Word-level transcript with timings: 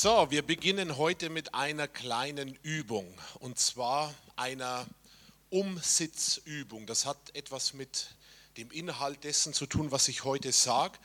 So, 0.00 0.30
wir 0.30 0.42
beginnen 0.42 0.96
heute 0.96 1.28
mit 1.28 1.54
einer 1.54 1.88
kleinen 1.88 2.54
Übung 2.62 3.12
und 3.40 3.58
zwar 3.58 4.14
einer 4.36 4.86
Umsitzübung. 5.50 6.86
Das 6.86 7.04
hat 7.04 7.16
etwas 7.34 7.72
mit 7.72 8.06
dem 8.58 8.70
Inhalt 8.70 9.24
dessen 9.24 9.52
zu 9.52 9.66
tun, 9.66 9.90
was 9.90 10.06
ich 10.06 10.22
heute 10.22 10.52
sage. 10.52 10.96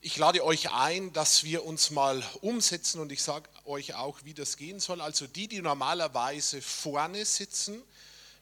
Ich 0.00 0.16
lade 0.16 0.42
euch 0.42 0.72
ein, 0.72 1.12
dass 1.12 1.44
wir 1.44 1.66
uns 1.66 1.90
mal 1.90 2.24
umsetzen 2.40 3.02
und 3.02 3.12
ich 3.12 3.22
sage 3.22 3.46
euch 3.66 3.92
auch, 3.92 4.20
wie 4.24 4.32
das 4.32 4.56
gehen 4.56 4.80
soll. 4.80 5.02
Also 5.02 5.26
die, 5.26 5.46
die 5.46 5.60
normalerweise 5.60 6.62
vorne 6.62 7.26
sitzen, 7.26 7.82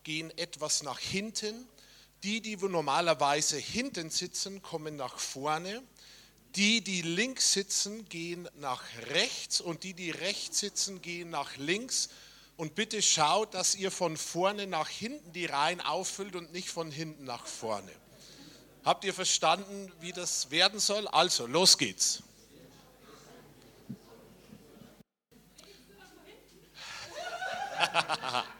gehen 0.04 0.30
etwas 0.38 0.84
nach 0.84 1.00
hinten. 1.00 1.66
Die, 2.22 2.40
die 2.40 2.54
normalerweise 2.54 3.56
hinten 3.56 4.10
sitzen, 4.10 4.62
kommen 4.62 4.94
nach 4.94 5.18
vorne. 5.18 5.82
Die, 6.56 6.80
die 6.80 7.02
links 7.02 7.52
sitzen, 7.52 8.08
gehen 8.08 8.48
nach 8.56 8.82
rechts 9.10 9.60
und 9.60 9.84
die, 9.84 9.94
die 9.94 10.10
rechts 10.10 10.60
sitzen, 10.60 11.02
gehen 11.02 11.30
nach 11.30 11.56
links. 11.56 12.08
Und 12.56 12.74
bitte 12.74 13.02
schaut, 13.02 13.54
dass 13.54 13.74
ihr 13.74 13.90
von 13.90 14.16
vorne 14.16 14.66
nach 14.66 14.88
hinten 14.88 15.32
die 15.32 15.46
Reihen 15.46 15.80
auffüllt 15.80 16.34
und 16.34 16.52
nicht 16.52 16.70
von 16.70 16.90
hinten 16.90 17.24
nach 17.24 17.46
vorne. 17.46 17.92
Habt 18.84 19.04
ihr 19.04 19.14
verstanden, 19.14 19.92
wie 20.00 20.12
das 20.12 20.50
werden 20.50 20.80
soll? 20.80 21.06
Also, 21.08 21.46
los 21.46 21.78
geht's. 21.78 22.22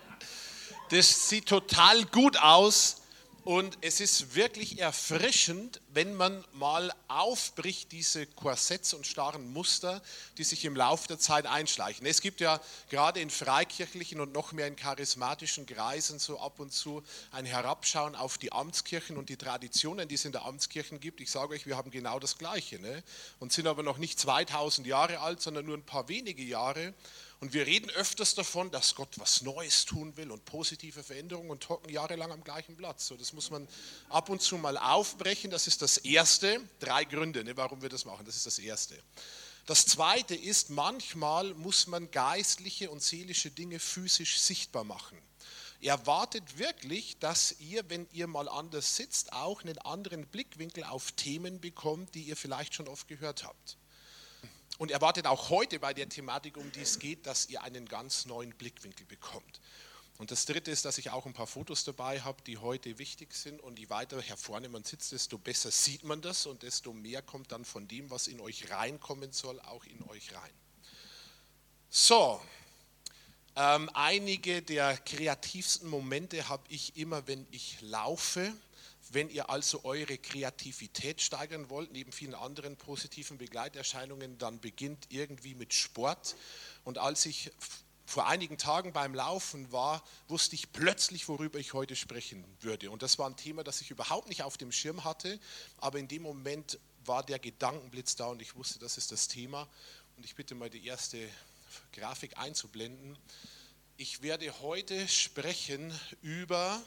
Das 0.91 1.29
sieht 1.29 1.47
total 1.47 2.07
gut 2.07 2.39
aus. 2.39 3.03
Und 3.49 3.79
es 3.81 4.01
ist 4.01 4.35
wirklich 4.35 4.79
erfrischend, 4.79 5.81
wenn 5.95 6.15
man 6.15 6.45
mal 6.53 6.93
aufbricht, 7.09 7.93
diese 7.93 8.27
Korsetts 8.27 8.93
und 8.93 9.07
starren 9.07 9.51
Muster, 9.55 10.03
die 10.37 10.45
sich 10.45 10.67
im 10.67 10.77
Laufe 10.77 11.09
der 11.09 11.19
Zeit 11.19 11.47
einschleichen. 11.47 12.07
Es 12.07 12.21
gibt 12.21 12.43
ja 12.43 12.61
gerade 12.91 13.21
in 13.21 13.31
freikirchlichen 13.31 14.21
und 14.21 14.35
noch 14.35 14.53
mehr 14.53 14.67
in 14.67 14.77
charismatischen 14.77 15.65
Kreisen 15.65 16.19
so 16.19 16.39
ab 16.39 16.61
und 16.61 16.75
zu 16.75 17.03
ein 17.33 17.47
Herabschauen 17.47 18.17
auf 18.17 18.37
die 18.37 18.53
Amtskirchen 18.53 19.17
und 19.17 19.31
die 19.31 19.39
Traditionen, 19.39 20.07
die 20.09 20.17
es 20.17 20.27
in 20.27 20.33
der 20.33 20.45
Amtskirchen 20.45 21.01
gibt. 21.01 21.23
Ich 21.23 21.31
sage 21.31 21.55
euch, 21.55 21.65
wir 21.65 21.79
haben 21.79 21.91
genau 21.91 22.19
das 22.19 22.37
Gleiche 22.37 22.79
ne? 22.79 23.03
und 23.39 23.51
sind 23.55 23.67
aber 23.67 23.83
noch 23.83 23.97
nicht 23.97 24.21
2000 24.21 24.87
Jahre 24.87 25.21
alt, 25.21 25.41
sondern 25.41 25.65
nur 25.65 25.79
ein 25.79 25.87
paar 25.87 26.11
wenige 26.11 26.43
Jahre. 26.43 26.93
Und 27.41 27.53
wir 27.53 27.67
reden 27.67 27.89
öfters 27.91 28.35
davon, 28.35 28.71
dass 28.73 28.97
Gott 28.97 29.17
was 29.17 29.43
Neues 29.43 29.85
tun 29.85 30.17
will 30.17 30.33
und 30.33 30.45
positive 30.45 31.05
Veränderungen 31.05 31.51
und 31.51 31.69
hocken 31.69 31.89
jahrelang 31.89 32.33
am 32.33 32.43
gleichen 32.43 32.77
Platz. 32.77 33.07
So, 33.07 33.17
das 33.17 33.33
muss 33.33 33.51
man 33.51 33.69
ab 34.09 34.29
und 34.29 34.43
zu 34.43 34.59
mal 34.59 34.77
aufbrechen. 34.77 35.51
Das 35.51 35.69
ist 35.69 35.81
das 35.81 35.99
Erste. 35.99 36.61
Drei 36.81 37.05
Gründe, 37.05 37.45
ne, 37.45 37.57
warum 37.57 37.81
wir 37.81 37.89
das 37.89 38.05
machen. 38.05 38.27
Das 38.27 38.35
ist 38.35 38.47
das 38.47 38.59
Erste. 38.59 39.01
Das 39.67 39.87
Zweite 39.87 40.35
ist, 40.35 40.71
manchmal 40.71 41.55
muss 41.55 41.87
man 41.87 42.11
geistliche 42.11 42.91
und 42.91 43.03
seelische 43.03 43.51
Dinge 43.51 43.79
physisch 43.79 44.41
sichtbar 44.41 44.83
machen. 44.83 45.19
Erwartet 45.81 46.59
wirklich, 46.59 47.19
dass 47.19 47.55
ihr, 47.61 47.89
wenn 47.89 48.09
ihr 48.13 48.27
mal 48.27 48.49
anders 48.49 48.97
sitzt, 48.97 49.33
auch 49.33 49.63
einen 49.63 49.79
anderen 49.79 50.27
Blickwinkel 50.27 50.83
auf 50.83 51.13
Themen 51.13 51.61
bekommt, 51.61 52.17
die 52.17 52.23
ihr 52.23 52.37
vielleicht 52.37 52.75
schon 52.75 52.89
oft 52.89 53.07
gehört 53.07 53.45
habt. 53.45 53.77
Und 54.79 54.91
erwartet 54.91 55.27
auch 55.27 55.51
heute 55.51 55.79
bei 55.79 55.93
der 55.93 56.09
Thematik, 56.09 56.57
um 56.57 56.73
die 56.73 56.81
es 56.81 56.99
geht, 56.99 57.27
dass 57.27 57.49
ihr 57.49 57.63
einen 57.63 57.87
ganz 57.87 58.27
neuen 58.27 58.51
Blickwinkel 58.51 59.07
bekommt. 59.07 59.61
Und 60.19 60.33
das 60.33 60.47
Dritte 60.47 60.71
ist, 60.71 60.85
dass 60.85 60.99
ich 60.99 61.11
auch 61.11 61.27
ein 61.27 61.33
paar 61.33 61.47
Fotos 61.47 61.85
dabei 61.85 62.21
habe, 62.21 62.43
die 62.43 62.59
heute 62.59 62.99
wichtig 62.99 63.35
sind. 63.35 63.61
Und 63.61 63.79
je 63.79 63.89
weiter 63.89 64.21
her 64.21 64.37
vorne 64.37 64.69
man 64.69 64.83
sitzt, 64.83 65.13
desto 65.13 65.39
besser 65.39 65.71
sieht 65.71 66.03
man 66.03 66.21
das 66.21 66.47
und 66.47 66.63
desto 66.63 66.93
mehr 66.93 67.23
kommt 67.23 67.53
dann 67.53 67.65
von 67.65 67.87
dem, 67.87 68.11
was 68.11 68.27
in 68.27 68.41
euch 68.41 68.71
reinkommen 68.71 69.33
soll, 69.33 69.61
auch 69.61 69.85
in 69.85 70.03
euch 70.09 70.35
rein. 70.35 70.51
So, 71.89 72.41
ähm, 73.55 73.91
einige 73.95 74.63
der 74.63 74.97
kreativsten 74.99 75.89
Momente 75.89 76.49
habe 76.49 76.65
ich 76.69 76.97
immer, 76.97 77.27
wenn 77.27 77.47
ich 77.51 77.81
laufe. 77.81 78.53
Wenn 79.11 79.31
ihr 79.31 79.49
also 79.49 79.85
eure 79.85 80.19
Kreativität 80.19 81.21
steigern 81.21 81.71
wollt, 81.71 81.93
neben 81.93 82.13
vielen 82.13 82.35
anderen 82.35 82.77
positiven 82.77 83.39
Begleiterscheinungen, 83.39 84.39
dann 84.39 84.61
beginnt 84.61 85.07
irgendwie 85.09 85.55
mit 85.55 85.73
Sport. 85.73 86.37
Und 86.85 86.99
als 86.99 87.25
ich 87.25 87.51
vor 88.05 88.27
einigen 88.27 88.57
Tagen 88.57 88.93
beim 88.93 89.15
Laufen 89.15 89.71
war, 89.71 90.03
wusste 90.29 90.55
ich 90.55 90.73
plötzlich, 90.73 91.29
worüber 91.29 91.59
ich 91.59 91.75
heute 91.75 91.95
sprechen 91.95 92.45
würde. 92.61 92.91
Und 92.91 93.03
das 93.03 93.19
war 93.19 93.29
ein 93.29 93.37
Thema, 93.37 93.65
das 93.65 93.81
ich 93.83 93.91
überhaupt 93.91 94.29
nicht 94.29 94.43
auf 94.43 94.57
dem 94.57 94.73
Schirm 94.73 95.05
hatte, 95.05 95.39
aber 95.79 95.99
in 95.99 96.09
dem 96.09 96.23
Moment 96.23 96.79
war 97.05 97.23
der 97.23 97.39
Gedankenblitz 97.39 98.17
da 98.17 98.27
und 98.27 98.41
ich 98.41 98.55
wusste, 98.57 98.79
das 98.79 98.99
ist 98.99 99.13
das 99.13 99.29
Thema. 99.29 99.69
Und 100.17 100.25
ich 100.25 100.35
bitte 100.35 100.55
mal 100.55 100.71
die 100.71 100.87
erste 100.87 101.19
Grafik 101.93 102.39
einzublenden. 102.39 103.19
Ich 103.97 104.23
werde 104.23 104.61
heute 104.61 105.07
sprechen 105.09 105.93
über 106.23 106.81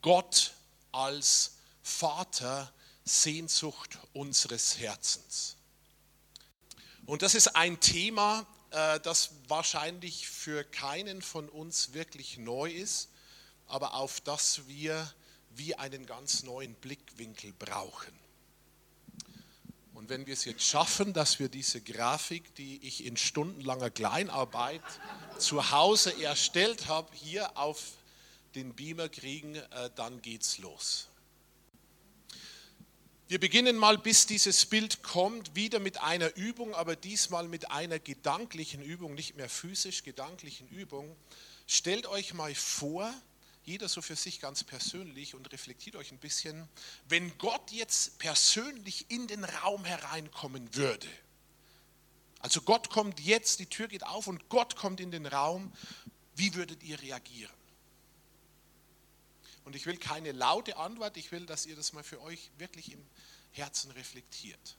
Gott 0.00 0.52
als 0.96 1.56
Vater 1.82 2.72
Sehnsucht 3.04 3.98
unseres 4.14 4.78
Herzens. 4.78 5.56
Und 7.04 7.22
das 7.22 7.34
ist 7.34 7.54
ein 7.54 7.78
Thema, 7.78 8.46
äh, 8.70 8.98
das 9.00 9.30
wahrscheinlich 9.46 10.26
für 10.26 10.64
keinen 10.64 11.22
von 11.22 11.48
uns 11.48 11.92
wirklich 11.92 12.38
neu 12.38 12.70
ist, 12.70 13.10
aber 13.68 13.94
auf 13.94 14.20
das 14.20 14.66
wir 14.66 15.12
wie 15.50 15.74
einen 15.76 16.06
ganz 16.06 16.42
neuen 16.42 16.74
Blickwinkel 16.74 17.52
brauchen. 17.52 18.12
Und 19.94 20.08
wenn 20.08 20.26
wir 20.26 20.34
es 20.34 20.44
jetzt 20.44 20.64
schaffen, 20.64 21.12
dass 21.12 21.38
wir 21.38 21.48
diese 21.48 21.80
Grafik, 21.80 22.54
die 22.56 22.86
ich 22.86 23.04
in 23.04 23.16
stundenlanger 23.16 23.90
Kleinarbeit 23.90 24.82
zu 25.38 25.70
Hause 25.70 26.22
erstellt 26.22 26.86
habe, 26.86 27.14
hier 27.14 27.56
auf 27.56 27.92
den 28.56 28.74
Beamer 28.74 29.08
kriegen, 29.08 29.54
äh, 29.54 29.90
dann 29.94 30.22
geht's 30.22 30.58
los. 30.58 31.08
Wir 33.28 33.40
beginnen 33.40 33.76
mal, 33.76 33.98
bis 33.98 34.26
dieses 34.26 34.66
Bild 34.66 35.02
kommt, 35.02 35.56
wieder 35.56 35.80
mit 35.80 36.00
einer 36.00 36.36
Übung, 36.36 36.74
aber 36.74 36.94
diesmal 36.94 37.48
mit 37.48 37.70
einer 37.70 37.98
gedanklichen 37.98 38.82
Übung, 38.82 39.14
nicht 39.14 39.36
mehr 39.36 39.48
physisch, 39.48 40.04
gedanklichen 40.04 40.68
Übung. 40.68 41.16
Stellt 41.66 42.06
euch 42.06 42.34
mal 42.34 42.54
vor, 42.54 43.12
jeder 43.64 43.88
so 43.88 44.00
für 44.00 44.14
sich 44.14 44.40
ganz 44.40 44.62
persönlich 44.62 45.34
und 45.34 45.52
reflektiert 45.52 45.96
euch 45.96 46.12
ein 46.12 46.18
bisschen, 46.18 46.68
wenn 47.08 47.36
Gott 47.38 47.72
jetzt 47.72 48.18
persönlich 48.20 49.10
in 49.10 49.26
den 49.26 49.42
Raum 49.42 49.84
hereinkommen 49.84 50.72
würde. 50.76 51.08
Also 52.38 52.60
Gott 52.60 52.90
kommt 52.90 53.18
jetzt, 53.18 53.58
die 53.58 53.66
Tür 53.66 53.88
geht 53.88 54.04
auf 54.04 54.28
und 54.28 54.48
Gott 54.48 54.76
kommt 54.76 55.00
in 55.00 55.10
den 55.10 55.26
Raum, 55.26 55.72
wie 56.36 56.54
würdet 56.54 56.84
ihr 56.84 57.02
reagieren? 57.02 57.55
Und 59.66 59.74
ich 59.74 59.84
will 59.84 59.96
keine 59.96 60.30
laute 60.30 60.76
Antwort, 60.76 61.16
ich 61.16 61.32
will, 61.32 61.44
dass 61.44 61.66
ihr 61.66 61.74
das 61.74 61.92
mal 61.92 62.04
für 62.04 62.22
euch 62.22 62.52
wirklich 62.56 62.92
im 62.92 63.04
Herzen 63.50 63.90
reflektiert. 63.90 64.76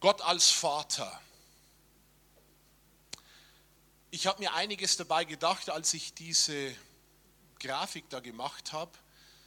Gott 0.00 0.22
als 0.22 0.50
Vater. 0.50 1.20
Ich 4.10 4.26
habe 4.26 4.40
mir 4.40 4.54
einiges 4.54 4.96
dabei 4.96 5.24
gedacht, 5.24 5.70
als 5.70 5.94
ich 5.94 6.14
diese 6.14 6.74
Grafik 7.60 8.10
da 8.10 8.18
gemacht 8.18 8.72
habe. 8.72 8.90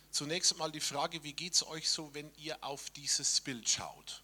Zunächst 0.10 0.54
einmal 0.54 0.72
die 0.72 0.80
Frage, 0.80 1.22
wie 1.24 1.34
geht 1.34 1.56
es 1.56 1.68
euch 1.68 1.90
so, 1.90 2.14
wenn 2.14 2.34
ihr 2.36 2.64
auf 2.64 2.92
dieses 2.92 3.42
Bild 3.42 3.68
schaut? 3.68 4.24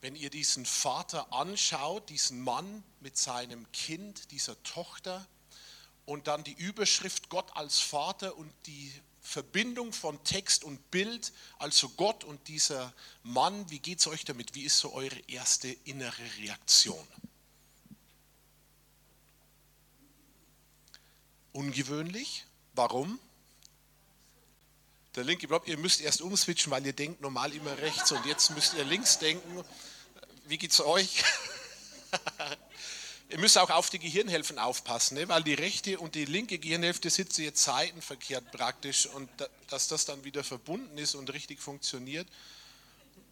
Wenn 0.00 0.14
ihr 0.14 0.30
diesen 0.30 0.64
Vater 0.64 1.32
anschaut, 1.32 2.08
diesen 2.08 2.42
Mann 2.42 2.84
mit 3.00 3.16
seinem 3.16 3.70
Kind, 3.72 4.30
dieser 4.30 4.60
Tochter, 4.62 5.26
und 6.04 6.26
dann 6.26 6.42
die 6.42 6.54
Überschrift 6.54 7.28
Gott 7.28 7.54
als 7.54 7.80
Vater 7.80 8.36
und 8.36 8.50
die 8.66 8.92
Verbindung 9.20 9.92
von 9.92 10.22
Text 10.24 10.64
und 10.64 10.90
Bild, 10.90 11.32
also 11.58 11.90
Gott 11.90 12.24
und 12.24 12.48
dieser 12.48 12.94
Mann, 13.22 13.68
wie 13.70 13.78
geht 13.78 14.00
es 14.00 14.06
euch 14.06 14.24
damit? 14.24 14.54
Wie 14.54 14.62
ist 14.62 14.78
so 14.78 14.94
eure 14.94 15.18
erste 15.26 15.68
innere 15.68 16.22
Reaktion? 16.38 17.06
Ungewöhnlich. 21.52 22.46
Warum? 22.72 23.18
Der 25.18 25.24
linke 25.24 25.48
Block, 25.48 25.66
ihr 25.66 25.78
müsst 25.78 26.00
erst 26.00 26.22
umswitchen, 26.22 26.70
weil 26.70 26.86
ihr 26.86 26.92
denkt 26.92 27.20
normal 27.20 27.52
immer 27.52 27.76
rechts 27.78 28.12
und 28.12 28.24
jetzt 28.24 28.50
müsst 28.50 28.74
ihr 28.74 28.84
links 28.84 29.18
denken. 29.18 29.64
Wie 30.46 30.56
geht 30.58 30.70
es 30.70 30.80
euch? 30.80 31.24
ihr 33.28 33.38
müsst 33.40 33.58
auch 33.58 33.70
auf 33.70 33.90
die 33.90 33.98
Gehirnhälften 33.98 34.60
aufpassen, 34.60 35.16
ne? 35.16 35.28
weil 35.28 35.42
die 35.42 35.54
rechte 35.54 35.98
und 35.98 36.14
die 36.14 36.24
linke 36.24 36.60
Gehirnhälfte 36.60 37.10
sitzen 37.10 37.42
jetzt 37.42 37.64
seitenverkehrt 37.64 38.52
praktisch 38.52 39.06
und 39.06 39.28
da, 39.38 39.48
dass 39.66 39.88
das 39.88 40.04
dann 40.04 40.22
wieder 40.22 40.44
verbunden 40.44 40.96
ist 40.96 41.16
und 41.16 41.32
richtig 41.32 41.60
funktioniert. 41.60 42.28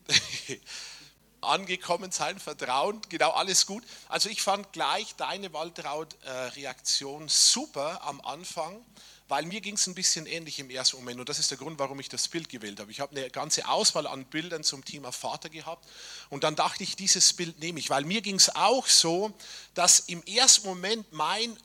angekommen 1.40 2.10
sein, 2.10 2.40
Vertrauen, 2.40 3.00
genau 3.08 3.30
alles 3.30 3.64
gut. 3.64 3.84
Also 4.08 4.28
ich 4.28 4.42
fand 4.42 4.72
gleich 4.72 5.14
deine 5.14 5.52
Waltraud-Reaktion 5.52 7.28
super 7.28 8.02
am 8.02 8.20
Anfang, 8.22 8.84
weil 9.28 9.44
mir 9.44 9.60
ging 9.60 9.74
es 9.74 9.86
ein 9.86 9.94
bisschen 9.94 10.26
ähnlich 10.26 10.58
im 10.58 10.70
ersten 10.70 10.96
Moment 10.98 11.20
und 11.20 11.28
das 11.28 11.38
ist 11.38 11.50
der 11.50 11.58
Grund, 11.58 11.78
warum 11.78 11.98
ich 12.00 12.08
das 12.08 12.28
Bild 12.28 12.48
gewählt 12.48 12.78
habe. 12.80 12.90
Ich 12.90 13.00
habe 13.00 13.16
eine 13.16 13.30
ganze 13.30 13.68
Auswahl 13.68 14.06
an 14.06 14.24
Bildern 14.26 14.62
zum 14.62 14.84
Thema 14.84 15.12
Vater 15.12 15.48
gehabt 15.48 15.88
und 16.30 16.44
dann 16.44 16.56
dachte 16.56 16.82
ich, 16.84 16.96
dieses 16.96 17.32
Bild 17.32 17.58
nehme 17.58 17.78
ich, 17.78 17.90
weil 17.90 18.04
mir 18.04 18.22
ging 18.22 18.36
es 18.36 18.54
auch 18.54 18.86
so, 18.86 19.32
dass 19.74 20.00
im 20.00 20.22
ersten 20.24 20.66
Moment 20.66 21.12
mein 21.12 21.56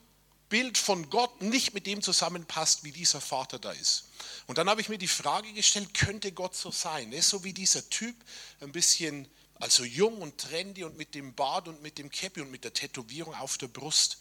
Bild 0.49 0.77
von 0.77 1.09
Gott 1.09 1.41
nicht 1.41 1.73
mit 1.73 1.87
dem 1.87 2.01
zusammenpasst, 2.01 2.83
wie 2.83 2.91
dieser 2.91 3.21
Vater 3.21 3.57
da 3.57 3.71
ist. 3.71 4.09
Und 4.47 4.57
dann 4.57 4.69
habe 4.69 4.81
ich 4.81 4.89
mir 4.89 4.97
die 4.97 5.07
Frage 5.07 5.53
gestellt, 5.53 5.93
könnte 5.93 6.33
Gott 6.33 6.55
so 6.55 6.71
sein? 6.71 7.13
Ist 7.13 7.29
so 7.29 7.45
wie 7.45 7.53
dieser 7.53 7.89
Typ, 7.89 8.15
ein 8.59 8.73
bisschen 8.73 9.29
also 9.61 9.83
jung 9.85 10.21
und 10.21 10.39
trendy 10.39 10.83
und 10.83 10.97
mit 10.97 11.13
dem 11.13 11.35
Bart 11.35 11.67
und 11.67 11.81
mit 11.83 11.99
dem 11.99 12.09
Käppi 12.09 12.41
und 12.41 12.51
mit 12.51 12.63
der 12.63 12.73
Tätowierung 12.73 13.35
auf 13.35 13.57
der 13.59 13.67
Brust. 13.67 14.17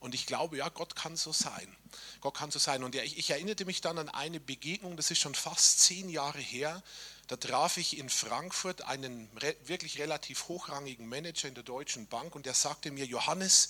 Und 0.00 0.14
ich 0.14 0.26
glaube, 0.26 0.58
ja, 0.58 0.68
Gott 0.68 0.94
kann 0.94 1.16
so 1.16 1.32
sein. 1.32 1.76
Gott 2.20 2.36
kann 2.36 2.50
so 2.50 2.58
sein. 2.58 2.84
Und 2.84 2.94
ja, 2.94 3.02
ich, 3.02 3.18
ich 3.18 3.30
erinnerte 3.30 3.64
mich 3.64 3.80
dann 3.80 3.98
an 3.98 4.08
eine 4.08 4.38
Begegnung, 4.38 4.96
das 4.96 5.10
ist 5.10 5.18
schon 5.18 5.34
fast 5.34 5.80
zehn 5.80 6.08
Jahre 6.08 6.38
her. 6.38 6.82
Da 7.26 7.36
traf 7.36 7.76
ich 7.76 7.98
in 7.98 8.08
Frankfurt 8.08 8.82
einen 8.82 9.28
re 9.36 9.54
wirklich 9.64 9.98
relativ 9.98 10.48
hochrangigen 10.48 11.06
Manager 11.06 11.48
in 11.48 11.54
der 11.54 11.64
Deutschen 11.64 12.06
Bank 12.06 12.34
und 12.34 12.46
der 12.46 12.54
sagte 12.54 12.90
mir, 12.90 13.04
Johannes, 13.04 13.68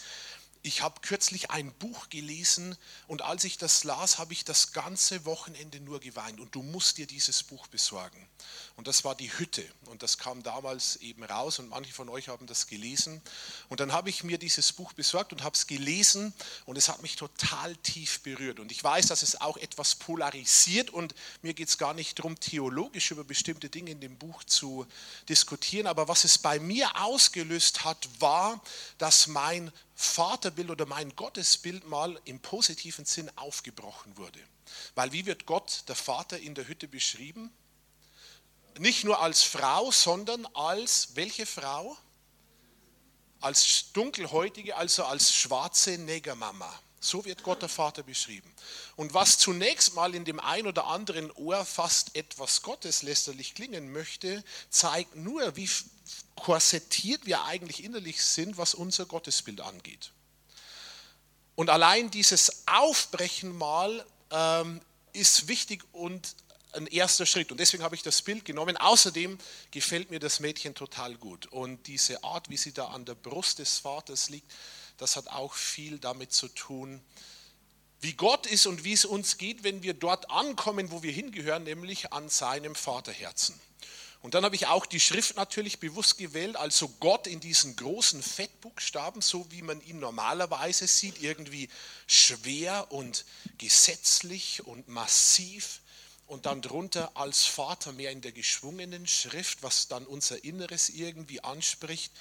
ich 0.63 0.83
habe 0.83 1.01
kürzlich 1.01 1.51
ein 1.51 1.73
Buch 1.73 2.09
gelesen 2.09 2.77
und 3.07 3.23
als 3.23 3.45
ich 3.45 3.59
das 3.59 3.85
las, 3.85 4.19
habe 4.19 4.33
ich 4.33 4.45
das 4.45 4.73
ganze 4.73 5.25
Wochenende 5.25 5.81
nur 5.81 6.01
geweint 6.01 6.41
und 6.41 6.55
du 6.55 6.63
musst 6.63 6.99
dir 6.99 7.07
dieses 7.07 7.43
Buch 7.43 7.69
besorgen. 7.69 8.29
Und 8.79 8.87
das 8.87 9.03
war 9.03 9.17
die 9.17 9.37
Hütte 9.37 9.65
und 9.87 10.05
das 10.05 10.19
kam 10.19 10.45
damals 10.45 10.95
eben 10.99 11.25
raus 11.25 11.59
und 11.59 11.69
manche 11.69 11.93
von 11.93 12.09
euch 12.09 12.29
haben 12.29 12.47
das 12.47 12.69
gelesen. 12.69 13.21
Und 13.69 13.81
dann 13.81 13.93
habe 13.93 14.09
ich 14.09 14.23
mir 14.23 14.39
dieses 14.39 14.73
Buch 14.73 14.93
besorgt 14.93 15.33
und 15.33 15.43
habe 15.43 15.57
es 15.57 15.67
gelesen 15.67 16.33
und 16.65 16.79
es 16.79 16.89
hat 16.89 17.03
mich 17.03 17.17
total 17.17 17.75
tief 17.79 18.21
berührt. 18.21 18.61
Und 18.61 18.71
ich 18.71 18.85
weiß, 18.85 19.09
dass 19.09 19.25
es 19.25 19.41
auch 19.41 19.57
etwas 19.57 19.97
polarisiert 19.97 20.91
und 20.91 21.13
mir 21.43 21.55
geht 21.55 21.71
es 21.71 21.77
gar 21.77 21.93
nicht 21.93 22.21
darum, 22.21 22.39
theologisch 22.39 23.11
über 23.11 23.25
bestimmte 23.25 23.69
Dinge 23.69 23.91
in 23.91 23.99
dem 23.99 24.17
Buch 24.17 24.45
zu 24.45 24.87
diskutieren, 25.29 25.89
aber 25.89 26.07
was 26.07 26.23
es 26.23 26.39
bei 26.39 26.61
mir 26.61 27.03
ausgelöst 27.03 27.85
hat, 27.85 28.09
war, 28.21 28.63
dass 28.99 29.27
mein 29.27 29.73
Vaterbild 29.97 30.71
oder 30.71 30.87
mein 30.87 31.17
Gottesbild 31.17 31.85
mal 31.89 32.21
im 32.27 32.39
positiven 32.39 33.07
Sinn 33.07 33.29
aufgebrochen 33.35 34.17
wurde. 34.17 34.39
Weil 34.95 35.11
wie 35.11 35.27
wird 35.27 35.47
Gott, 35.47 35.83
der 35.89 35.97
Vater, 35.97 36.39
in 36.39 36.55
der 36.55 36.69
Hütte 36.69 36.87
beschrieben? 36.87 37.51
Nicht 38.79 39.05
nur 39.05 39.21
als 39.21 39.43
Frau, 39.43 39.91
sondern 39.91 40.47
als 40.55 41.09
welche 41.15 41.47
Frau? 41.47 41.97
Als 43.41 43.93
dunkelhäutige, 43.93 44.77
also 44.77 45.05
als 45.05 45.33
schwarze 45.33 45.99
Negermama. 45.99 46.73
So 47.01 47.25
wird 47.25 47.45
Gott 47.45 47.63
der 47.63 47.69
Vater 47.69 48.03
beschrieben. 48.03 48.53
Und 48.97 49.15
was 49.15 49.39
zunächst 49.39 49.95
mal 49.95 50.15
in 50.15 50.25
dem 50.25 50.41
ein 50.41 50.67
oder 50.67 50.87
anderen 50.87 51.31
Ohr 51.33 51.65
fast 51.65 52.17
etwas 52.17 52.63
gotteslästerlich 52.63 53.55
klingen 53.55 53.93
möchte, 53.93 54.43
zeigt 54.71 55.15
nur, 55.15 55.55
wie 55.55 55.71
korsettiert 56.35 57.25
wir 57.25 57.45
eigentlich 57.45 57.85
innerlich 57.85 58.23
sind, 58.25 58.59
was 58.59 58.75
unser 58.75 59.07
Gottesbild 59.07 59.61
angeht. 59.61 60.11
Und 61.55 61.71
allein 61.71 62.11
dieses 62.11 62.67
Aufbrechen 62.67 63.57
mal 63.57 64.05
ähm, 64.31 64.81
ist 65.13 65.49
wichtig 65.49 65.85
und 65.93 66.35
ein 66.73 66.87
erster 66.87 67.27
Schritt. 67.27 67.51
Und 67.51 67.59
deswegen 67.59 67.83
habe 67.83 67.95
ich 67.95 68.03
das 68.03 68.23
Bild 68.23 68.45
genommen. 68.45 68.77
Außerdem 68.77 69.39
gefällt 69.71 70.11
mir 70.11 70.21
das 70.21 70.41
Mädchen 70.41 70.75
total 70.75 71.17
gut. 71.17 71.47
Und 71.47 71.87
diese 71.87 72.23
Art, 72.25 72.49
wie 72.51 72.57
sie 72.57 72.73
da 72.73 72.89
an 72.89 73.05
der 73.05 73.15
Brust 73.15 73.59
des 73.59 73.79
Vaters 73.79 74.29
liegt, 74.29 74.51
das 74.99 75.17
hat 75.17 75.29
auch 75.29 75.55
viel 75.55 75.99
damit 75.99 76.33
zu 76.33 76.49
tun, 76.49 77.01
wie 78.01 78.13
Gott 78.13 78.47
ist 78.47 78.67
und 78.67 78.85
wie 78.85 78.93
es 78.93 79.05
uns 79.05 79.39
geht, 79.39 79.65
wenn 79.65 79.83
wir 79.83 79.95
dort 79.95 80.31
ankommen, 80.31 80.91
wo 80.93 81.03
wir 81.03 81.11
hingehören, 81.11 81.65
nämlich 81.65 82.13
an 82.13 82.29
seinem 82.29 82.75
Vaterherzen. 82.75 83.59
Und 84.21 84.35
dann 84.35 84.45
habe 84.45 84.57
ich 84.57 84.67
auch 84.67 84.87
die 84.87 85.01
Schrift 85.01 85.37
natürlich 85.37 85.79
bewusst 85.79 86.19
gewählt, 86.19 86.57
also 86.57 86.89
Gott 87.01 87.27
in 87.27 87.39
diesen 87.39 87.77
großen 87.77 88.23
Fettbuchstaben, 88.23 89.23
so 89.23 89.47
wie 89.51 89.63
man 89.63 89.81
ihn 89.81 90.01
normalerweise 90.01 90.89
sieht, 90.89 91.23
irgendwie 91.23 91.69
schwer 92.09 92.91
und 92.91 93.25
gesetzlich 93.59 94.67
und 94.67 94.89
massiv. 94.89 95.81
Und 96.29 96.47
dann 96.47 96.63
drunter 96.63 97.11
als 97.15 97.47
Vater 97.47 97.93
mehr 97.93 98.13
in 98.13 98.21
der 98.21 98.33
geschwungenen 98.33 99.07
Schrift, 99.07 99.63
was 99.63 99.89
dann 99.89 100.07
unser 100.07 100.45
Inneres 100.45 100.91
irgendwie 100.91 101.43
anspricht 101.43 102.13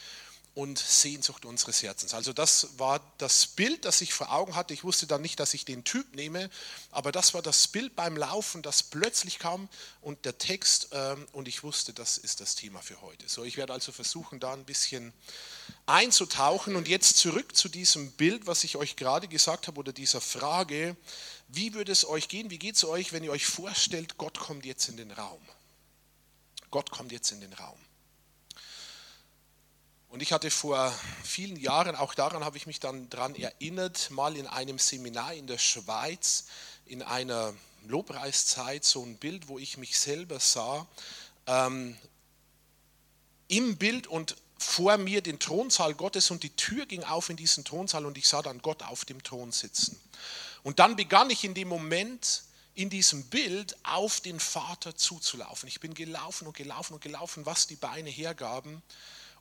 und 0.57 0.79
Sehnsucht 0.79 1.45
unseres 1.45 1.83
Herzens. 1.83 2.15
Also 2.15 2.33
das 2.33 2.79
war 2.79 2.99
das 3.19 3.45
Bild, 3.45 3.85
das 3.85 4.01
ich 4.01 4.11
vor 4.11 4.31
Augen 4.33 4.55
hatte. 4.55 4.73
Ich 4.73 4.83
wusste 4.83 5.05
dann 5.05 5.21
nicht, 5.21 5.39
dass 5.39 5.53
ich 5.53 5.65
den 5.65 5.83
Typ 5.83 6.15
nehme, 6.15 6.49
aber 6.89 7.11
das 7.11 7.35
war 7.35 7.43
das 7.43 7.67
Bild 7.67 7.95
beim 7.95 8.17
Laufen, 8.17 8.63
das 8.63 8.81
plötzlich 8.81 9.37
kam 9.37 9.69
und 10.01 10.25
der 10.25 10.39
Text 10.39 10.87
ähm, 10.93 11.27
und 11.31 11.47
ich 11.47 11.61
wusste, 11.61 11.93
das 11.93 12.17
ist 12.17 12.41
das 12.41 12.55
Thema 12.55 12.81
für 12.81 12.99
heute. 13.03 13.29
So, 13.29 13.43
ich 13.43 13.55
werde 13.55 13.73
also 13.73 13.91
versuchen, 13.91 14.39
da 14.39 14.53
ein 14.53 14.65
bisschen 14.65 15.13
einzutauchen 15.85 16.75
und 16.75 16.87
jetzt 16.87 17.17
zurück 17.17 17.55
zu 17.55 17.69
diesem 17.69 18.11
Bild, 18.13 18.47
was 18.47 18.63
ich 18.63 18.77
euch 18.77 18.95
gerade 18.95 19.27
gesagt 19.27 19.67
habe 19.67 19.77
oder 19.77 19.93
dieser 19.93 20.21
Frage, 20.21 20.97
wie 21.47 21.73
würde 21.73 21.91
es 21.91 22.07
euch 22.07 22.27
gehen, 22.27 22.49
wie 22.49 22.59
geht 22.59 22.75
es 22.75 22.85
euch, 22.85 23.13
wenn 23.13 23.23
ihr 23.23 23.31
euch 23.31 23.45
vorstellt, 23.45 24.17
Gott 24.17 24.39
kommt 24.39 24.65
jetzt 24.65 24.89
in 24.89 24.97
den 24.97 25.11
Raum. 25.11 25.41
Gott 26.71 26.91
kommt 26.91 27.11
jetzt 27.11 27.31
in 27.31 27.39
den 27.39 27.53
Raum. 27.53 27.79
Und 30.09 30.21
ich 30.21 30.31
hatte 30.31 30.49
vor 30.51 30.93
vielen 31.23 31.57
Jahren, 31.57 31.95
auch 31.95 32.13
daran 32.13 32.43
habe 32.43 32.57
ich 32.57 32.65
mich 32.65 32.79
dann 32.79 33.09
daran 33.09 33.35
erinnert, 33.35 34.09
mal 34.09 34.35
in 34.35 34.47
einem 34.47 34.79
Seminar 34.79 35.33
in 35.33 35.47
der 35.47 35.57
Schweiz, 35.57 36.45
in 36.85 37.01
einer 37.01 37.53
Lobpreiszeit, 37.87 38.83
so 38.83 39.03
ein 39.03 39.17
Bild, 39.17 39.47
wo 39.47 39.59
ich 39.59 39.77
mich 39.77 39.99
selber 39.99 40.39
sah, 40.39 40.87
ähm, 41.45 41.97
im 43.47 43.77
Bild 43.77 44.07
und 44.07 44.35
vor 44.57 44.97
mir 44.97 45.21
den 45.21 45.39
Thronsaal 45.39 45.93
Gottes 45.93 46.31
und 46.31 46.43
die 46.43 46.55
Tür 46.55 46.85
ging 46.85 47.03
auf 47.03 47.29
in 47.29 47.37
diesen 47.37 47.63
Thronsaal 47.63 48.05
und 48.05 48.17
ich 48.17 48.27
sah 48.27 48.41
dann 48.41 48.61
Gott 48.61 48.83
auf 48.83 49.05
dem 49.05 49.23
Thron 49.23 49.51
sitzen. 49.51 49.99
Und 50.67 50.79
dann 50.79 50.97
begann 50.97 51.29
ich 51.29 51.45
in 51.45 51.53
dem 51.53 51.69
Moment, 51.69 52.43
in 52.75 52.89
diesem 52.89 53.23
Bild 53.29 53.77
auf 53.83 54.19
den 54.19 54.37
Vater 54.37 54.97
zuzulaufen. 54.97 55.69
Ich 55.69 55.79
bin 55.79 55.93
gelaufen 55.93 56.45
und 56.45 56.57
gelaufen 56.57 56.93
und 56.93 57.01
gelaufen, 57.01 57.45
was 57.45 57.67
die 57.67 57.77
Beine 57.77 58.09
hergaben. 58.09 58.81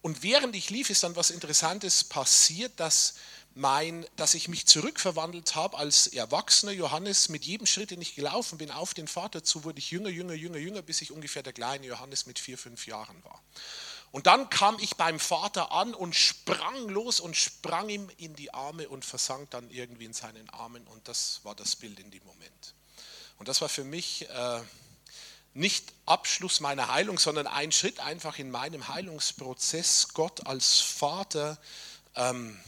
Und 0.03 0.23
während 0.23 0.55
ich 0.55 0.71
lief, 0.71 0.89
ist 0.89 1.03
dann 1.03 1.17
was 1.17 1.31
Interessantes 1.31 2.05
passiert, 2.05 2.79
dass, 2.79 3.15
mein, 3.57 4.07
dass 4.15 4.35
ich 4.35 4.47
mich 4.47 4.67
zurückverwandelt 4.67 5.57
habe 5.57 5.77
als 5.79 6.07
erwachsener 6.07 6.71
Johannes. 6.71 7.29
Mit 7.29 7.45
jedem 7.45 7.67
Schritt, 7.67 7.91
den 7.91 8.01
ich 8.01 8.15
gelaufen 8.15 8.57
bin, 8.57 8.71
auf 8.71 8.95
den 8.95 9.09
Vater 9.09 9.43
zu, 9.43 9.65
wurde 9.65 9.81
ich 9.81 9.91
jünger, 9.91 10.11
jünger, 10.11 10.35
jünger, 10.35 10.59
jünger, 10.59 10.83
bis 10.83 11.03
ich 11.03 11.11
ungefähr 11.11 11.43
der 11.43 11.53
kleine 11.53 11.89
Johannes 11.89 12.27
mit 12.27 12.39
vier, 12.39 12.57
fünf 12.57 12.87
Jahren 12.87 13.21
war. 13.25 13.43
Und 14.17 14.27
dann 14.27 14.49
kam 14.49 14.79
ich 14.79 14.97
beim 14.97 15.21
Vater 15.21 15.73
an 15.73 15.93
und 15.93 16.17
sprang 16.17 16.89
los 16.89 17.21
und 17.21 17.37
sprang 17.37 17.91
ihm 17.91 18.09
in 18.17 18.35
die 18.35 18.55
Arme 18.55 18.89
und 18.89 19.05
versank 19.05 19.51
dann 19.51 19.71
irgendwie 19.71 20.07
in 20.07 20.15
seinen 20.15 20.49
Armen. 20.49 20.87
Und 20.87 21.07
das 21.07 21.41
war 21.43 21.55
das 21.55 21.77
Bild 21.77 22.01
in 22.01 22.11
dem 22.11 22.25
Moment. 22.25 22.75
Und 23.37 23.47
das 23.47 23.61
war 23.61 23.69
für 23.69 23.85
mich 23.85 24.27
äh, 24.31 24.63
nicht 25.53 25.93
Abschluss 26.07 26.61
meiner 26.61 26.89
Heilung, 26.89 27.19
sondern 27.19 27.47
ein 27.47 27.73
Schritt 27.73 28.01
einfach 28.01 28.39
in 28.39 28.51
meinem 28.51 28.89
Heilungsprozess, 28.89 30.15
Gott 30.15 30.47
als 30.47 30.81
Vater 30.81 31.59
ähm, 32.15 32.59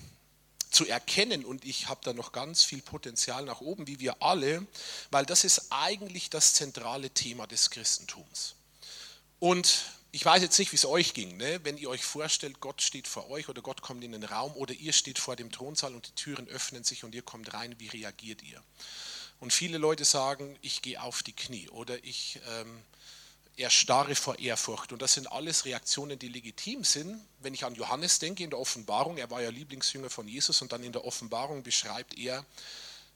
zu 0.70 0.86
erkennen. 0.86 1.46
Und 1.46 1.64
ich 1.64 1.88
habe 1.88 2.02
da 2.04 2.12
noch 2.12 2.32
ganz 2.32 2.62
viel 2.62 2.82
Potenzial 2.82 3.46
nach 3.46 3.62
oben, 3.62 3.86
wie 3.86 4.00
wir 4.00 4.22
alle, 4.22 4.66
weil 5.10 5.24
das 5.24 5.44
ist 5.44 5.68
eigentlich 5.70 6.28
das 6.28 6.52
zentrale 6.52 7.08
Thema 7.08 7.46
des 7.46 7.70
Christentums. 7.70 8.54
Und 9.38 9.97
ich 10.18 10.24
weiß 10.24 10.42
jetzt 10.42 10.58
nicht, 10.58 10.72
wie 10.72 10.76
es 10.76 10.84
euch 10.84 11.14
ging, 11.14 11.36
ne? 11.36 11.60
wenn 11.62 11.78
ihr 11.78 11.88
euch 11.88 12.02
vorstellt, 12.02 12.58
Gott 12.58 12.82
steht 12.82 13.06
vor 13.06 13.30
euch 13.30 13.48
oder 13.48 13.62
Gott 13.62 13.82
kommt 13.82 14.02
in 14.02 14.10
den 14.10 14.24
Raum 14.24 14.52
oder 14.56 14.74
ihr 14.74 14.92
steht 14.92 15.16
vor 15.16 15.36
dem 15.36 15.52
Thronsaal 15.52 15.94
und 15.94 16.08
die 16.08 16.12
Türen 16.16 16.48
öffnen 16.48 16.82
sich 16.82 17.04
und 17.04 17.14
ihr 17.14 17.22
kommt 17.22 17.54
rein, 17.54 17.76
wie 17.78 17.86
reagiert 17.86 18.42
ihr? 18.42 18.60
Und 19.38 19.52
viele 19.52 19.78
Leute 19.78 20.04
sagen, 20.04 20.58
ich 20.60 20.82
gehe 20.82 21.00
auf 21.00 21.22
die 21.22 21.34
Knie 21.34 21.68
oder 21.68 22.02
ich 22.02 22.40
ähm, 22.50 22.82
erstarre 23.56 24.16
vor 24.16 24.40
Ehrfurcht. 24.40 24.92
Und 24.92 25.02
das 25.02 25.12
sind 25.12 25.30
alles 25.30 25.66
Reaktionen, 25.66 26.18
die 26.18 26.26
legitim 26.26 26.82
sind. 26.82 27.24
Wenn 27.38 27.54
ich 27.54 27.64
an 27.64 27.76
Johannes 27.76 28.18
denke 28.18 28.42
in 28.42 28.50
der 28.50 28.58
Offenbarung, 28.58 29.18
er 29.18 29.30
war 29.30 29.40
ja 29.40 29.50
Lieblingsjünger 29.50 30.10
von 30.10 30.26
Jesus 30.26 30.60
und 30.62 30.72
dann 30.72 30.82
in 30.82 30.90
der 30.90 31.04
Offenbarung 31.04 31.62
beschreibt 31.62 32.18
er, 32.18 32.44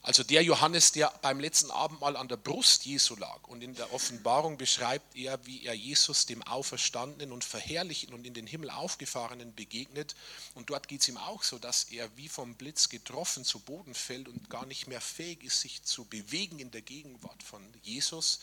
also 0.05 0.25
der 0.25 0.43
Johannes, 0.43 0.91
der 0.91 1.13
beim 1.23 1.39
letzten 1.39 1.71
Abendmahl 1.71 2.17
an 2.17 2.27
der 2.27 2.37
Brust 2.37 2.85
Jesu 2.85 3.15
lag. 3.15 3.47
Und 3.47 3.63
in 3.63 3.77
der 3.77 3.93
Offenbarung 3.93 4.57
beschreibt 4.57 5.15
er, 5.15 5.47
wie 5.47 5.65
er 5.65 5.75
Jesus, 5.75 6.27
dem 6.27 6.43
Auferstandenen 6.43 7.31
und 7.31 7.45
Verherrlichen 7.45 8.13
und 8.13 8.27
in 8.27 8.35
den 8.35 8.49
Himmel 8.49 8.71
aufgefahrenen 8.71 9.55
begegnet. 9.55 10.17
Und 10.57 10.71
dort 10.71 10.89
geht 10.89 11.03
es 11.03 11.09
ihm 11.09 11.19
auch 11.19 11.45
so, 11.45 11.57
dass 11.57 11.85
er 11.85 12.17
wie 12.17 12.29
vom 12.29 12.57
Blitz 12.57 12.89
getroffen 12.89 13.45
zu 13.45 13.61
Boden 13.61 13.95
fällt 13.95 14.27
und 14.27 14.51
gar 14.51 14.67
nicht 14.67 14.89
mehr 14.89 15.01
fähig 15.01 15.45
ist, 15.45 15.61
sich 15.61 15.85
zu 15.85 16.05
bewegen 16.05 16.59
in 16.59 16.73
der 16.73 16.83
Gegenwart 16.83 17.45
von 17.45 17.63
Jesus. 17.83 18.41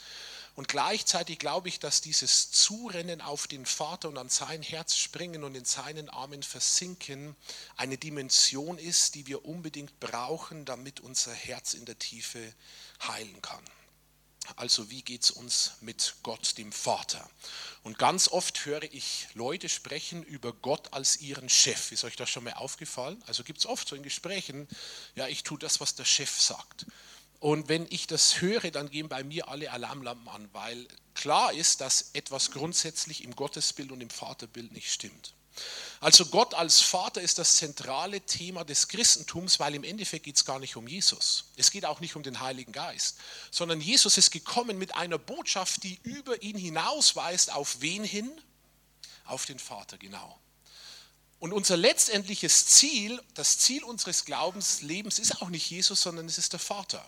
Und 0.56 0.68
gleichzeitig 0.68 1.40
glaube 1.40 1.70
ich, 1.70 1.80
dass 1.80 2.02
dieses 2.02 2.52
Zurennen 2.52 3.22
auf 3.22 3.48
den 3.48 3.66
Vater 3.66 4.10
und 4.10 4.18
an 4.18 4.30
sein 4.30 4.62
Herz 4.62 4.96
springen 4.96 5.44
und 5.44 5.56
in 5.56 5.66
seinen 5.66 6.10
Armen 6.10 6.44
versinken 6.44 7.36
eine 7.78 7.98
Dimension 7.98 8.78
ist, 8.78 9.16
die 9.16 9.28
wir 9.28 9.46
unbedingt 9.46 10.00
brauchen, 10.00 10.66
damit 10.66 11.00
unser 11.00 11.34
Herz 11.34 11.74
in 11.74 11.86
der 11.86 11.98
Tiefe 11.98 12.54
heilen 13.02 13.42
kann. 13.42 13.64
Also 14.56 14.90
wie 14.90 15.02
geht 15.02 15.24
es 15.24 15.32
uns 15.32 15.74
mit 15.82 16.16
Gott, 16.24 16.58
dem 16.58 16.72
Vater? 16.72 17.30
Und 17.84 18.00
ganz 18.00 18.28
oft 18.28 18.66
höre 18.66 18.84
ich 18.84 19.28
Leute 19.34 19.70
sprechen 19.70 20.24
über 20.24 20.54
Gott 20.54 20.94
als 20.94 21.18
ihren 21.18 21.50
Chef. 21.50 21.92
Ist 21.92 22.04
euch 22.04 22.16
das 22.16 22.30
schon 22.30 22.44
mal 22.44 22.54
aufgefallen? 22.54 23.22
Also 23.28 23.44
gibt 23.44 23.60
es 23.60 23.66
oft 23.66 23.88
so 23.88 23.96
in 23.96 24.04
Gesprächen, 24.04 24.68
ja, 25.16 25.28
ich 25.28 25.44
tue 25.44 25.60
das, 25.60 25.80
was 25.80 25.96
der 25.96 26.06
Chef 26.06 26.40
sagt. 26.40 26.86
Und 27.40 27.70
wenn 27.70 27.88
ich 27.90 28.08
das 28.08 28.42
höre, 28.42 28.70
dann 28.72 28.90
gehen 28.90 29.08
bei 29.08 29.24
mir 29.24 29.48
alle 29.48 29.72
Alarmlampen 29.72 30.28
an, 30.28 30.50
weil 30.52 30.88
klar 31.14 31.54
ist, 31.54 31.82
dass 31.82 32.12
etwas 32.14 32.52
grundsätzlich 32.52 33.24
im 33.24 33.36
Gottesbild 33.36 33.92
und 33.92 34.02
im 34.02 34.10
Vaterbild 34.10 34.74
nicht 34.74 34.92
stimmt. 34.92 35.34
Also 36.00 36.26
Gott 36.26 36.54
als 36.54 36.80
Vater 36.80 37.22
ist 37.22 37.38
das 37.38 37.58
zentrale 37.58 38.22
Thema 38.22 38.64
des 38.64 38.88
Christentums, 38.88 39.60
weil 39.60 39.76
im 39.76 39.84
Endeffekt 39.84 40.26
geht 40.26 40.38
es 40.38 40.46
gar 40.46 40.60
nicht 40.60 40.76
um 40.76 40.88
Jesus. 40.88 41.46
Es 41.58 41.72
geht 41.72 41.86
auch 41.86 42.00
nicht 42.00 42.16
um 42.16 42.24
den 42.24 42.40
Heiligen 42.40 42.72
Geist, 42.72 43.18
sondern 43.52 43.82
Jesus 43.82 44.18
ist 44.18 44.32
gekommen 44.32 44.78
mit 44.78 44.96
einer 44.96 45.18
Botschaft, 45.18 45.84
die 45.84 46.00
über 46.04 46.42
ihn 46.42 46.58
hinausweist. 46.58 47.52
Auf 47.52 47.82
wen 47.82 48.04
hin? 48.04 48.32
Auf 49.26 49.46
den 49.46 49.60
Vater, 49.60 49.98
genau. 49.98 50.40
Und 51.40 51.54
unser 51.54 51.78
letztendliches 51.78 52.66
Ziel, 52.68 53.22
das 53.34 53.60
Ziel 53.60 53.84
unseres 53.84 54.26
Glaubenslebens 54.26 55.20
ist 55.20 55.42
auch 55.42 55.50
nicht 55.50 55.70
Jesus, 55.70 56.02
sondern 56.02 56.26
es 56.28 56.38
ist 56.38 56.54
der 56.54 56.60
Vater. 56.60 57.06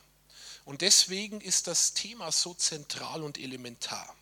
Und 0.66 0.82
deswegen 0.82 1.42
ist 1.42 1.68
das 1.68 1.94
Thema 1.94 2.32
so 2.32 2.54
zentral 2.54 3.24
und 3.24 3.38
elementar. 3.38 4.16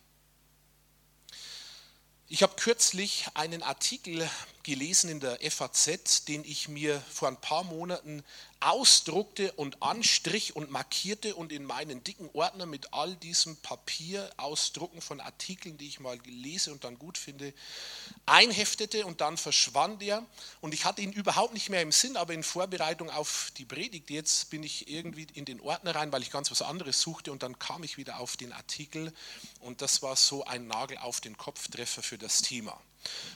Ich 2.27 2.43
habe 2.43 2.55
kürzlich 2.55 3.25
einen 3.33 3.63
Artikel 3.63 4.29
gelesen 4.69 5.09
in 5.09 5.19
der 5.19 5.39
FAZ, 5.49 6.25
den 6.25 6.43
ich 6.43 6.69
mir 6.69 7.01
vor 7.11 7.27
ein 7.27 7.41
paar 7.41 7.63
Monaten 7.63 8.23
ausdruckte 8.59 9.51
und 9.53 9.81
anstrich 9.81 10.55
und 10.55 10.69
markierte 10.69 11.33
und 11.33 11.51
in 11.51 11.63
meinen 11.63 12.03
dicken 12.03 12.29
Ordner 12.33 12.67
mit 12.67 12.93
all 12.93 13.15
diesem 13.15 13.55
Papier 13.57 14.29
ausdrucken 14.37 15.01
von 15.01 15.21
Artikeln, 15.21 15.79
die 15.79 15.87
ich 15.87 15.99
mal 15.99 16.19
lese 16.25 16.71
und 16.71 16.83
dann 16.83 16.99
gut 16.99 17.17
finde, 17.17 17.51
einheftete 18.27 19.07
und 19.07 19.21
dann 19.21 19.37
verschwand 19.37 20.03
er. 20.03 20.23
Und 20.61 20.75
ich 20.75 20.85
hatte 20.85 21.01
ihn 21.01 21.13
überhaupt 21.13 21.55
nicht 21.55 21.69
mehr 21.69 21.81
im 21.81 21.91
Sinn, 21.91 22.15
aber 22.15 22.35
in 22.35 22.43
Vorbereitung 22.43 23.09
auf 23.09 23.51
die 23.57 23.65
Predigt, 23.65 24.11
jetzt 24.11 24.51
bin 24.51 24.61
ich 24.61 24.87
irgendwie 24.87 25.25
in 25.33 25.45
den 25.45 25.61
Ordner 25.61 25.95
rein, 25.95 26.11
weil 26.11 26.21
ich 26.21 26.29
ganz 26.29 26.51
was 26.51 26.61
anderes 26.61 27.01
suchte 27.01 27.31
und 27.31 27.41
dann 27.41 27.57
kam 27.57 27.83
ich 27.83 27.97
wieder 27.97 28.19
auf 28.19 28.37
den 28.37 28.53
Artikel 28.53 29.13
und 29.61 29.81
das 29.81 30.03
war 30.03 30.15
so 30.15 30.45
ein 30.45 30.67
Nagel 30.67 30.99
auf 30.99 31.21
den 31.21 31.37
Kopftreffer 31.37 32.03
für 32.03 32.19
das 32.19 32.43
Thema. 32.43 32.79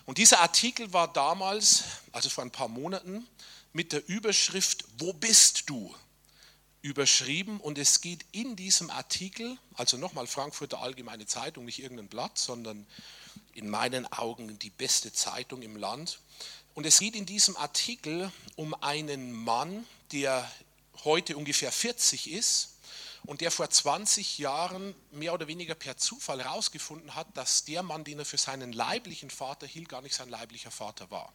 Und 0.06 0.18
dieser 0.18 0.40
Artikel 0.40 0.92
war 0.94 1.12
damals, 1.12 1.84
also 2.12 2.30
vor 2.30 2.44
ein 2.44 2.52
paar 2.52 2.68
Monaten, 2.68 3.28
mit 3.72 3.92
der 3.92 4.08
Überschrift 4.08 4.86
Wo 4.98 5.14
bist 5.14 5.70
du? 5.70 5.94
überschrieben 6.84 7.62
und 7.62 7.78
es 7.78 8.02
geht 8.02 8.26
in 8.34 8.58
diesem 8.58 8.90
Artikel, 8.90 9.58
also 9.76 9.96
nochmal 9.98 10.28
Frankfurter 10.28 10.82
Allgemeine 10.82 11.26
Zeitung, 11.26 11.64
nicht 11.64 11.82
irgendein 11.82 12.10
Blatt, 12.10 12.38
sondern 12.38 12.86
in 13.54 13.70
meinen 13.70 14.06
Augen 14.12 14.60
die 14.60 14.70
beste 14.70 15.14
Zeitung 15.14 15.62
im 15.62 15.78
Land. 15.78 16.20
Und 16.74 16.86
es 16.86 17.00
geht 17.00 17.16
in 17.16 17.26
diesem 17.26 17.56
Artikel 17.56 18.32
um 18.58 18.74
einen 18.74 19.32
Mann, 19.32 19.88
der 20.12 20.52
heute 21.06 21.38
ungefähr 21.38 21.72
40 21.72 22.32
ist 22.32 22.73
und 23.26 23.42
der 23.42 23.52
vor 23.52 23.70
20 23.70 24.38
Jahren 24.38 24.94
mehr 25.12 25.34
oder 25.34 25.48
weniger 25.48 25.76
per 25.76 25.98
Zufall 25.98 26.44
herausgefunden 26.44 27.16
hat, 27.16 27.28
dass 27.36 27.64
der 27.66 27.84
Mann, 27.84 28.04
den 28.04 28.20
er 28.20 28.26
für 28.26 28.38
seinen 28.38 28.74
leiblichen 28.74 29.30
Vater 29.30 29.66
hielt, 29.66 29.90
gar 29.90 30.02
nicht 30.02 30.16
sein 30.16 30.30
leiblicher 30.30 30.72
Vater 30.72 31.10
war. 31.10 31.32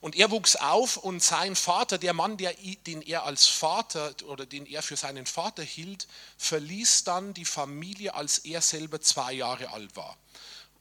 Und 0.00 0.14
er 0.14 0.30
wuchs 0.30 0.56
auf 0.56 0.98
und 0.98 1.22
sein 1.22 1.56
Vater, 1.56 1.96
der 1.96 2.12
Mann, 2.12 2.36
der, 2.36 2.52
den 2.86 3.00
er 3.00 3.24
als 3.24 3.46
Vater 3.46 4.14
oder 4.26 4.44
den 4.44 4.66
er 4.66 4.82
für 4.82 4.96
seinen 4.96 5.24
Vater 5.24 5.62
hielt, 5.62 6.06
verließ 6.36 7.04
dann 7.04 7.32
die 7.32 7.46
Familie, 7.46 8.14
als 8.14 8.38
er 8.38 8.60
selber 8.60 9.00
zwei 9.00 9.32
Jahre 9.32 9.70
alt 9.70 9.96
war. 9.96 10.16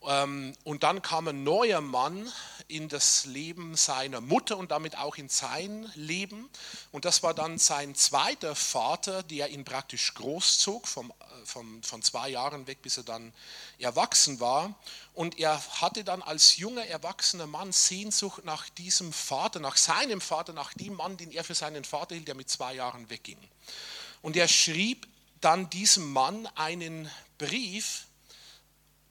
Ähm, 0.08 0.54
und 0.64 0.84
dann 0.84 1.02
kam 1.02 1.28
ein 1.28 1.44
neuer 1.44 1.82
Mann 1.82 2.32
in 2.68 2.90
das 2.90 3.26
Leben 3.26 3.76
seiner 3.76 4.22
Mutter 4.22 4.58
und 4.58 4.72
damit 4.72 4.98
auch 4.98 5.18
in 5.18 5.30
sein 5.30 5.92
Leben. 5.96 6.50
Und 6.92 7.06
das 7.06 7.22
war 7.22 7.34
dann 7.34 7.58
sein 7.58 7.94
zweiter 7.96 8.56
Vater, 8.56 9.24
der 9.24 9.50
ihn 9.50 9.64
praktisch 9.66 10.14
großzog, 10.16 10.88
vom, 10.88 11.12
äh, 11.12 11.46
vom, 11.46 11.84
von 11.84 12.02
zwei 12.02 12.30
Jahren 12.30 12.68
weg, 12.68 12.82
bis 12.82 12.98
er 12.98 13.04
dann 13.04 13.34
erwachsen 13.78 14.40
war. 14.40 14.74
Und 15.14 15.38
er 15.38 15.62
hatte 15.82 16.04
dann 16.04 16.22
als 16.22 16.58
junger, 16.58 16.86
erwachsener 16.86 17.48
Mann 17.48 17.72
Sehnsucht 17.72 18.44
nach 18.46 18.70
diesem 18.70 19.14
Vater, 19.14 19.60
nach 19.60 19.78
seinem 19.78 20.22
Vater, 20.22 20.54
nach 20.54 20.74
dem 20.74 20.96
Mann, 20.96 21.18
den 21.18 21.32
er 21.32 21.44
für 21.44 21.56
seinen 21.56 21.84
Vater 21.84 22.16
hielt, 22.16 22.28
der 22.28 22.36
mit 22.36 22.50
zwei 22.50 22.74
Jahren 22.74 23.10
wegging. 23.10 23.40
Und 24.22 24.36
er 24.36 24.48
schrieb 24.48 25.08
dann 25.42 25.70
diesem 25.70 26.12
Mann 26.12 26.48
einen 26.56 27.12
Brief, 27.38 28.08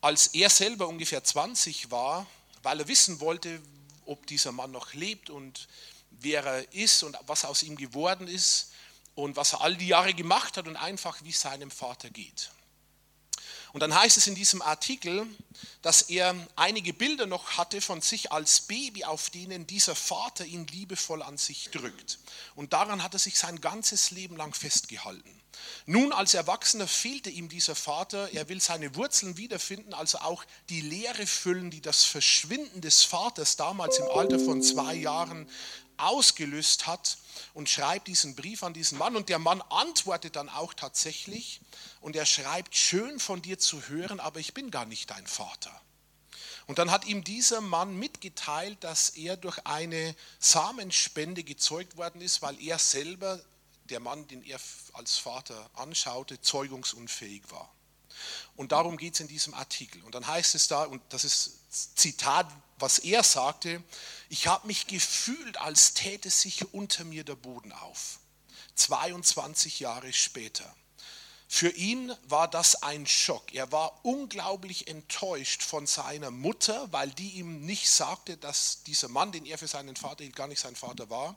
als 0.04 0.26
er 0.26 0.50
selber 0.50 0.86
ungefähr 0.86 1.24
20 1.24 1.90
war, 1.90 2.26
weil 2.62 2.78
er 2.78 2.88
wissen 2.88 3.20
wollte, 3.20 3.62
ob 4.04 4.26
dieser 4.26 4.52
Mann 4.52 4.70
noch 4.70 4.92
lebt 4.92 5.30
und 5.30 5.66
wer 6.10 6.44
er 6.44 6.74
ist 6.74 7.02
und 7.04 7.16
was 7.26 7.46
aus 7.46 7.62
ihm 7.62 7.74
geworden 7.74 8.28
ist 8.28 8.72
und 9.14 9.34
was 9.36 9.54
er 9.54 9.62
all 9.62 9.74
die 9.74 9.86
Jahre 9.86 10.12
gemacht 10.12 10.58
hat 10.58 10.68
und 10.68 10.76
einfach 10.76 11.24
wie 11.24 11.30
es 11.30 11.40
seinem 11.40 11.70
Vater 11.70 12.10
geht. 12.10 12.50
Und 13.72 13.80
dann 13.80 13.94
heißt 13.94 14.18
es 14.18 14.26
in 14.26 14.34
diesem 14.34 14.60
Artikel, 14.60 15.26
dass 15.80 16.02
er 16.02 16.36
einige 16.54 16.92
Bilder 16.92 17.24
noch 17.24 17.56
hatte 17.56 17.80
von 17.80 18.02
sich 18.02 18.30
als 18.30 18.60
Baby, 18.60 19.04
auf 19.04 19.30
denen 19.30 19.66
dieser 19.66 19.96
Vater 19.96 20.44
ihn 20.44 20.66
liebevoll 20.66 21.22
an 21.22 21.38
sich 21.38 21.70
drückt. 21.70 22.18
Und 22.56 22.74
daran 22.74 23.02
hat 23.02 23.14
er 23.14 23.18
sich 23.18 23.38
sein 23.38 23.58
ganzes 23.62 24.10
Leben 24.10 24.36
lang 24.36 24.52
festgehalten. 24.52 25.43
Nun 25.86 26.12
als 26.12 26.34
Erwachsener 26.34 26.86
fehlte 26.86 27.30
ihm 27.30 27.48
dieser 27.48 27.74
Vater, 27.74 28.30
er 28.32 28.48
will 28.48 28.60
seine 28.60 28.94
Wurzeln 28.96 29.36
wiederfinden, 29.36 29.92
also 29.92 30.18
auch 30.18 30.44
die 30.70 30.80
Leere 30.80 31.26
füllen, 31.26 31.70
die 31.70 31.80
das 31.80 32.04
Verschwinden 32.04 32.80
des 32.80 33.02
Vaters 33.02 33.56
damals 33.56 33.98
im 33.98 34.08
Alter 34.08 34.38
von 34.38 34.62
zwei 34.62 34.94
Jahren 34.94 35.48
ausgelöst 35.96 36.86
hat. 36.86 37.18
Und 37.52 37.68
schreibt 37.68 38.08
diesen 38.08 38.34
Brief 38.36 38.62
an 38.62 38.74
diesen 38.74 38.98
Mann. 38.98 39.16
Und 39.16 39.28
der 39.28 39.38
Mann 39.38 39.62
antwortet 39.62 40.36
dann 40.36 40.48
auch 40.48 40.74
tatsächlich. 40.74 41.60
Und 42.00 42.16
er 42.16 42.26
schreibt, 42.26 42.76
schön 42.76 43.18
von 43.18 43.42
dir 43.42 43.58
zu 43.58 43.88
hören, 43.88 44.20
aber 44.20 44.40
ich 44.40 44.54
bin 44.54 44.70
gar 44.70 44.86
nicht 44.86 45.10
dein 45.10 45.26
Vater. 45.26 45.70
Und 46.66 46.78
dann 46.78 46.90
hat 46.90 47.06
ihm 47.06 47.24
dieser 47.24 47.60
Mann 47.60 47.96
mitgeteilt, 47.98 48.82
dass 48.82 49.10
er 49.10 49.36
durch 49.36 49.58
eine 49.66 50.14
Samenspende 50.38 51.44
gezeugt 51.44 51.96
worden 51.96 52.20
ist, 52.20 52.40
weil 52.40 52.60
er 52.60 52.78
selber 52.78 53.40
der 53.84 54.00
Mann, 54.00 54.26
den 54.28 54.42
er 54.42 54.58
als 54.92 55.18
Vater 55.18 55.70
anschaute, 55.74 56.40
zeugungsunfähig 56.40 57.42
war. 57.50 57.70
Und 58.56 58.72
darum 58.72 58.96
geht 58.96 59.14
es 59.14 59.20
in 59.20 59.28
diesem 59.28 59.54
Artikel. 59.54 60.02
Und 60.04 60.14
dann 60.14 60.26
heißt 60.26 60.54
es 60.54 60.68
da, 60.68 60.84
und 60.84 61.02
das 61.08 61.24
ist 61.24 61.98
Zitat, 61.98 62.46
was 62.78 63.00
er 63.00 63.22
sagte, 63.22 63.82
ich 64.28 64.46
habe 64.46 64.66
mich 64.66 64.86
gefühlt, 64.86 65.58
als 65.58 65.94
täte 65.94 66.30
sich 66.30 66.72
unter 66.72 67.04
mir 67.04 67.24
der 67.24 67.36
Boden 67.36 67.72
auf. 67.72 68.20
22 68.76 69.80
Jahre 69.80 70.12
später. 70.12 70.74
Für 71.46 71.70
ihn 71.70 72.12
war 72.24 72.48
das 72.48 72.82
ein 72.82 73.06
Schock. 73.06 73.54
Er 73.54 73.70
war 73.70 74.04
unglaublich 74.04 74.88
enttäuscht 74.88 75.62
von 75.62 75.86
seiner 75.86 76.30
Mutter, 76.30 76.92
weil 76.92 77.10
die 77.10 77.30
ihm 77.30 77.64
nicht 77.64 77.88
sagte, 77.88 78.36
dass 78.36 78.82
dieser 78.84 79.08
Mann, 79.08 79.30
den 79.30 79.46
er 79.46 79.58
für 79.58 79.68
seinen 79.68 79.94
Vater 79.94 80.24
hielt, 80.24 80.34
gar 80.34 80.48
nicht 80.48 80.60
sein 80.60 80.74
Vater 80.74 81.10
war. 81.10 81.36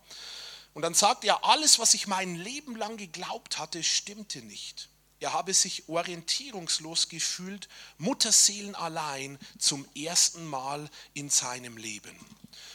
Und 0.77 0.83
dann 0.83 0.93
sagt 0.93 1.23
er, 1.23 1.43
alles, 1.43 1.79
was 1.79 1.95
ich 1.95 2.05
mein 2.05 2.35
Leben 2.35 2.75
lang 2.75 2.97
geglaubt 2.97 3.57
hatte, 3.57 3.81
stimmte 3.81 4.43
nicht. 4.43 4.89
Er 5.19 5.33
habe 5.33 5.51
sich 5.55 5.89
orientierungslos 5.89 7.09
gefühlt, 7.09 7.67
Mutterseelen 7.97 8.75
allein 8.75 9.39
zum 9.57 9.87
ersten 9.95 10.45
Mal 10.45 10.87
in 11.15 11.31
seinem 11.31 11.77
Leben. 11.77 12.15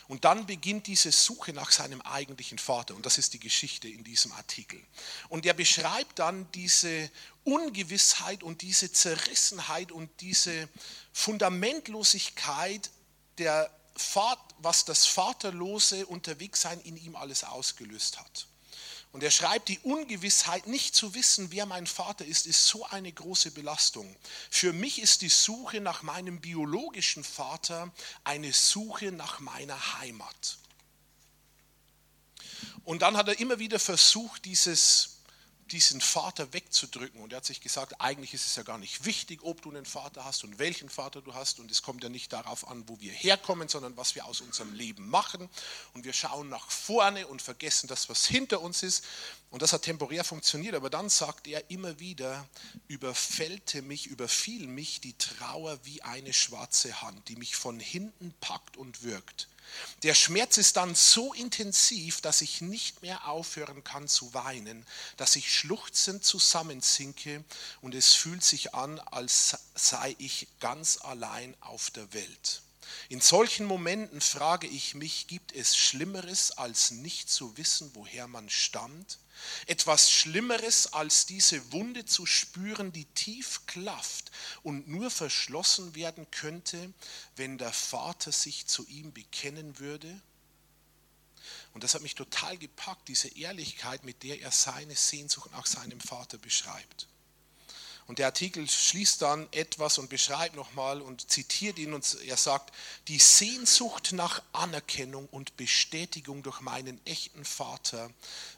Und 0.09 0.25
dann 0.25 0.47
beginnt 0.47 0.89
diese 0.89 1.13
Suche 1.13 1.53
nach 1.53 1.71
seinem 1.71 2.01
eigentlichen 2.01 2.59
Vater. 2.59 2.97
Und 2.97 3.07
das 3.07 3.19
ist 3.19 3.35
die 3.35 3.39
Geschichte 3.39 3.87
in 3.87 4.03
diesem 4.03 4.33
Artikel. 4.33 4.83
Und 5.29 5.47
er 5.47 5.55
beschreibt 5.55 6.19
dann 6.19 6.51
diese 6.51 7.09
Ungewissheit 7.45 8.43
und 8.43 8.63
diese 8.63 8.91
Zerrissenheit 8.91 9.93
und 9.93 10.11
diese 10.21 10.69
Fundamentlosigkeit 11.13 12.91
der 13.39 13.71
was 14.59 14.85
das 14.85 15.07
vaterlose 15.07 16.07
Unterwegssein 16.07 16.81
in 16.81 16.97
ihm 16.97 17.17
alles 17.17 17.45
ausgelöst 17.45 18.19
hat. 18.19 18.47
Und 19.13 19.23
er 19.23 19.31
schreibt, 19.31 19.69
die 19.69 19.79
Ungewissheit, 19.81 20.67
nicht 20.67 20.95
zu 20.95 21.15
wissen, 21.15 21.53
wer 21.53 21.67
mein 21.67 21.87
Vater 21.87 22.25
ist, 22.25 22.47
ist 22.47 22.67
so 22.67 22.87
eine 22.87 23.13
große 23.13 23.51
Belastung. 23.51 24.17
Für 24.51 24.73
mich 24.73 25.03
ist 25.03 25.21
die 25.21 25.29
Suche 25.29 25.83
nach 25.83 26.03
meinem 26.03 26.41
biologischen 26.41 27.23
Vater 27.23 27.93
eine 28.25 28.55
Suche 28.55 29.13
nach 29.13 29.39
meiner 29.41 29.99
Heimat. 29.99 30.57
Und 32.85 33.03
dann 33.03 33.19
hat 33.19 33.29
er 33.29 33.39
immer 33.39 33.59
wieder 33.59 33.79
versucht, 33.79 34.47
dieses 34.47 35.12
diesen 35.71 36.01
Vater 36.01 36.53
wegzudrücken. 36.53 37.21
Und 37.21 37.33
er 37.33 37.39
hat 37.39 37.45
sich 37.45 37.61
gesagt, 37.61 38.01
eigentlich 38.01 38.35
ist 38.35 38.47
es 38.47 38.57
ja 38.57 38.63
gar 38.63 38.79
nicht 38.79 39.05
wichtig, 39.05 39.43
ob 39.43 39.63
du 39.63 39.71
einen 39.71 39.87
Vater 39.87 40.25
hast 40.25 40.45
und 40.45 40.59
welchen 40.59 40.89
Vater 40.89 41.23
du 41.23 41.35
hast. 41.35 41.61
Und 41.61 41.71
es 41.71 41.83
kommt 41.83 42.03
ja 42.03 42.09
nicht 42.09 42.33
darauf 42.33 42.69
an, 42.69 42.89
wo 42.89 43.01
wir 43.01 43.13
herkommen, 43.13 43.69
sondern 43.69 43.97
was 43.97 44.15
wir 44.15 44.27
aus 44.27 44.41
unserem 44.41 44.75
Leben 44.75 45.09
machen. 45.09 45.49
Und 45.95 46.05
wir 46.05 46.13
schauen 46.13 46.49
nach 46.49 46.71
vorne 46.71 47.27
und 47.27 47.41
vergessen 47.41 47.87
das, 47.87 48.09
was 48.09 48.27
hinter 48.27 48.61
uns 48.61 48.83
ist. 48.83 49.05
Und 49.51 49.63
das 49.63 49.73
hat 49.73 49.83
temporär 49.83 50.25
funktioniert. 50.25 50.75
Aber 50.75 50.91
dann 50.91 51.09
sagt 51.09 51.47
er 51.47 51.71
immer 51.71 51.99
wieder, 52.01 52.49
überfällte 52.89 53.83
mich, 53.83 54.07
überfiel 54.07 54.67
mich 54.67 55.01
die 55.01 55.17
Trauer 55.17 55.79
wie 55.85 56.03
eine 56.03 56.33
schwarze 56.33 57.03
Hand, 57.03 57.29
die 57.29 57.37
mich 57.37 57.57
von 57.57 57.79
hinten 57.79 58.35
packt 58.41 58.77
und 58.77 59.03
wirkt. 59.03 59.49
Der 60.03 60.15
Schmerz 60.15 60.59
ist 60.59 60.77
dann 60.77 60.95
so 60.95 61.33
intensiv, 61.33 62.21
dass 62.21 62.41
ich 62.41 62.61
nicht 62.61 63.03
mehr 63.03 63.29
aufhören 63.29 63.85
kann 63.85 64.09
zu 64.09 64.35
weinen, 64.35 64.87
dass 65.17 65.37
ich 65.37 65.55
schluchzend 65.55 66.25
zusammensinke 66.25 67.45
und 67.81 67.95
es 67.95 68.13
fühlt 68.13 68.43
sich 68.43 68.75
an, 68.75 68.99
als 69.01 69.57
sei 69.75 70.15
ich 70.19 70.49
ganz 70.61 70.99
allein 71.03 71.55
auf 71.61 71.91
der 71.91 72.13
Welt. 72.13 72.63
In 73.09 73.21
solchen 73.21 73.67
Momenten 73.67 74.21
frage 74.21 74.67
ich 74.67 74.95
mich, 74.95 75.27
gibt 75.27 75.53
es 75.53 75.77
Schlimmeres, 75.77 76.53
als 76.53 76.91
nicht 76.91 77.31
zu 77.31 77.57
wissen, 77.57 77.91
woher 77.95 78.27
man 78.29 78.49
stammt? 78.49 79.19
Etwas 79.67 80.11
Schlimmeres 80.11 80.93
als 80.93 81.27
diese 81.27 81.73
Wunde 81.73 82.05
zu 82.05 82.27
spüren, 82.27 82.93
die 82.93 83.07
tief 83.07 83.67
klafft 83.67 84.31
und 84.63 84.89
nur 84.89 85.11
verschlossen 85.11 85.95
werden 85.95 86.31
könnte, 86.31 86.93
wenn 87.37 87.59
der 87.59 87.73
Vater 87.73 88.33
sich 88.33 88.67
zu 88.67 88.87
ihm 88.87 89.13
bekennen 89.13 89.79
würde? 89.79 90.21
Und 91.75 91.85
das 91.85 91.95
hat 91.95 92.03
mich 92.03 92.15
total 92.15 92.59
gepackt, 92.59 93.09
diese 93.09 93.29
Ehrlichkeit, 93.29 94.05
mit 94.05 94.23
der 94.23 94.41
er 94.41 94.53
seine 94.53 94.95
Sehnsucht 94.95 95.51
nach 95.53 95.67
seinem 95.67 96.01
Vater 96.01 96.39
beschreibt. 96.39 97.09
Und 98.07 98.19
der 98.19 98.27
Artikel 98.27 98.69
schließt 98.69 99.23
dann 99.23 99.49
etwas 99.53 99.99
und 99.99 100.11
beschreibt 100.11 100.57
nochmal 100.57 101.01
und 101.01 101.31
zitiert 101.31 101.79
ihn 101.79 101.95
und 101.95 102.19
er 102.27 102.37
sagt, 102.37 102.75
die 103.09 103.19
Sehnsucht 103.19 104.13
nach 104.13 104.43
Anerkennung 104.53 105.29
und 105.31 105.57
Bestätigung 105.57 106.43
durch 106.43 106.61
meinen 106.61 107.01
echten 107.07 107.45
Vater 107.45 108.11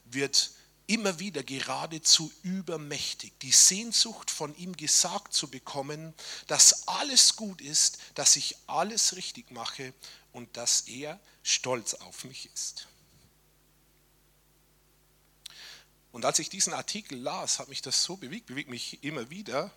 wird 0.05 0.51
immer 0.87 1.19
wieder 1.19 1.43
geradezu 1.43 2.31
übermächtig. 2.43 3.33
Die 3.41 3.51
Sehnsucht 3.51 4.29
von 4.29 4.55
ihm 4.57 4.75
gesagt 4.75 5.33
zu 5.33 5.47
bekommen, 5.49 6.13
dass 6.47 6.87
alles 6.87 7.35
gut 7.35 7.61
ist, 7.61 7.97
dass 8.15 8.35
ich 8.35 8.55
alles 8.67 9.15
richtig 9.15 9.51
mache 9.51 9.93
und 10.31 10.57
dass 10.57 10.81
er 10.81 11.19
stolz 11.43 11.93
auf 11.95 12.23
mich 12.23 12.49
ist. 12.53 12.87
Und 16.15 16.23
als 16.23 16.39
ich 16.39 16.47
diesen 16.47 16.71
Artikel 16.71 17.17
las, 17.17 17.59
hat 17.59 17.67
mich 17.67 17.81
das 17.81 18.01
so 18.01 18.15
bewegt, 18.15 18.45
bewegt 18.45 18.69
mich 18.69 19.03
immer 19.03 19.29
wieder. 19.29 19.69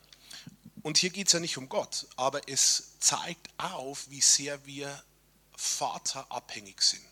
Und 0.83 0.97
hier 0.97 1.11
geht 1.11 1.26
es 1.26 1.33
ja 1.33 1.40
nicht 1.40 1.59
um 1.59 1.68
Gott, 1.68 2.07
aber 2.14 2.49
es 2.49 2.92
zeigt 3.00 3.49
auf, 3.59 4.09
wie 4.09 4.21
sehr 4.21 4.64
wir 4.64 5.02
vaterabhängig 5.57 6.80
sind. 6.80 7.02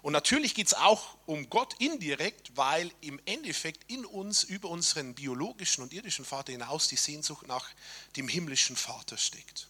Und 0.00 0.14
natürlich 0.14 0.54
geht 0.54 0.68
es 0.68 0.72
auch 0.72 1.18
um 1.26 1.50
Gott 1.50 1.74
indirekt, 1.78 2.56
weil 2.56 2.90
im 3.02 3.20
Endeffekt 3.26 3.84
in 3.92 4.06
uns 4.06 4.44
über 4.44 4.70
unseren 4.70 5.14
biologischen 5.14 5.82
und 5.82 5.92
irdischen 5.92 6.24
Vater 6.24 6.52
hinaus 6.52 6.88
die 6.88 6.96
Sehnsucht 6.96 7.46
nach 7.46 7.68
dem 8.16 8.28
himmlischen 8.28 8.76
Vater 8.76 9.18
steckt. 9.18 9.68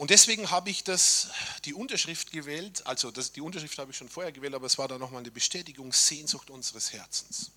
Und 0.00 0.08
deswegen 0.08 0.50
habe 0.50 0.70
ich 0.70 0.82
das, 0.82 1.28
die 1.66 1.74
Unterschrift 1.74 2.32
gewählt, 2.32 2.86
also 2.86 3.10
das, 3.10 3.32
die 3.32 3.42
Unterschrift 3.42 3.78
habe 3.78 3.90
ich 3.90 3.98
schon 3.98 4.08
vorher 4.08 4.32
gewählt, 4.32 4.54
aber 4.54 4.64
es 4.64 4.78
war 4.78 4.88
dann 4.88 4.98
nochmal 4.98 5.20
eine 5.20 5.30
Bestätigung, 5.30 5.92
Sehnsucht 5.92 6.48
unseres 6.48 6.94
Herzens. 6.94 7.50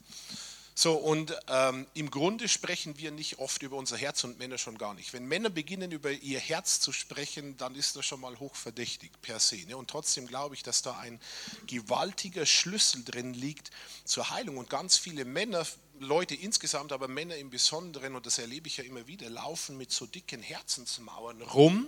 So, 0.75 0.95
und 0.95 1.33
ähm, 1.47 1.87
im 1.93 2.11
Grunde 2.11 2.49
sprechen 2.49 2.97
wir 2.97 3.11
nicht 3.11 3.39
oft 3.39 3.63
über 3.63 3.77
unser 3.77 3.95
Herz 3.95 4.25
und 4.25 4.39
Männer 4.39 4.57
schon 4.57 4.77
gar 4.77 4.93
nicht. 4.93 5.13
Wenn 5.13 5.25
Männer 5.25 5.49
beginnen, 5.49 5.93
über 5.93 6.11
ihr 6.11 6.41
Herz 6.41 6.81
zu 6.81 6.91
sprechen, 6.91 7.55
dann 7.55 7.75
ist 7.75 7.95
das 7.95 8.05
schon 8.05 8.19
mal 8.19 8.37
hochverdächtig 8.37 9.11
per 9.21 9.39
se. 9.39 9.65
Ne? 9.65 9.77
Und 9.77 9.89
trotzdem 9.89 10.27
glaube 10.27 10.55
ich, 10.55 10.63
dass 10.63 10.81
da 10.81 10.97
ein 10.97 11.21
gewaltiger 11.67 12.45
Schlüssel 12.45 13.05
drin 13.05 13.33
liegt 13.33 13.71
zur 14.03 14.31
Heilung. 14.31 14.57
Und 14.57 14.69
ganz 14.69 14.97
viele 14.97 15.23
Männer, 15.23 15.65
Leute 15.99 16.35
insgesamt, 16.35 16.91
aber 16.91 17.07
Männer 17.07 17.37
im 17.37 17.51
Besonderen, 17.51 18.17
und 18.17 18.25
das 18.25 18.37
erlebe 18.37 18.67
ich 18.67 18.75
ja 18.75 18.83
immer 18.83 19.07
wieder, 19.07 19.29
laufen 19.29 19.77
mit 19.77 19.93
so 19.93 20.05
dicken 20.05 20.41
Herzensmauern 20.41 21.41
rum. 21.41 21.87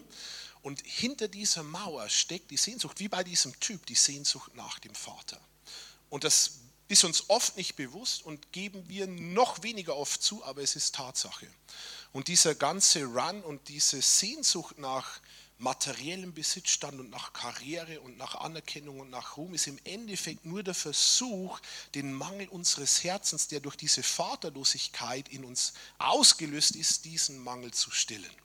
Und 0.66 0.82
hinter 0.84 1.28
dieser 1.28 1.62
Mauer 1.62 2.10
steckt 2.10 2.50
die 2.50 2.58
Sehnsucht, 2.58 3.00
wie 3.00 3.08
bei 3.08 3.24
diesem 3.24 3.60
Typ, 3.60 3.86
die 3.86 3.94
Sehnsucht 3.94 4.56
nach 4.56 4.80
dem 4.80 4.96
Vater. 4.96 5.40
Und 6.10 6.24
das 6.24 6.54
ist 6.88 7.04
uns 7.04 7.30
oft 7.30 7.56
nicht 7.56 7.76
bewusst 7.76 8.26
und 8.26 8.52
geben 8.52 8.90
wir 8.90 9.06
noch 9.06 9.62
weniger 9.62 9.96
oft 9.96 10.24
zu, 10.24 10.44
aber 10.44 10.64
es 10.64 10.76
ist 10.76 10.96
Tatsache. 10.96 11.46
Und 12.14 12.30
dieser 12.30 12.56
ganze 12.56 13.04
Run 13.04 13.44
und 13.44 13.68
diese 13.68 14.02
Sehnsucht 14.02 14.80
nach 14.80 15.22
materiellem 15.60 16.34
Besitzstand 16.34 17.00
und 17.00 17.12
nach 17.12 17.32
Karriere 17.32 18.02
und 18.02 18.18
nach 18.18 18.34
Anerkennung 18.34 19.02
und 19.02 19.12
nach 19.12 19.38
Ruhm 19.38 19.54
ist 19.54 19.68
im 19.68 19.78
Endeffekt 19.84 20.48
nur 20.48 20.64
der 20.64 20.74
Versuch, 20.74 21.60
den 21.94 22.12
Mangel 22.12 22.48
unseres 22.48 23.04
Herzens, 23.04 23.48
der 23.48 23.60
durch 23.60 23.76
diese 23.76 24.02
Vaterlosigkeit 24.02 25.30
in 25.30 25.46
uns 25.46 25.74
ausgelöst 26.00 26.76
ist, 26.76 27.06
diesen 27.06 27.38
Mangel 27.38 27.70
zu 27.70 27.92
stillen 27.92 28.36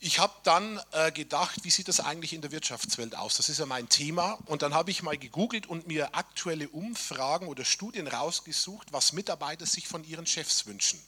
ich 0.00 0.20
habe 0.20 0.34
dann 0.44 0.80
äh, 0.92 1.10
gedacht, 1.10 1.64
wie 1.64 1.70
sieht 1.70 1.88
das 1.88 1.98
eigentlich 1.98 2.32
in 2.32 2.40
der 2.40 2.52
Wirtschaftswelt 2.52 3.16
aus? 3.16 3.36
Das 3.36 3.48
ist 3.48 3.58
ja 3.58 3.66
mein 3.66 3.88
Thema. 3.88 4.38
Und 4.46 4.62
dann 4.62 4.72
habe 4.72 4.92
ich 4.92 5.02
mal 5.02 5.18
gegoogelt 5.18 5.66
und 5.66 5.88
mir 5.88 6.14
aktuelle 6.14 6.68
Umfragen 6.68 7.48
oder 7.48 7.64
Studien 7.64 8.06
rausgesucht, 8.06 8.92
was 8.92 9.12
Mitarbeiter 9.12 9.66
sich 9.66 9.88
von 9.88 10.04
ihren 10.04 10.26
Chefs 10.26 10.66
wünschen. 10.66 11.00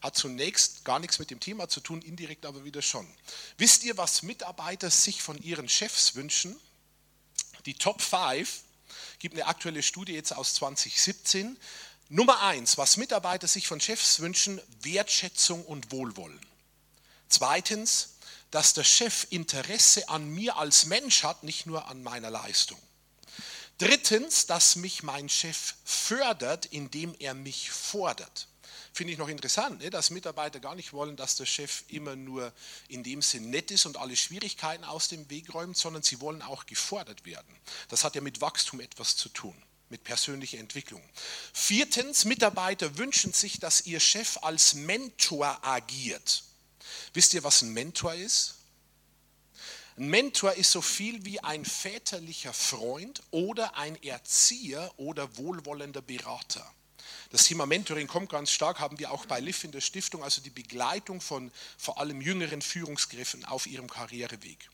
Hat 0.00 0.16
zunächst 0.16 0.84
gar 0.84 0.98
nichts 0.98 1.18
mit 1.18 1.30
dem 1.30 1.40
Thema 1.40 1.68
zu 1.68 1.80
tun, 1.80 2.00
indirekt 2.00 2.46
aber 2.46 2.64
wieder 2.64 2.80
schon. 2.80 3.06
Wisst 3.58 3.84
ihr, 3.84 3.98
was 3.98 4.22
Mitarbeiter 4.22 4.90
sich 4.90 5.22
von 5.22 5.40
ihren 5.42 5.68
Chefs 5.68 6.14
wünschen? 6.14 6.58
Die 7.66 7.74
Top 7.74 8.00
5 8.00 8.62
gibt 9.18 9.34
eine 9.34 9.46
aktuelle 9.46 9.82
Studie 9.82 10.14
jetzt 10.14 10.34
aus 10.34 10.54
2017. 10.54 11.58
Nummer 12.08 12.40
1, 12.40 12.78
was 12.78 12.96
Mitarbeiter 12.96 13.46
sich 13.46 13.66
von 13.66 13.80
Chefs 13.80 14.20
wünschen, 14.20 14.60
Wertschätzung 14.80 15.64
und 15.64 15.92
Wohlwollen. 15.92 16.40
Zweitens, 17.28 18.16
dass 18.52 18.74
der 18.74 18.84
Chef 18.84 19.26
Interesse 19.30 20.08
an 20.08 20.28
mir 20.28 20.56
als 20.56 20.86
Mensch 20.86 21.24
hat, 21.24 21.42
nicht 21.42 21.66
nur 21.66 21.88
an 21.88 22.02
meiner 22.02 22.30
Leistung. 22.30 22.78
Drittens, 23.78 24.46
dass 24.46 24.76
mich 24.76 25.02
mein 25.02 25.28
Chef 25.28 25.74
fördert, 25.84 26.66
indem 26.66 27.16
er 27.18 27.34
mich 27.34 27.70
fordert. 27.70 28.46
Finde 28.92 29.14
ich 29.14 29.18
noch 29.18 29.28
interessant, 29.28 29.80
ne, 29.80 29.88
dass 29.88 30.10
Mitarbeiter 30.10 30.60
gar 30.60 30.74
nicht 30.74 30.92
wollen, 30.92 31.16
dass 31.16 31.36
der 31.36 31.46
Chef 31.46 31.82
immer 31.88 32.14
nur 32.14 32.52
in 32.88 33.02
dem 33.02 33.22
Sinn 33.22 33.48
nett 33.48 33.70
ist 33.70 33.86
und 33.86 33.96
alle 33.96 34.14
Schwierigkeiten 34.14 34.84
aus 34.84 35.08
dem 35.08 35.28
Weg 35.30 35.54
räumt, 35.54 35.78
sondern 35.78 36.02
sie 36.02 36.20
wollen 36.20 36.42
auch 36.42 36.66
gefordert 36.66 37.24
werden. 37.24 37.56
Das 37.88 38.04
hat 38.04 38.14
ja 38.14 38.20
mit 38.20 38.42
Wachstum 38.42 38.80
etwas 38.80 39.16
zu 39.16 39.30
tun, 39.30 39.56
mit 39.88 40.04
persönlicher 40.04 40.58
Entwicklung. 40.58 41.02
Viertens, 41.54 42.26
Mitarbeiter 42.26 42.98
wünschen 42.98 43.32
sich, 43.32 43.58
dass 43.58 43.86
ihr 43.86 43.98
Chef 43.98 44.38
als 44.42 44.74
Mentor 44.74 45.58
agiert. 45.64 46.44
Wisst 47.14 47.34
ihr, 47.34 47.44
was 47.44 47.62
ein 47.62 47.72
Mentor 47.72 48.14
ist? 48.14 48.54
Ein 49.96 50.08
Mentor 50.08 50.54
ist 50.54 50.70
so 50.70 50.80
viel 50.80 51.24
wie 51.24 51.40
ein 51.40 51.64
väterlicher 51.64 52.54
Freund 52.54 53.22
oder 53.30 53.76
ein 53.76 54.02
Erzieher 54.02 54.90
oder 54.96 55.36
wohlwollender 55.36 56.00
Berater. 56.00 56.66
Das 57.32 57.44
Thema 57.44 57.64
Mentoring 57.64 58.08
kommt 58.08 58.28
ganz 58.28 58.50
stark, 58.50 58.78
haben 58.78 58.98
wir 58.98 59.10
auch 59.10 59.24
bei 59.24 59.40
LIF 59.40 59.64
in 59.64 59.72
der 59.72 59.80
Stiftung, 59.80 60.22
also 60.22 60.42
die 60.42 60.50
Begleitung 60.50 61.22
von 61.22 61.50
vor 61.78 61.98
allem 61.98 62.20
jüngeren 62.20 62.60
Führungskräften 62.60 63.46
auf 63.46 63.66
ihrem 63.66 63.88
Karriereweg. 63.88 64.68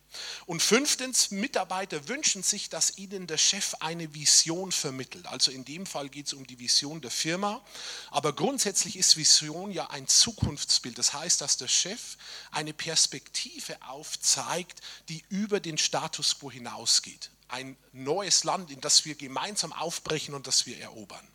Und 0.45 0.61
fünftens, 0.61 1.31
Mitarbeiter 1.31 2.09
wünschen 2.09 2.43
sich, 2.43 2.69
dass 2.69 2.99
ihnen 2.99 3.29
der 3.29 3.39
Chef 3.39 3.75
eine 3.79 4.13
Vision 4.13 4.73
vermittelt. 4.73 5.29
Also 5.29 5.53
in 5.53 5.65
dem 5.65 5.87
Fall 5.87 6.09
geht 6.09 6.27
es 6.27 6.33
um 6.33 6.49
die 6.49 6.59
Vision 6.59 7.01
der 7.01 7.13
Firma. 7.13 7.65
Aber 8.11 8.33
grundsätzlich 8.33 8.97
ist 8.99 9.17
Vision 9.17 9.71
ja 9.71 9.91
ein 9.91 10.09
Zukunftsbild. 10.09 10.99
Das 10.99 11.13
heißt, 11.13 11.41
dass 11.41 11.59
der 11.59 11.69
Chef 11.69 12.17
eine 12.51 12.75
Perspektive 12.75 13.81
aufzeigt, 13.87 14.81
die 15.09 15.23
über 15.29 15.61
den 15.61 15.79
Status 15.79 16.41
quo 16.41 16.51
hinausgeht. 16.51 17.31
Ein 17.47 17.77
neues 17.93 18.43
Land, 18.43 18.73
in 18.73 18.81
das 18.81 19.05
wir 19.05 19.15
gemeinsam 19.15 19.73
aufbrechen 19.73 20.35
und 20.35 20.49
das 20.49 20.67
wir 20.67 20.81
erobern. 20.81 21.27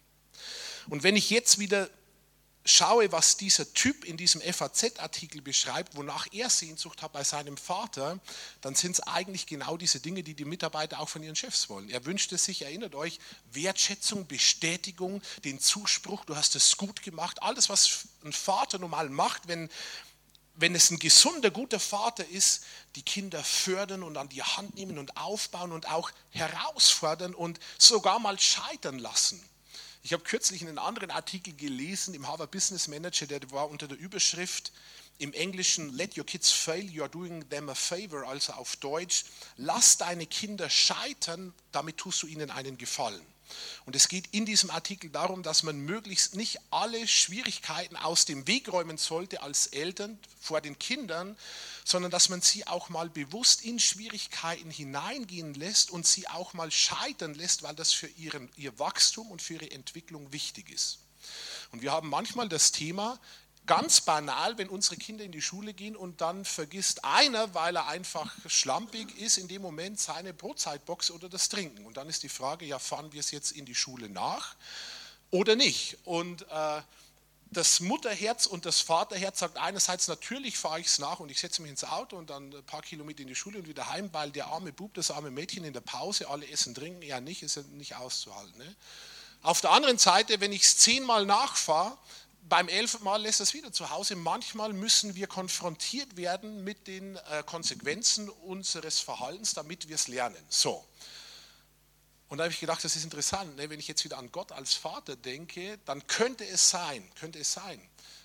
Und 0.90 1.04
wenn 1.04 1.16
ich 1.16 1.30
jetzt 1.30 1.60
wieder 1.60 1.90
schaue, 2.66 3.12
was 3.12 3.38
dieser 3.38 3.74
Typ 3.74 4.06
in 4.06 4.18
diesem 4.18 4.42
FAZ-Artikel 4.42 5.42
beschreibt, 5.42 5.96
wonach 5.96 6.28
er 6.32 6.50
Sehnsucht 6.50 7.02
hat 7.02 7.12
bei 7.12 7.24
seinem 7.24 7.58
Vater, 7.58 8.20
dann 8.62 8.76
sind 8.76 8.94
es 8.94 9.00
eigentlich 9.02 9.46
genau 9.48 9.78
diese 9.78 10.00
Dinge, 10.00 10.24
die 10.24 10.34
die 10.34 10.46
Mitarbeiter 10.46 11.00
auch 11.00 11.10
von 11.10 11.24
ihren 11.24 11.36
Chefs 11.36 11.70
wollen. 11.70 11.90
Er 11.90 12.06
wünschte 12.06 12.38
sich, 12.38 12.62
erinnert 12.62 12.96
euch, 12.96 13.20
Wertschätzung, 13.52 14.28
Bestätigung, 14.28 15.22
den 15.44 15.60
Zuspruch, 15.60 16.24
du 16.26 16.36
hast 16.36 16.56
es 16.56 16.78
gut 16.78 17.02
gemacht, 17.04 17.44
alles, 17.44 17.70
was 17.70 18.08
ein 18.24 18.34
Vater 18.34 18.80
normal 18.80 19.10
macht, 19.10 19.48
wenn, 19.48 19.70
wenn 20.56 20.74
es 20.74 20.90
ein 20.90 21.00
gesunder, 21.00 21.52
guter 21.52 21.80
Vater 21.80 22.26
ist, 22.30 22.64
die 22.96 23.04
Kinder 23.04 23.44
fördern 23.44 24.04
und 24.04 24.16
an 24.16 24.30
die 24.30 24.44
Hand 24.44 24.76
nehmen 24.76 24.98
und 24.98 25.18
aufbauen 25.18 25.74
und 25.74 25.90
auch 25.90 26.12
herausfordern 26.30 27.36
und 27.36 27.60
sogar 27.78 28.20
mal 28.20 28.40
scheitern 28.40 29.00
lassen. 29.00 29.44
Ich 30.06 30.12
habe 30.12 30.24
kürzlich 30.24 30.62
einen 30.62 30.80
anderen 30.80 31.12
Artikel 31.12 31.54
gelesen 31.54 32.14
im 32.14 32.28
Harvard 32.28 32.52
Business 32.52 32.90
Manager, 32.90 33.26
der 33.26 33.40
war 33.52 33.70
unter 33.70 33.88
der 33.88 33.98
Überschrift 33.98 34.74
im 35.18 35.32
Englischen 35.32 35.94
Let 35.94 36.18
your 36.18 36.26
kids 36.26 36.52
fail, 36.52 36.84
you 36.84 37.04
are 37.04 37.10
doing 37.10 37.48
them 37.50 37.70
a 37.70 37.74
favor, 37.74 38.28
also 38.28 38.52
auf 38.52 38.76
Deutsch, 38.76 39.24
lass 39.56 39.98
deine 39.98 40.26
Kinder 40.26 40.70
scheitern, 40.70 41.54
damit 41.72 41.98
tust 41.98 42.22
du 42.22 42.28
ihnen 42.28 42.52
einen 42.52 42.78
Gefallen. 42.78 43.26
Und 43.86 43.96
es 43.96 44.08
geht 44.08 44.28
in 44.32 44.46
diesem 44.46 44.70
Artikel 44.70 45.10
darum, 45.10 45.44
dass 45.44 45.64
man 45.64 45.80
möglichst 45.80 46.36
nicht 46.36 46.60
alle 46.72 47.08
Schwierigkeiten 47.08 47.96
aus 47.96 48.26
dem 48.26 48.48
Weg 48.48 48.72
räumen 48.72 48.98
sollte 48.98 49.42
als 49.42 49.68
Eltern 49.68 50.18
vor 50.40 50.62
den 50.62 50.80
Kindern, 50.80 51.38
sondern 51.86 52.12
dass 52.12 52.30
man 52.30 52.42
sie 52.42 52.66
auch 52.68 52.90
mal 52.90 53.10
bewusst 53.10 53.64
in 53.64 53.80
Schwierigkeiten 53.80 54.72
hineingehen 54.72 55.54
lässt 55.54 55.92
und 55.92 56.08
sie 56.08 56.28
auch 56.30 56.54
mal 56.54 56.72
scheitern 56.72 57.34
lässt, 57.34 57.64
weil 57.64 57.76
das 57.76 57.94
für 57.94 58.08
ihren, 58.08 58.50
ihr 58.56 58.78
Wachstum 58.80 59.30
und 59.32 59.42
für 59.42 59.56
ihre 59.56 59.72
Entwicklung 59.72 60.32
wichtig 60.32 60.70
ist. 60.70 61.00
Und 61.72 61.82
wir 61.82 61.92
haben 61.92 62.10
manchmal 62.10 62.50
das 62.50 62.72
Thema, 62.72 63.20
ganz 63.66 64.02
banal, 64.02 64.58
wenn 64.58 64.70
unsere 64.70 64.98
Kinder 64.98 65.24
in 65.24 65.32
die 65.32 65.42
Schule 65.42 65.74
gehen 65.74 65.96
und 65.96 66.22
dann 66.22 66.46
vergisst 66.46 67.06
einer, 67.06 67.54
weil 67.54 67.76
er 67.76 67.88
einfach 67.88 68.34
schlampig 68.48 69.18
ist, 69.20 69.38
in 69.38 69.48
dem 69.48 69.62
Moment 69.62 70.00
seine 70.00 70.34
Brotzeitbox 70.34 71.12
oder 71.12 71.30
das 71.30 71.50
Trinken. 71.50 71.86
Und 71.86 71.98
dann 71.98 72.10
ist 72.10 72.24
die 72.24 72.30
Frage, 72.30 72.66
ja, 72.66 72.80
fahren 72.80 73.14
wir 73.14 73.20
es 73.20 73.32
jetzt 73.32 73.52
in 73.52 73.66
die 73.66 73.76
Schule 73.76 74.10
nach 74.10 74.56
oder 75.32 75.56
nicht? 75.56 75.98
Und 76.04 76.44
äh, 76.50 76.82
das 77.54 77.80
Mutterherz 77.80 78.46
und 78.46 78.66
das 78.66 78.82
Vaterherz 78.82 79.40
sagt 79.40 79.58
einerseits, 79.58 80.08
natürlich 80.08 80.58
fahre 80.58 80.80
ich 80.80 80.88
es 80.88 81.00
nach 81.00 81.20
und 81.20 81.30
ich 81.30 81.40
setze 81.40 81.62
mich 81.62 81.72
ins 81.72 81.84
Auto 81.84 82.18
und 82.18 82.30
dann 82.30 82.54
ein 82.54 82.64
paar 82.66 82.82
Kilometer 82.82 83.22
in 83.22 83.28
die 83.28 83.36
Schule 83.36 83.60
und 83.60 83.68
wieder 83.68 83.90
heim, 83.90 84.10
weil 84.12 84.32
der 84.32 84.48
arme 84.48 84.74
Bub, 84.74 84.94
das 84.96 85.12
arme 85.12 85.32
Mädchen 85.32 85.64
in 85.64 85.74
der 85.74 85.82
Pause, 85.82 86.28
alle 86.28 86.48
essen, 86.50 86.76
trinken, 86.76 87.02
ja 87.02 87.22
nicht, 87.22 87.44
ist 87.44 87.56
ja 87.56 87.62
nicht 87.74 87.96
auszuhalten. 87.96 88.58
Ne? 88.58 88.76
Auf 89.44 89.62
der 89.62 89.72
anderen 89.72 89.98
Seite, 89.98 90.40
wenn 90.40 90.52
ich 90.52 90.64
es 90.64 90.78
zehnmal 90.78 91.26
nachfahre, 91.26 91.98
beim 92.50 92.68
elften 92.68 93.04
Mal 93.04 93.22
lässt 93.22 93.42
es 93.42 93.54
wieder 93.54 93.72
zu 93.72 93.90
Hause. 93.90 94.16
Manchmal 94.16 94.74
müssen 94.74 95.16
wir 95.16 95.28
konfrontiert 95.28 96.18
werden 96.18 96.64
mit 96.64 96.88
den 96.88 97.16
äh, 97.16 97.44
Konsequenzen 97.46 98.30
unseres 98.30 99.00
Verhaltens, 99.00 99.54
damit 99.54 99.88
wir 99.88 99.96
es 99.96 100.08
lernen. 100.08 100.44
So. 100.50 100.86
Und 102.28 102.40
da 102.40 102.46
habe 102.46 102.54
ich 102.54 102.60
gedacht, 102.60 102.84
das 102.84 102.96
ist 102.96 103.04
interessant, 103.04 103.56
ne? 103.58 103.70
wenn 103.70 103.80
ich 103.80 103.88
jetzt 103.88 104.04
wieder 104.04 104.18
an 104.18 104.32
Gott 104.32 104.52
als 104.52 104.74
Vater 104.74 105.16
denke, 105.16 105.78
dann 105.86 106.06
könnte 106.08 106.46
es 106.46 106.70
sein, 106.70 107.08
könnte 107.16 107.40
es 107.40 107.54
sein, 107.54 107.80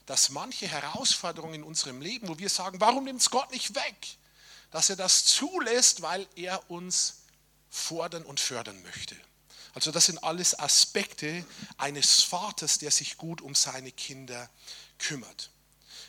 dass 0.07 0.31
manche 0.31 0.66
Herausforderungen 0.66 1.57
in 1.57 1.62
unserem 1.62 2.00
Leben, 2.00 2.28
wo 2.28 2.38
wir 2.38 2.48
sagen, 2.48 2.81
warum 2.81 3.04
nimmt 3.04 3.20
es 3.20 3.31
Gott 3.31 3.50
nicht 3.52 3.74
weg, 3.74 4.16
dass 4.70 4.88
er 4.88 4.96
das 4.96 5.26
zulässt, 5.26 6.02
weil 6.02 6.26
er 6.37 6.70
uns 6.70 7.22
fordern 7.68 8.22
und 8.22 8.40
fördern 8.40 8.83
möchte. 8.83 9.16
Also 9.74 9.90
das 9.90 10.07
sind 10.07 10.22
alles 10.24 10.59
Aspekte 10.59 11.44
eines 11.76 12.22
Vaters, 12.22 12.78
der 12.78 12.90
sich 12.90 13.16
gut 13.16 13.40
um 13.40 13.54
seine 13.54 13.92
Kinder 13.92 14.50
kümmert. 14.98 15.50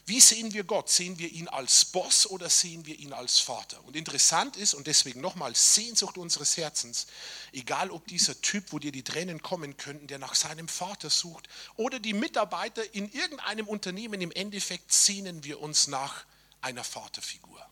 Wie 0.10 0.19
sehen 0.19 0.54
wir 0.54 0.63
Gott? 0.63 0.89
Sehen 0.89 1.19
wir 1.19 1.30
ihn 1.32 1.48
als 1.48 1.86
Boss 1.86 2.26
oder 2.26 2.50
sehen 2.50 2.88
wir 2.88 2.98
ihn 2.98 3.13
als 3.13 3.38
Vater? 3.38 3.84
Und 3.86 3.95
interessant 3.95 4.58
ist, 4.58 4.74
und 4.74 4.88
deswegen 4.88 5.22
nochmal 5.22 5.56
Sehnsucht 5.56 6.17
unseres 6.17 6.58
Herzens, 6.58 7.06
egal 7.52 7.91
ob 7.91 8.08
dieser 8.08 8.41
Typ, 8.41 8.72
wo 8.72 8.80
dir 8.80 8.91
die 8.91 9.04
Tränen 9.04 9.43
kommen 9.43 9.78
könnten, 9.78 10.08
der 10.08 10.17
nach 10.17 10.34
seinem 10.34 10.67
Vater 10.67 11.12
sucht, 11.12 11.48
oder 11.76 12.00
die 12.00 12.13
Mitarbeiter 12.13 12.95
in 12.95 13.12
irgendeinem 13.12 13.67
Unternehmen, 13.67 14.19
im 14.19 14.32
Endeffekt 14.32 14.91
sehnen 14.91 15.43
wir 15.43 15.60
uns 15.60 15.86
nach 15.86 16.26
einer 16.62 16.84
Vaterfigur. 16.84 17.69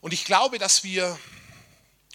Und 0.00 0.12
ich 0.12 0.24
glaube, 0.24 0.58
dass 0.58 0.82
wir 0.84 1.18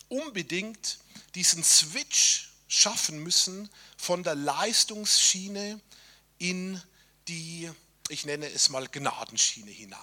unbedingt 0.09 0.99
diesen 1.35 1.63
Switch 1.63 2.51
schaffen 2.67 3.19
müssen 3.19 3.69
von 3.97 4.23
der 4.23 4.35
Leistungsschiene 4.35 5.79
in 6.37 6.81
die, 7.27 7.69
ich 8.09 8.25
nenne 8.25 8.49
es 8.49 8.69
mal, 8.69 8.87
Gnadenschiene 8.87 9.71
hinein. 9.71 9.99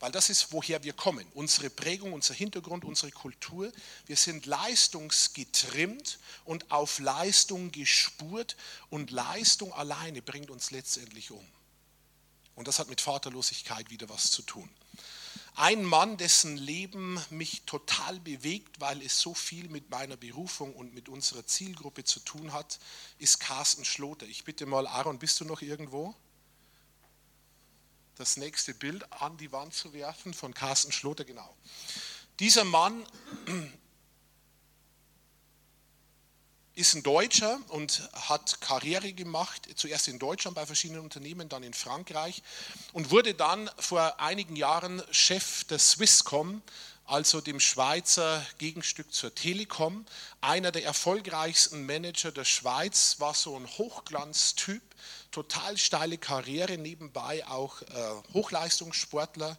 Weil 0.00 0.10
das 0.10 0.30
ist, 0.30 0.52
woher 0.52 0.82
wir 0.82 0.94
kommen. 0.94 1.24
Unsere 1.32 1.70
Prägung, 1.70 2.12
unser 2.12 2.34
Hintergrund, 2.34 2.84
unsere 2.84 3.12
Kultur. 3.12 3.72
Wir 4.06 4.16
sind 4.16 4.46
leistungsgetrimmt 4.46 6.18
und 6.44 6.72
auf 6.72 6.98
Leistung 6.98 7.70
gespurt. 7.70 8.56
Und 8.90 9.12
Leistung 9.12 9.72
alleine 9.72 10.20
bringt 10.20 10.50
uns 10.50 10.72
letztendlich 10.72 11.30
um. 11.30 11.46
Und 12.56 12.66
das 12.66 12.80
hat 12.80 12.88
mit 12.88 13.00
Vaterlosigkeit 13.00 13.90
wieder 13.90 14.08
was 14.08 14.32
zu 14.32 14.42
tun. 14.42 14.68
Ein 15.54 15.84
Mann, 15.84 16.16
dessen 16.16 16.56
Leben 16.56 17.20
mich 17.28 17.62
total 17.66 18.18
bewegt, 18.20 18.80
weil 18.80 19.02
es 19.02 19.20
so 19.20 19.34
viel 19.34 19.68
mit 19.68 19.90
meiner 19.90 20.16
Berufung 20.16 20.74
und 20.74 20.94
mit 20.94 21.08
unserer 21.10 21.46
Zielgruppe 21.46 22.04
zu 22.04 22.20
tun 22.20 22.52
hat, 22.52 22.78
ist 23.18 23.38
Carsten 23.38 23.84
Schloter. 23.84 24.26
Ich 24.26 24.44
bitte 24.44 24.64
mal, 24.64 24.86
Aaron, 24.86 25.18
bist 25.18 25.40
du 25.40 25.44
noch 25.44 25.60
irgendwo? 25.60 26.14
Das 28.16 28.38
nächste 28.38 28.72
Bild 28.72 29.10
an 29.12 29.36
die 29.36 29.52
Wand 29.52 29.74
zu 29.74 29.92
werfen 29.92 30.32
von 30.32 30.54
Carsten 30.54 30.92
Schloter, 30.92 31.24
genau. 31.24 31.54
Dieser 32.38 32.64
Mann 32.64 33.04
ist 36.74 36.94
ein 36.94 37.02
Deutscher 37.02 37.58
und 37.68 38.08
hat 38.12 38.60
Karriere 38.60 39.12
gemacht, 39.12 39.68
zuerst 39.76 40.08
in 40.08 40.18
Deutschland 40.18 40.54
bei 40.54 40.64
verschiedenen 40.64 41.02
Unternehmen, 41.02 41.48
dann 41.48 41.62
in 41.62 41.74
Frankreich 41.74 42.42
und 42.92 43.10
wurde 43.10 43.34
dann 43.34 43.70
vor 43.78 44.18
einigen 44.20 44.56
Jahren 44.56 45.02
Chef 45.10 45.64
der 45.64 45.78
Swisscom, 45.78 46.62
also 47.04 47.42
dem 47.42 47.60
Schweizer 47.60 48.44
Gegenstück 48.56 49.12
zur 49.12 49.34
Telekom. 49.34 50.06
Einer 50.40 50.72
der 50.72 50.84
erfolgreichsten 50.84 51.84
Manager 51.84 52.32
der 52.32 52.46
Schweiz, 52.46 53.16
war 53.18 53.34
so 53.34 53.54
ein 53.54 53.66
Hochglanztyp, 53.66 54.82
total 55.30 55.76
steile 55.76 56.16
Karriere, 56.16 56.78
nebenbei 56.78 57.46
auch 57.46 57.82
äh, 57.82 57.86
Hochleistungssportler, 58.32 59.58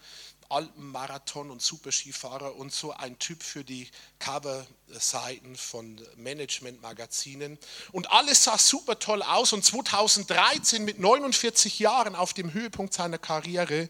Alpenmarathon 0.53 1.51
und 1.51 1.61
Superskifahrer 1.61 2.55
und 2.55 2.71
so 2.71 2.91
ein 2.91 3.17
Typ 3.19 3.41
für 3.43 3.63
die 3.63 3.89
Coverseiten 4.19 5.55
von 5.55 5.99
Managementmagazinen. 6.15 7.57
Und 7.91 8.11
alles 8.11 8.43
sah 8.43 8.57
super 8.57 8.99
toll 8.99 9.21
aus 9.23 9.53
und 9.53 9.65
2013 9.65 10.85
mit 10.85 10.99
49 10.99 11.79
Jahren 11.79 12.15
auf 12.15 12.33
dem 12.33 12.53
Höhepunkt 12.53 12.93
seiner 12.93 13.17
Karriere 13.17 13.89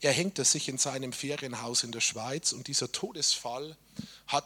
erhängt 0.00 0.44
sich 0.44 0.68
in 0.68 0.78
seinem 0.78 1.12
Ferienhaus 1.12 1.84
in 1.84 1.92
der 1.92 2.00
Schweiz 2.00 2.52
und 2.52 2.66
dieser 2.66 2.90
Todesfall 2.90 3.76
hat 4.26 4.44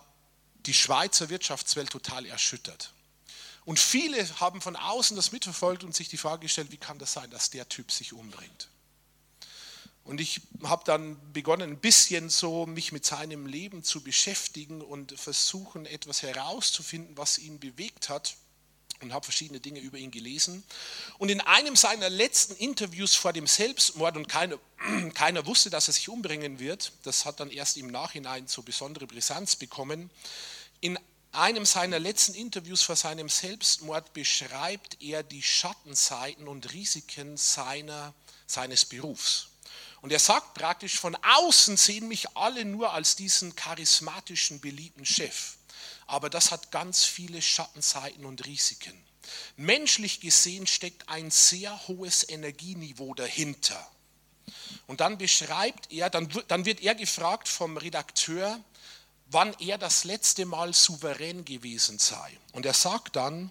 die 0.67 0.75
Schweizer 0.75 1.29
Wirtschaftswelt 1.29 1.91
total 1.91 2.27
erschüttert. 2.27 2.93
Und 3.65 3.79
viele 3.79 4.29
haben 4.39 4.61
von 4.61 4.77
außen 4.77 5.17
das 5.17 5.33
mitverfolgt 5.33 5.83
und 5.83 5.95
sich 5.95 6.09
die 6.09 6.19
Frage 6.19 6.43
gestellt, 6.43 6.71
wie 6.71 6.77
kann 6.77 6.99
das 6.99 7.13
sein, 7.13 7.31
dass 7.31 7.51
der 7.51 7.69
Typ 7.69 7.91
sich 7.91 8.13
umbringt? 8.13 8.69
Und 10.07 10.21
ich 10.21 10.41
habe 10.63 10.85
dann 10.85 11.17
begonnen, 11.33 11.73
ein 11.73 11.79
bisschen 11.79 12.31
so 12.31 12.65
mich 12.65 12.93
mit 12.93 13.05
seinem 13.05 13.47
Leben 13.47 13.83
zu 13.83 14.03
beschäftigen 14.03 14.81
und 14.81 15.19
versuchen, 15.19 15.85
etwas 15.85 16.23
herauszufinden, 16.23 17.17
was 17.17 17.39
ihn 17.39 17.59
bewegt 17.59 18.09
hat. 18.09 18.37
Und 19.03 19.13
habe 19.13 19.25
verschiedene 19.25 19.61
Dinge 19.61 19.81
über 19.81 19.99
ihn 19.99 20.11
gelesen. 20.11 20.65
Und 21.19 21.29
in 21.29 21.43
einem 21.43 21.77
seiner 21.77 22.09
letzten 22.09 22.55
Interviews 22.57 23.15
vor 23.15 23.35
dem 23.35 23.47
Selbstmord, 23.47 24.17
und 24.17 24.27
keiner, 24.27 24.59
keiner 25.15 25.45
wusste, 25.45 25.69
dass 25.69 25.89
er 25.89 25.93
sich 25.93 26.09
umbringen 26.09 26.61
wird, 26.61 26.93
das 27.03 27.27
hat 27.27 27.41
dann 27.41 27.51
erst 27.51 27.77
im 27.77 27.89
Nachhinein 27.89 28.47
so 28.47 28.63
besondere 28.63 29.07
Brisanz 29.07 29.55
bekommen, 29.55 30.09
in 30.81 30.99
einem 31.33 31.67
seiner 31.67 31.99
letzten 31.99 32.33
Interviews 32.33 32.81
vor 32.81 32.97
seinem 32.97 33.29
Selbstmord 33.29 34.15
beschreibt 34.15 35.03
er 35.03 35.23
die 35.23 35.43
Schattenseiten 35.43 36.49
und 36.49 36.73
Risiken 36.73 37.37
seiner, 37.37 38.15
seines 38.47 38.87
Berufs. 38.87 39.49
Und 40.03 40.13
er 40.13 40.19
sagt 40.19 40.55
praktisch, 40.55 40.99
von 40.99 41.17
außen 41.17 41.77
sehen 41.77 42.09
mich 42.09 42.37
alle 42.37 42.65
nur 42.65 42.93
als 42.93 43.17
diesen 43.17 43.57
charismatischen, 43.57 44.61
beliebten 44.61 45.05
Chef. 45.05 45.57
Aber 46.07 46.31
das 46.31 46.51
hat 46.51 46.71
ganz 46.71 47.05
viele 47.05 47.43
Schattenseiten 47.43 48.25
und 48.25 48.47
Risiken. 48.47 49.05
Menschlich 49.57 50.21
gesehen 50.21 50.67
steckt 50.67 51.09
ein 51.09 51.31
sehr 51.31 51.89
hohes 51.89 52.29
Energieniveau 52.29 53.15
dahinter. 53.15 53.91
Und 54.87 55.01
dann 55.01 55.19
beschreibt 55.19 55.93
er, 55.93 56.11
dann, 56.11 56.33
wird 56.65 56.81
er 56.81 56.95
gefragt 56.95 57.49
vom 57.49 57.77
Redakteur, 57.77 58.61
wann 59.27 59.53
er 59.59 59.79
das 59.79 60.05
letzte 60.05 60.47
Mal 60.47 60.73
souverän 60.73 61.45
gewesen 61.45 61.99
sei. 61.99 62.39
Und 62.53 62.67
er 62.67 62.75
sagt 62.75 63.17
dann, 63.17 63.51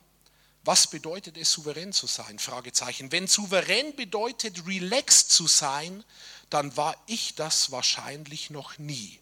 was 0.63 0.88
bedeutet 0.88 1.38
es, 1.38 1.51
souverän 1.51 1.93
zu 1.93 2.08
sein? 2.08 2.39
Fragezeichen. 2.39 3.12
Wenn 3.12 3.27
souverän 3.27 3.95
bedeutet, 3.95 4.65
relaxed 4.65 5.29
zu 5.29 5.45
sein, 5.45 6.03
dann 6.49 6.75
war 6.77 6.95
ich 7.08 7.36
das 7.36 7.71
wahrscheinlich 7.71 8.49
noch 8.49 8.77
nie. 8.77 9.19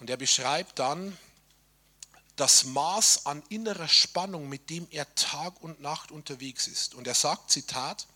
Und 0.00 0.10
er 0.10 0.16
beschreibt 0.16 0.78
dann 0.78 1.16
das 2.36 2.64
Maß 2.64 3.26
an 3.26 3.42
innerer 3.48 3.88
Spannung, 3.88 4.48
mit 4.48 4.70
dem 4.70 4.86
er 4.90 5.12
Tag 5.16 5.60
und 5.60 5.80
Nacht 5.80 6.12
unterwegs 6.12 6.68
ist. 6.68 6.94
Und 6.94 7.06
er 7.06 7.14
sagt, 7.14 7.50
Zitat, 7.50 8.06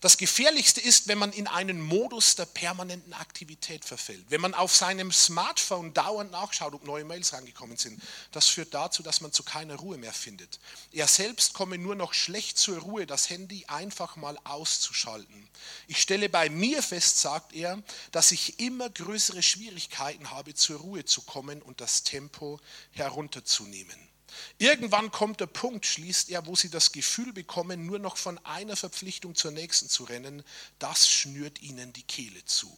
Das 0.00 0.16
Gefährlichste 0.16 0.80
ist, 0.80 1.08
wenn 1.08 1.18
man 1.18 1.30
in 1.30 1.46
einen 1.46 1.78
Modus 1.78 2.34
der 2.34 2.46
permanenten 2.46 3.12
Aktivität 3.12 3.84
verfällt. 3.84 4.24
Wenn 4.30 4.40
man 4.40 4.54
auf 4.54 4.74
seinem 4.74 5.12
Smartphone 5.12 5.92
dauernd 5.92 6.30
nachschaut, 6.30 6.72
ob 6.72 6.84
neue 6.84 7.04
Mails 7.04 7.34
reingekommen 7.34 7.76
sind. 7.76 8.00
Das 8.32 8.48
führt 8.48 8.72
dazu, 8.72 9.02
dass 9.02 9.20
man 9.20 9.30
zu 9.30 9.42
keiner 9.42 9.76
Ruhe 9.76 9.98
mehr 9.98 10.14
findet. 10.14 10.58
Er 10.90 11.06
selbst 11.06 11.52
komme 11.52 11.76
nur 11.76 11.96
noch 11.96 12.14
schlecht 12.14 12.56
zur 12.56 12.78
Ruhe, 12.78 13.06
das 13.06 13.28
Handy 13.28 13.66
einfach 13.66 14.16
mal 14.16 14.38
auszuschalten. 14.44 15.48
Ich 15.86 16.00
stelle 16.00 16.30
bei 16.30 16.48
mir 16.48 16.82
fest, 16.82 17.20
sagt 17.20 17.52
er, 17.52 17.82
dass 18.10 18.32
ich 18.32 18.58
immer 18.58 18.88
größere 18.88 19.42
Schwierigkeiten 19.42 20.30
habe, 20.30 20.54
zur 20.54 20.80
Ruhe 20.80 21.04
zu 21.04 21.20
kommen 21.20 21.60
und 21.60 21.82
das 21.82 22.04
Tempo 22.04 22.58
herunterzunehmen. 22.92 24.09
Irgendwann 24.58 25.10
kommt 25.10 25.40
der 25.40 25.46
Punkt, 25.46 25.86
schließt 25.86 26.30
er, 26.30 26.46
wo 26.46 26.56
sie 26.56 26.70
das 26.70 26.92
Gefühl 26.92 27.32
bekommen, 27.32 27.86
nur 27.86 27.98
noch 27.98 28.16
von 28.16 28.38
einer 28.44 28.76
Verpflichtung 28.76 29.34
zur 29.34 29.50
nächsten 29.50 29.88
zu 29.88 30.04
rennen. 30.04 30.42
Das 30.78 31.08
schnürt 31.08 31.62
ihnen 31.62 31.92
die 31.92 32.02
Kehle 32.02 32.44
zu. 32.44 32.76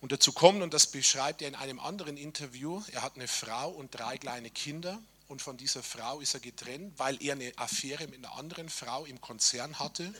Und 0.00 0.12
dazu 0.12 0.32
kommt, 0.32 0.62
und 0.62 0.74
das 0.74 0.86
beschreibt 0.86 1.42
er 1.42 1.48
in 1.48 1.54
einem 1.54 1.80
anderen 1.80 2.16
Interview, 2.16 2.82
er 2.92 3.02
hat 3.02 3.16
eine 3.16 3.28
Frau 3.28 3.70
und 3.70 3.94
drei 3.94 4.18
kleine 4.18 4.50
Kinder 4.50 5.02
und 5.28 5.42
von 5.42 5.56
dieser 5.56 5.82
Frau 5.82 6.20
ist 6.20 6.34
er 6.34 6.40
getrennt, 6.40 6.98
weil 6.98 7.20
er 7.22 7.34
eine 7.34 7.52
Affäre 7.56 8.06
mit 8.06 8.18
einer 8.18 8.36
anderen 8.36 8.68
Frau 8.68 9.04
im 9.06 9.20
Konzern 9.20 9.78
hatte. 9.78 10.14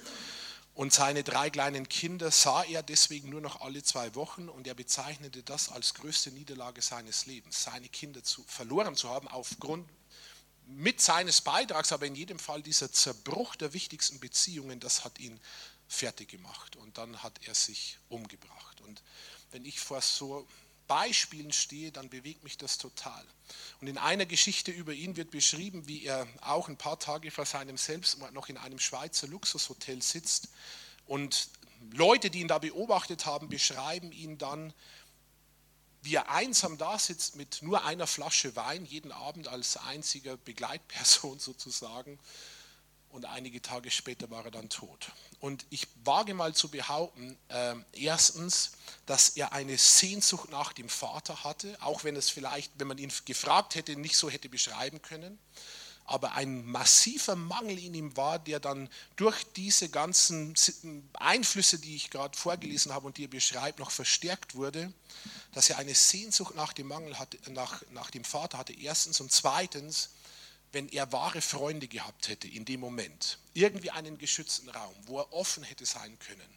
Und 0.76 0.92
seine 0.92 1.24
drei 1.24 1.48
kleinen 1.48 1.88
Kinder 1.88 2.30
sah 2.30 2.62
er 2.62 2.82
deswegen 2.82 3.30
nur 3.30 3.40
noch 3.40 3.62
alle 3.62 3.82
zwei 3.82 4.14
Wochen 4.14 4.50
und 4.50 4.66
er 4.66 4.74
bezeichnete 4.74 5.42
das 5.42 5.70
als 5.70 5.94
größte 5.94 6.30
Niederlage 6.32 6.82
seines 6.82 7.24
Lebens, 7.24 7.62
seine 7.62 7.88
Kinder 7.88 8.22
zu, 8.22 8.44
verloren 8.46 8.94
zu 8.94 9.08
haben 9.08 9.26
aufgrund 9.26 9.88
mit 10.66 11.00
seines 11.00 11.40
Beitrags, 11.40 11.92
aber 11.92 12.04
in 12.04 12.14
jedem 12.14 12.38
Fall 12.38 12.62
dieser 12.62 12.92
Zerbruch 12.92 13.56
der 13.56 13.72
wichtigsten 13.72 14.20
Beziehungen, 14.20 14.78
das 14.78 15.02
hat 15.02 15.18
ihn 15.18 15.40
fertig 15.88 16.28
gemacht 16.28 16.76
und 16.76 16.98
dann 16.98 17.22
hat 17.22 17.40
er 17.46 17.54
sich 17.54 17.98
umgebracht. 18.10 18.82
Und 18.82 19.02
wenn 19.52 19.64
ich 19.64 19.80
vor 19.80 20.02
so 20.02 20.46
Beispielen 20.86 21.52
stehe, 21.52 21.92
dann 21.92 22.08
bewegt 22.08 22.44
mich 22.44 22.56
das 22.58 22.78
total. 22.78 23.24
Und 23.80 23.88
in 23.88 23.98
einer 23.98 24.26
Geschichte 24.26 24.70
über 24.70 24.92
ihn 24.92 25.16
wird 25.16 25.30
beschrieben, 25.30 25.86
wie 25.86 26.04
er 26.04 26.26
auch 26.40 26.68
ein 26.68 26.76
paar 26.76 26.98
Tage 26.98 27.30
vor 27.30 27.46
seinem 27.46 27.76
Selbstmord 27.76 28.32
noch 28.32 28.48
in 28.48 28.56
einem 28.56 28.78
Schweizer 28.78 29.26
Luxushotel 29.26 30.02
sitzt. 30.02 30.48
Und 31.06 31.48
Leute, 31.92 32.30
die 32.30 32.40
ihn 32.40 32.48
da 32.48 32.58
beobachtet 32.58 33.26
haben, 33.26 33.48
beschreiben 33.48 34.12
ihn 34.12 34.38
dann, 34.38 34.72
wie 36.02 36.14
er 36.14 36.30
einsam 36.30 36.78
da 36.78 36.98
sitzt 36.98 37.36
mit 37.36 37.62
nur 37.62 37.84
einer 37.84 38.06
Flasche 38.06 38.54
Wein, 38.54 38.84
jeden 38.86 39.12
Abend 39.12 39.48
als 39.48 39.76
einziger 39.76 40.36
Begleitperson 40.36 41.38
sozusagen 41.40 42.18
und 43.16 43.24
einige 43.24 43.62
Tage 43.62 43.90
später 43.90 44.30
war 44.30 44.44
er 44.44 44.50
dann 44.50 44.68
tot. 44.68 45.10
Und 45.40 45.64
ich 45.70 45.88
wage 46.04 46.34
mal 46.34 46.54
zu 46.54 46.68
behaupten, 46.68 47.36
äh, 47.48 47.74
erstens, 47.92 48.72
dass 49.06 49.30
er 49.30 49.52
eine 49.52 49.78
Sehnsucht 49.78 50.50
nach 50.50 50.74
dem 50.74 50.90
Vater 50.90 51.42
hatte, 51.42 51.78
auch 51.80 52.04
wenn 52.04 52.14
es 52.14 52.28
vielleicht, 52.28 52.72
wenn 52.76 52.88
man 52.88 52.98
ihn 52.98 53.10
gefragt 53.24 53.74
hätte, 53.74 53.96
nicht 53.96 54.18
so 54.18 54.28
hätte 54.28 54.50
beschreiben 54.50 55.00
können. 55.00 55.38
Aber 56.04 56.32
ein 56.32 56.64
massiver 56.66 57.36
Mangel 57.36 57.78
in 57.78 57.94
ihm 57.94 58.16
war, 58.16 58.38
der 58.38 58.60
dann 58.60 58.88
durch 59.16 59.42
diese 59.56 59.88
ganzen 59.88 60.54
Einflüsse, 61.14 61.78
die 61.78 61.96
ich 61.96 62.10
gerade 62.10 62.36
vorgelesen 62.36 62.92
habe 62.92 63.06
und 63.06 63.16
die 63.16 63.24
er 63.24 63.28
beschreibt, 63.28 63.78
noch 63.78 63.90
verstärkt 63.90 64.54
wurde, 64.54 64.92
dass 65.52 65.70
er 65.70 65.78
eine 65.78 65.94
Sehnsucht 65.94 66.54
nach 66.54 66.74
dem 66.74 66.88
Mangel 66.88 67.18
hatte, 67.18 67.38
nach, 67.50 67.82
nach 67.90 68.10
dem 68.10 68.24
Vater 68.24 68.58
hatte, 68.58 68.74
erstens. 68.74 69.20
Und 69.20 69.32
zweitens, 69.32 70.10
wenn 70.72 70.88
er 70.88 71.12
wahre 71.12 71.40
Freunde 71.40 71.88
gehabt 71.88 72.28
hätte 72.28 72.48
in 72.48 72.64
dem 72.64 72.80
Moment, 72.80 73.38
irgendwie 73.54 73.90
einen 73.90 74.18
geschützten 74.18 74.68
Raum, 74.68 74.94
wo 75.02 75.20
er 75.20 75.32
offen 75.32 75.62
hätte 75.62 75.86
sein 75.86 76.18
können, 76.18 76.48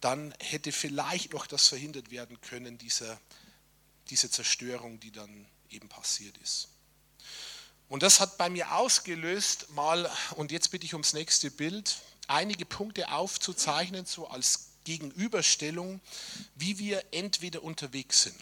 dann 0.00 0.34
hätte 0.40 0.72
vielleicht 0.72 1.32
noch 1.32 1.46
das 1.46 1.68
verhindert 1.68 2.10
werden 2.10 2.40
können, 2.40 2.78
diese, 2.78 3.18
diese 4.08 4.30
Zerstörung, 4.30 4.98
die 5.00 5.10
dann 5.12 5.46
eben 5.70 5.88
passiert 5.88 6.36
ist. 6.38 6.68
Und 7.88 8.02
das 8.02 8.20
hat 8.20 8.38
bei 8.38 8.48
mir 8.48 8.76
ausgelöst, 8.76 9.70
mal, 9.70 10.10
und 10.36 10.52
jetzt 10.52 10.70
bitte 10.70 10.86
ich 10.86 10.94
ums 10.94 11.12
nächste 11.12 11.50
Bild, 11.50 11.98
einige 12.28 12.64
Punkte 12.64 13.10
aufzuzeichnen, 13.10 14.06
so 14.06 14.28
als 14.28 14.70
Gegenüberstellung, 14.84 16.00
wie 16.54 16.78
wir 16.78 17.04
entweder 17.10 17.62
unterwegs 17.62 18.22
sind. 18.22 18.36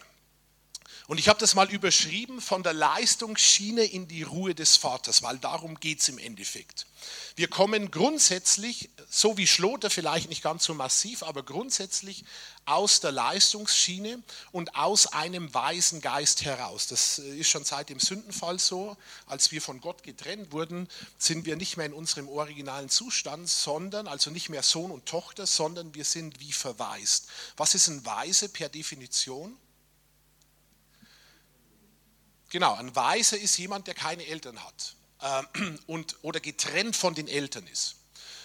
Und 1.09 1.17
ich 1.17 1.29
habe 1.29 1.41
das 1.41 1.55
mal 1.55 1.71
überschrieben 1.71 2.39
von 2.39 2.63
der 2.63 2.75
Leistungsschiene 2.75 3.83
in 3.83 4.09
die 4.09 4.25
Ruhe 4.25 4.55
des 4.55 4.77
Vaters, 4.77 5.23
weil 5.23 5.39
darum 5.39 5.81
geht 5.81 6.01
es 6.01 6.11
im 6.11 6.19
Endeffekt. 6.19 6.87
Wir 7.35 7.49
kommen 7.49 7.91
grundsätzlich, 7.91 8.91
so 9.09 9.39
wie 9.39 9.47
Schloter 9.47 9.89
vielleicht 9.89 10.29
nicht 10.29 10.43
ganz 10.43 10.65
so 10.65 10.75
massiv, 10.75 11.23
aber 11.23 11.43
grundsätzlich 11.43 12.27
aus 12.67 13.01
der 13.01 13.13
Leistungsschiene 13.13 14.23
und 14.53 14.77
aus 14.77 15.07
einem 15.07 15.55
weisen 15.55 16.03
Geist 16.03 16.45
heraus. 16.45 16.89
Das 16.89 17.19
ist 17.19 17.49
schon 17.49 17.65
seit 17.65 17.89
dem 17.89 18.01
Sündenfall 18.01 18.59
so. 18.59 18.95
Als 19.25 19.51
wir 19.51 19.63
von 19.63 19.81
Gott 19.81 20.03
getrennt 20.03 20.53
wurden, 20.53 20.89
sind 21.17 21.47
wir 21.47 21.57
nicht 21.57 21.79
mehr 21.79 21.87
in 21.87 21.95
unserem 21.95 22.29
originalen 22.29 22.91
Zustand, 22.91 23.49
sondern, 23.49 24.09
also 24.09 24.31
nicht 24.31 24.51
mehr 24.51 24.63
Sohn 24.63 24.91
und 24.91 25.07
Tochter, 25.07 25.47
sondern 25.47 25.95
wir 25.95 26.05
sind 26.05 26.39
wie 26.41 26.53
verwaist. 26.53 27.29
Was 27.57 27.75
ist 27.75 27.89
ein 27.89 28.05
Weise 28.05 28.51
per 28.51 28.69
Definition? 28.69 29.57
Genau, 32.51 32.75
ein 32.75 32.95
Weiser 32.97 33.39
ist 33.39 33.59
jemand, 33.59 33.87
der 33.87 33.95
keine 33.95 34.27
Eltern 34.27 34.59
hat 34.65 34.95
äh, 35.21 35.43
und, 35.87 36.17
oder 36.23 36.41
getrennt 36.41 36.97
von 36.97 37.15
den 37.15 37.29
Eltern 37.29 37.67
ist. 37.67 37.97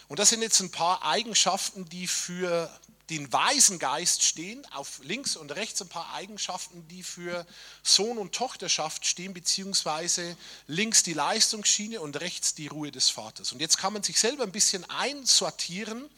Und 0.07 0.19
das 0.19 0.29
sind 0.29 0.41
jetzt 0.41 0.59
ein 0.59 0.71
paar 0.71 1.03
Eigenschaften, 1.03 1.85
die 1.89 2.07
für 2.07 2.69
den 3.09 3.31
weisen 3.31 3.79
Geist 3.79 4.23
stehen, 4.23 4.65
auf 4.71 4.99
links 5.03 5.35
und 5.35 5.51
rechts 5.51 5.81
ein 5.81 5.89
paar 5.89 6.13
Eigenschaften, 6.13 6.87
die 6.87 7.03
für 7.03 7.45
Sohn 7.83 8.17
und 8.17 8.33
Tochterschaft 8.33 9.05
stehen, 9.05 9.33
beziehungsweise 9.33 10.37
links 10.67 11.03
die 11.03 11.13
Leistungsschiene 11.13 11.99
und 11.99 12.19
rechts 12.21 12.55
die 12.55 12.67
Ruhe 12.67 12.91
des 12.91 13.09
Vaters. 13.09 13.51
Und 13.51 13.59
jetzt 13.59 13.77
kann 13.77 13.93
man 13.93 14.03
sich 14.03 14.19
selber 14.19 14.43
ein 14.43 14.51
bisschen 14.51 14.89
einsortieren, 14.89 16.09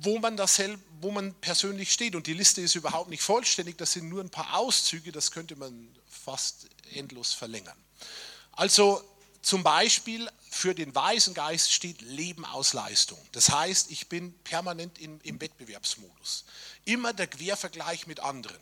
wo 0.00 0.18
man, 0.18 0.36
das, 0.36 0.60
wo 1.00 1.10
man 1.10 1.34
persönlich 1.34 1.92
steht. 1.92 2.14
Und 2.14 2.26
die 2.26 2.34
Liste 2.34 2.60
ist 2.60 2.74
überhaupt 2.74 3.10
nicht 3.10 3.22
vollständig, 3.22 3.78
das 3.78 3.92
sind 3.92 4.08
nur 4.08 4.22
ein 4.22 4.30
paar 4.30 4.56
Auszüge, 4.56 5.12
das 5.12 5.30
könnte 5.30 5.56
man 5.56 5.88
fast 6.08 6.68
endlos 6.94 7.32
verlängern. 7.32 7.76
Also 8.52 9.02
zum 9.42 9.62
Beispiel 9.62 10.28
für 10.48 10.74
den 10.74 10.94
weisen 10.94 11.34
Geist 11.34 11.72
steht 11.72 12.00
Leben 12.00 12.44
aus 12.44 12.72
Leistung. 12.72 13.18
Das 13.32 13.50
heißt, 13.50 13.90
ich 13.90 14.08
bin 14.08 14.32
permanent 14.42 14.98
im, 14.98 15.20
im 15.22 15.40
Wettbewerbsmodus. 15.40 16.44
Immer 16.84 17.12
der 17.12 17.26
Quervergleich 17.26 18.06
mit 18.06 18.20
anderen. 18.20 18.56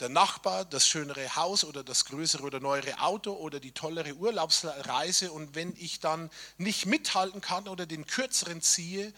Der 0.00 0.08
Nachbar, 0.08 0.64
das 0.64 0.88
schönere 0.88 1.36
Haus 1.36 1.64
oder 1.64 1.84
das 1.84 2.06
größere 2.06 2.42
oder 2.44 2.60
neuere 2.60 3.00
Auto 3.00 3.34
oder 3.34 3.60
die 3.60 3.72
tollere 3.72 4.14
Urlaubsreise. 4.14 5.32
Und 5.32 5.54
wenn 5.54 5.76
ich 5.76 6.00
dann 6.00 6.30
nicht 6.56 6.86
mithalten 6.86 7.40
kann 7.40 7.68
oder 7.68 7.84
den 7.84 8.06
kürzeren 8.06 8.62
ziehe, 8.62 9.12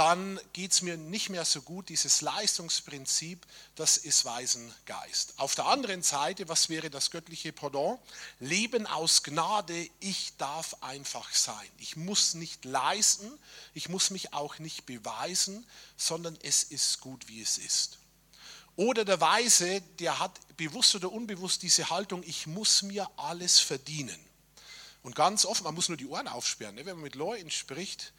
dann 0.00 0.40
geht 0.54 0.72
es 0.72 0.80
mir 0.80 0.96
nicht 0.96 1.28
mehr 1.28 1.44
so 1.44 1.60
gut. 1.60 1.90
Dieses 1.90 2.22
Leistungsprinzip, 2.22 3.46
das 3.74 3.98
ist 3.98 4.24
Weisengeist. 4.24 5.34
Auf 5.36 5.54
der 5.54 5.66
anderen 5.66 6.02
Seite, 6.02 6.48
was 6.48 6.70
wäre 6.70 6.88
das 6.88 7.10
göttliche 7.10 7.52
Pendant? 7.52 8.00
Leben 8.38 8.86
aus 8.86 9.22
Gnade, 9.22 9.90
ich 10.00 10.32
darf 10.38 10.74
einfach 10.80 11.30
sein. 11.34 11.68
Ich 11.76 11.96
muss 11.96 12.32
nicht 12.32 12.64
leisten, 12.64 13.30
ich 13.74 13.90
muss 13.90 14.08
mich 14.08 14.32
auch 14.32 14.58
nicht 14.58 14.86
beweisen, 14.86 15.66
sondern 15.98 16.38
es 16.42 16.62
ist 16.62 17.00
gut, 17.00 17.28
wie 17.28 17.42
es 17.42 17.58
ist. 17.58 17.98
Oder 18.76 19.04
der 19.04 19.20
Weise, 19.20 19.82
der 19.98 20.18
hat 20.18 20.40
bewusst 20.56 20.94
oder 20.94 21.12
unbewusst 21.12 21.62
diese 21.62 21.90
Haltung, 21.90 22.22
ich 22.22 22.46
muss 22.46 22.80
mir 22.80 23.06
alles 23.18 23.60
verdienen. 23.60 24.18
Und 25.02 25.14
ganz 25.14 25.44
oft, 25.44 25.62
man 25.62 25.74
muss 25.74 25.88
nur 25.88 25.98
die 25.98 26.06
Ohren 26.06 26.26
aufsperren, 26.26 26.76
ne? 26.76 26.86
wenn 26.86 26.96
man 26.96 27.02
mit 27.02 27.16
Leuten 27.16 27.50
spricht, 27.50 28.14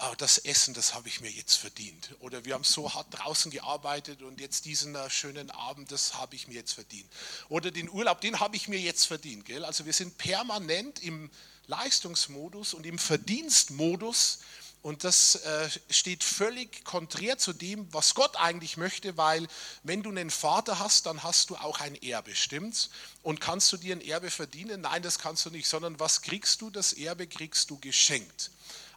oh, 0.00 0.14
das 0.16 0.38
Essen, 0.38 0.74
das 0.74 0.94
habe 0.94 1.08
ich 1.08 1.20
mir 1.20 1.30
jetzt 1.30 1.56
verdient. 1.56 2.14
Oder 2.20 2.44
wir 2.44 2.54
haben 2.54 2.64
so 2.64 2.92
hart 2.92 3.06
draußen 3.10 3.50
gearbeitet 3.50 4.22
und 4.22 4.40
jetzt 4.40 4.64
diesen 4.64 4.94
äh, 4.94 5.10
schönen 5.10 5.50
Abend, 5.50 5.92
das 5.92 6.14
habe 6.14 6.34
ich 6.34 6.48
mir 6.48 6.54
jetzt 6.54 6.72
verdient. 6.72 7.08
Oder 7.48 7.70
den 7.70 7.90
Urlaub, 7.90 8.20
den 8.20 8.40
habe 8.40 8.56
ich 8.56 8.68
mir 8.68 8.80
jetzt 8.80 9.06
verdient. 9.06 9.44
Gell? 9.44 9.64
Also 9.64 9.86
wir 9.86 9.92
sind 9.92 10.16
permanent 10.18 11.02
im 11.02 11.30
Leistungsmodus 11.66 12.74
und 12.74 12.86
im 12.86 12.98
Verdienstmodus. 12.98 14.38
Und 14.82 15.04
das 15.04 15.34
äh, 15.34 15.68
steht 15.90 16.24
völlig 16.24 16.84
konträr 16.84 17.36
zu 17.36 17.52
dem, 17.52 17.86
was 17.92 18.14
Gott 18.14 18.36
eigentlich 18.36 18.78
möchte, 18.78 19.18
weil 19.18 19.46
wenn 19.82 20.02
du 20.02 20.08
einen 20.08 20.30
Vater 20.30 20.78
hast, 20.78 21.04
dann 21.04 21.22
hast 21.22 21.50
du 21.50 21.56
auch 21.56 21.80
ein 21.80 22.00
Erbe, 22.02 22.34
stimmt's? 22.34 22.88
Und 23.22 23.42
kannst 23.42 23.70
du 23.72 23.76
dir 23.76 23.94
ein 23.94 24.00
Erbe 24.00 24.30
verdienen? 24.30 24.80
Nein, 24.80 25.02
das 25.02 25.18
kannst 25.18 25.44
du 25.44 25.50
nicht, 25.50 25.68
sondern 25.68 26.00
was 26.00 26.22
kriegst 26.22 26.62
du? 26.62 26.70
Das 26.70 26.94
Erbe 26.94 27.26
kriegst 27.26 27.68
du 27.68 27.78
geschenkt. 27.78 28.50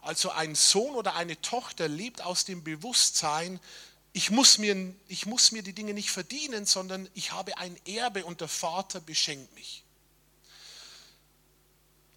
Also 0.04 0.30
ein 0.30 0.54
Sohn 0.54 0.94
oder 0.94 1.14
eine 1.14 1.40
Tochter 1.40 1.88
lebt 1.88 2.20
aus 2.20 2.44
dem 2.44 2.62
Bewusstsein, 2.62 3.58
ich 4.12 4.30
muss, 4.30 4.58
mir, 4.58 4.94
ich 5.08 5.26
muss 5.26 5.50
mir 5.50 5.62
die 5.62 5.72
Dinge 5.72 5.92
nicht 5.92 6.10
verdienen, 6.10 6.66
sondern 6.66 7.08
ich 7.14 7.32
habe 7.32 7.56
ein 7.58 7.76
Erbe 7.84 8.24
und 8.24 8.40
der 8.40 8.48
Vater 8.48 9.00
beschenkt 9.00 9.52
mich. 9.54 9.82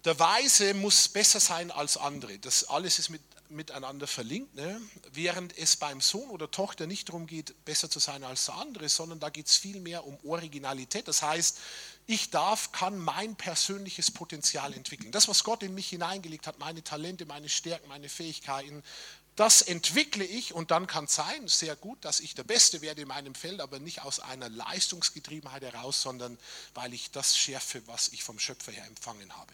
Der 0.04 0.16
Weise 0.20 0.74
muss 0.74 1.08
besser 1.08 1.40
sein 1.40 1.72
als 1.72 1.96
andere. 1.96 2.38
Das 2.38 2.64
alles 2.68 3.00
ist 3.00 3.08
mit 3.08 3.22
miteinander 3.50 4.06
verlinkt, 4.06 4.54
ne? 4.54 4.80
während 5.12 5.56
es 5.56 5.76
beim 5.76 6.00
Sohn 6.00 6.28
oder 6.30 6.50
Tochter 6.50 6.86
nicht 6.86 7.08
darum 7.08 7.26
geht, 7.26 7.64
besser 7.64 7.88
zu 7.88 7.98
sein 7.98 8.24
als 8.24 8.46
der 8.46 8.56
andere, 8.56 8.88
sondern 8.88 9.20
da 9.20 9.30
geht 9.30 9.46
es 9.46 9.56
vielmehr 9.56 10.06
um 10.06 10.18
Originalität. 10.24 11.08
Das 11.08 11.22
heißt, 11.22 11.58
ich 12.08 12.30
darf, 12.30 12.72
kann 12.72 12.98
mein 12.98 13.36
persönliches 13.36 14.10
Potenzial 14.10 14.72
entwickeln. 14.72 15.12
Das, 15.12 15.28
was 15.28 15.44
Gott 15.44 15.62
in 15.62 15.74
mich 15.74 15.90
hineingelegt 15.90 16.46
hat, 16.46 16.58
meine 16.58 16.82
Talente, 16.82 17.26
meine 17.26 17.50
Stärken, 17.50 17.86
meine 17.88 18.08
Fähigkeiten, 18.08 18.82
das 19.36 19.60
entwickle 19.60 20.24
ich 20.24 20.54
und 20.54 20.70
dann 20.70 20.86
kann 20.86 21.04
es 21.04 21.14
sein, 21.14 21.46
sehr 21.46 21.76
gut, 21.76 22.02
dass 22.06 22.20
ich 22.20 22.34
der 22.34 22.44
Beste 22.44 22.80
werde 22.80 23.02
in 23.02 23.08
meinem 23.08 23.34
Feld, 23.34 23.60
aber 23.60 23.78
nicht 23.78 24.02
aus 24.02 24.20
einer 24.20 24.48
Leistungsgetriebenheit 24.48 25.62
heraus, 25.62 26.00
sondern 26.00 26.38
weil 26.72 26.94
ich 26.94 27.10
das 27.10 27.36
schärfe, 27.36 27.86
was 27.86 28.08
ich 28.08 28.24
vom 28.24 28.38
Schöpfer 28.38 28.72
her 28.72 28.86
empfangen 28.86 29.36
habe. 29.36 29.52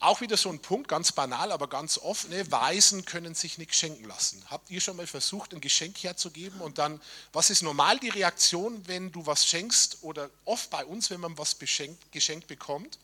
Auch 0.00 0.22
wieder 0.22 0.38
so 0.38 0.48
ein 0.48 0.60
Punkt, 0.60 0.88
ganz 0.88 1.12
banal, 1.12 1.52
aber 1.52 1.68
ganz 1.68 1.98
offen. 1.98 2.30
Ne? 2.30 2.50
Weisen 2.50 3.04
können 3.04 3.34
sich 3.34 3.58
nichts 3.58 3.76
schenken 3.76 4.04
lassen. 4.04 4.42
Habt 4.48 4.70
ihr 4.70 4.80
schon 4.80 4.96
mal 4.96 5.06
versucht, 5.06 5.52
ein 5.52 5.60
Geschenk 5.60 6.02
herzugeben 6.02 6.62
und 6.62 6.78
dann, 6.78 7.00
was 7.34 7.50
ist 7.50 7.62
normal 7.62 7.98
die 7.98 8.08
Reaktion, 8.08 8.86
wenn 8.88 9.12
du 9.12 9.26
was 9.26 9.46
schenkst 9.46 9.98
oder 10.00 10.30
oft 10.46 10.70
bei 10.70 10.86
uns, 10.86 11.10
wenn 11.10 11.20
man 11.20 11.36
was 11.36 11.54
beschenkt, 11.54 12.10
geschenkt 12.12 12.46
bekommt? 12.46 12.98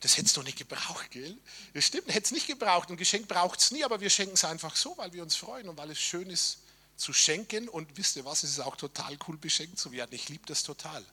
Das 0.00 0.16
hättest 0.16 0.36
du 0.36 0.42
nicht 0.42 0.58
gebraucht, 0.58 1.12
gell? 1.12 1.38
Das 1.74 1.84
stimmt, 1.84 2.08
hätte 2.08 2.24
es 2.24 2.30
nicht 2.32 2.48
gebraucht. 2.48 2.90
Ein 2.90 2.96
Geschenk 2.96 3.28
braucht 3.28 3.60
es 3.60 3.70
nie, 3.70 3.84
aber 3.84 4.00
wir 4.00 4.10
schenken 4.10 4.34
es 4.34 4.44
einfach 4.44 4.74
so, 4.74 4.96
weil 4.98 5.12
wir 5.12 5.22
uns 5.22 5.36
freuen 5.36 5.68
und 5.68 5.76
weil 5.76 5.92
es 5.92 6.00
schön 6.00 6.28
ist 6.28 6.58
zu 6.96 7.12
schenken. 7.12 7.68
Und 7.68 7.96
wisst 7.96 8.16
ihr 8.16 8.24
was, 8.24 8.42
es 8.42 8.50
ist 8.50 8.60
auch 8.60 8.74
total 8.74 9.16
cool, 9.28 9.36
beschenkt 9.36 9.78
zu 9.78 9.92
werden. 9.92 10.12
Ich 10.12 10.28
liebe 10.28 10.44
das 10.46 10.64
total. 10.64 11.04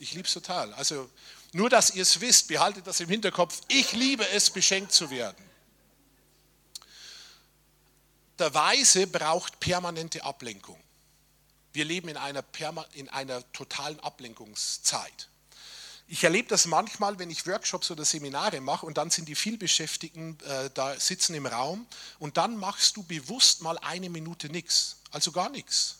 Ich 0.00 0.12
liebe 0.14 0.26
es 0.26 0.34
total. 0.34 0.74
Also 0.74 1.08
nur, 1.56 1.70
dass 1.70 1.90
ihr 1.90 2.02
es 2.02 2.20
wisst, 2.20 2.48
behaltet 2.48 2.86
das 2.86 3.00
im 3.00 3.08
Hinterkopf. 3.08 3.62
Ich 3.68 3.92
liebe 3.92 4.28
es, 4.28 4.50
beschenkt 4.50 4.92
zu 4.92 5.10
werden. 5.10 5.42
Der 8.38 8.52
Weise 8.52 9.06
braucht 9.06 9.58
permanente 9.58 10.22
Ablenkung. 10.22 10.78
Wir 11.72 11.86
leben 11.86 12.08
in 12.08 12.16
einer, 12.18 12.44
in 12.92 13.08
einer 13.08 13.52
totalen 13.52 13.98
Ablenkungszeit. 14.00 15.28
Ich 16.08 16.22
erlebe 16.22 16.48
das 16.48 16.66
manchmal, 16.66 17.18
wenn 17.18 17.30
ich 17.30 17.46
Workshops 17.46 17.90
oder 17.90 18.04
Seminare 18.04 18.60
mache 18.60 18.86
und 18.86 18.98
dann 18.98 19.10
sind 19.10 19.26
die 19.26 19.34
vielbeschäftigten 19.34 20.38
äh, 20.44 20.70
da 20.72 20.98
sitzen 21.00 21.34
im 21.34 21.46
Raum 21.46 21.86
und 22.18 22.36
dann 22.36 22.56
machst 22.56 22.96
du 22.96 23.02
bewusst 23.02 23.62
mal 23.62 23.78
eine 23.78 24.08
Minute 24.10 24.48
nichts, 24.48 24.98
also 25.10 25.32
gar 25.32 25.48
nichts. 25.48 25.96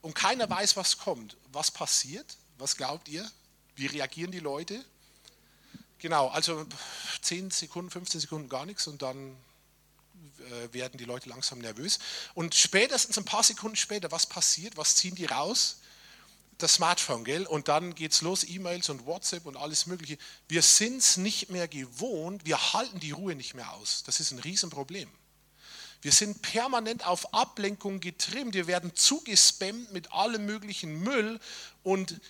Und 0.00 0.14
keiner 0.14 0.48
weiß, 0.50 0.76
was 0.76 0.98
kommt. 0.98 1.36
Was 1.52 1.70
passiert? 1.70 2.36
Was 2.58 2.76
glaubt 2.76 3.08
ihr? 3.08 3.30
Wie 3.76 3.86
reagieren 3.86 4.30
die 4.30 4.40
Leute? 4.40 4.84
Genau, 5.98 6.28
also 6.28 6.66
10 7.22 7.50
Sekunden, 7.50 7.90
15 7.90 8.20
Sekunden 8.20 8.48
gar 8.48 8.66
nichts 8.66 8.86
und 8.86 9.02
dann 9.02 9.36
äh, 10.38 10.72
werden 10.72 10.98
die 10.98 11.04
Leute 11.04 11.28
langsam 11.28 11.60
nervös. 11.60 11.98
Und 12.34 12.54
spätestens 12.54 13.16
ein 13.18 13.24
paar 13.24 13.42
Sekunden 13.42 13.76
später, 13.76 14.12
was 14.12 14.26
passiert? 14.26 14.76
Was 14.76 14.96
ziehen 14.96 15.14
die 15.14 15.26
raus? 15.26 15.78
das 16.58 16.74
Smartphone, 16.74 17.24
gell? 17.24 17.46
Und 17.46 17.68
dann 17.68 17.94
geht 17.94 18.12
es 18.12 18.22
los, 18.22 18.44
E-Mails 18.44 18.88
und 18.88 19.06
WhatsApp 19.06 19.46
und 19.46 19.56
alles 19.56 19.86
Mögliche. 19.86 20.18
Wir 20.48 20.62
sind 20.62 20.98
es 20.98 21.16
nicht 21.16 21.50
mehr 21.50 21.68
gewohnt, 21.68 22.44
wir 22.44 22.72
halten 22.72 23.00
die 23.00 23.10
Ruhe 23.10 23.34
nicht 23.34 23.54
mehr 23.54 23.72
aus. 23.72 24.02
Das 24.04 24.20
ist 24.20 24.30
ein 24.30 24.38
Riesenproblem. 24.38 25.08
Wir 26.02 26.12
sind 26.12 26.42
permanent 26.42 27.06
auf 27.06 27.32
Ablenkung 27.32 28.00
getrimmt, 28.00 28.54
wir 28.54 28.66
werden 28.66 28.94
zugespammt 28.94 29.92
mit 29.92 30.12
allem 30.12 30.44
möglichen 30.44 31.00
Müll 31.00 31.40
und 31.82 32.20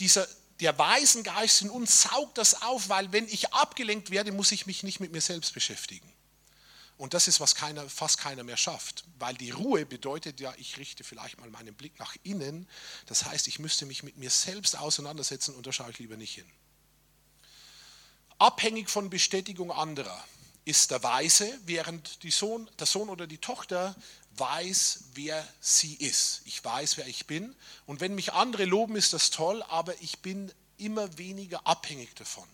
dieser, 0.00 0.26
der 0.60 0.78
Waisengeist 0.78 1.62
in 1.62 1.70
uns 1.70 2.02
saugt 2.02 2.38
das 2.38 2.62
auf, 2.62 2.88
weil 2.88 3.12
wenn 3.12 3.26
ich 3.28 3.52
abgelenkt 3.52 4.10
werde, 4.10 4.32
muss 4.32 4.52
ich 4.52 4.66
mich 4.66 4.82
nicht 4.82 5.00
mit 5.00 5.12
mir 5.12 5.20
selbst 5.20 5.54
beschäftigen. 5.54 6.10
Und 7.00 7.14
das 7.14 7.28
ist, 7.28 7.40
was 7.40 7.54
keiner, 7.54 7.88
fast 7.88 8.18
keiner 8.18 8.44
mehr 8.44 8.58
schafft, 8.58 9.04
weil 9.18 9.34
die 9.34 9.50
Ruhe 9.50 9.86
bedeutet 9.86 10.38
ja, 10.38 10.52
ich 10.58 10.76
richte 10.76 11.02
vielleicht 11.02 11.40
mal 11.40 11.48
meinen 11.48 11.74
Blick 11.74 11.98
nach 11.98 12.14
innen. 12.24 12.68
Das 13.06 13.24
heißt, 13.24 13.48
ich 13.48 13.58
müsste 13.58 13.86
mich 13.86 14.02
mit 14.02 14.18
mir 14.18 14.28
selbst 14.28 14.76
auseinandersetzen 14.76 15.54
und 15.54 15.66
da 15.66 15.72
schaue 15.72 15.90
ich 15.92 15.98
lieber 15.98 16.18
nicht 16.18 16.34
hin. 16.34 16.44
Abhängig 18.38 18.90
von 18.90 19.08
Bestätigung 19.08 19.72
anderer 19.72 20.22
ist 20.66 20.90
der 20.90 21.02
Weise, 21.02 21.58
während 21.64 22.18
Sohn, 22.30 22.70
der 22.78 22.86
Sohn 22.86 23.08
oder 23.08 23.26
die 23.26 23.38
Tochter 23.38 23.96
weiß, 24.40 25.00
wer 25.14 25.46
sie 25.60 25.94
ist. 25.94 26.40
Ich 26.46 26.64
weiß, 26.64 26.96
wer 26.96 27.06
ich 27.06 27.26
bin. 27.26 27.54
Und 27.86 28.00
wenn 28.00 28.14
mich 28.14 28.32
andere 28.32 28.64
loben, 28.64 28.96
ist 28.96 29.12
das 29.12 29.30
toll, 29.30 29.62
aber 29.64 30.00
ich 30.00 30.20
bin 30.20 30.52
immer 30.78 31.18
weniger 31.18 31.66
abhängig 31.66 32.14
davon. 32.16 32.48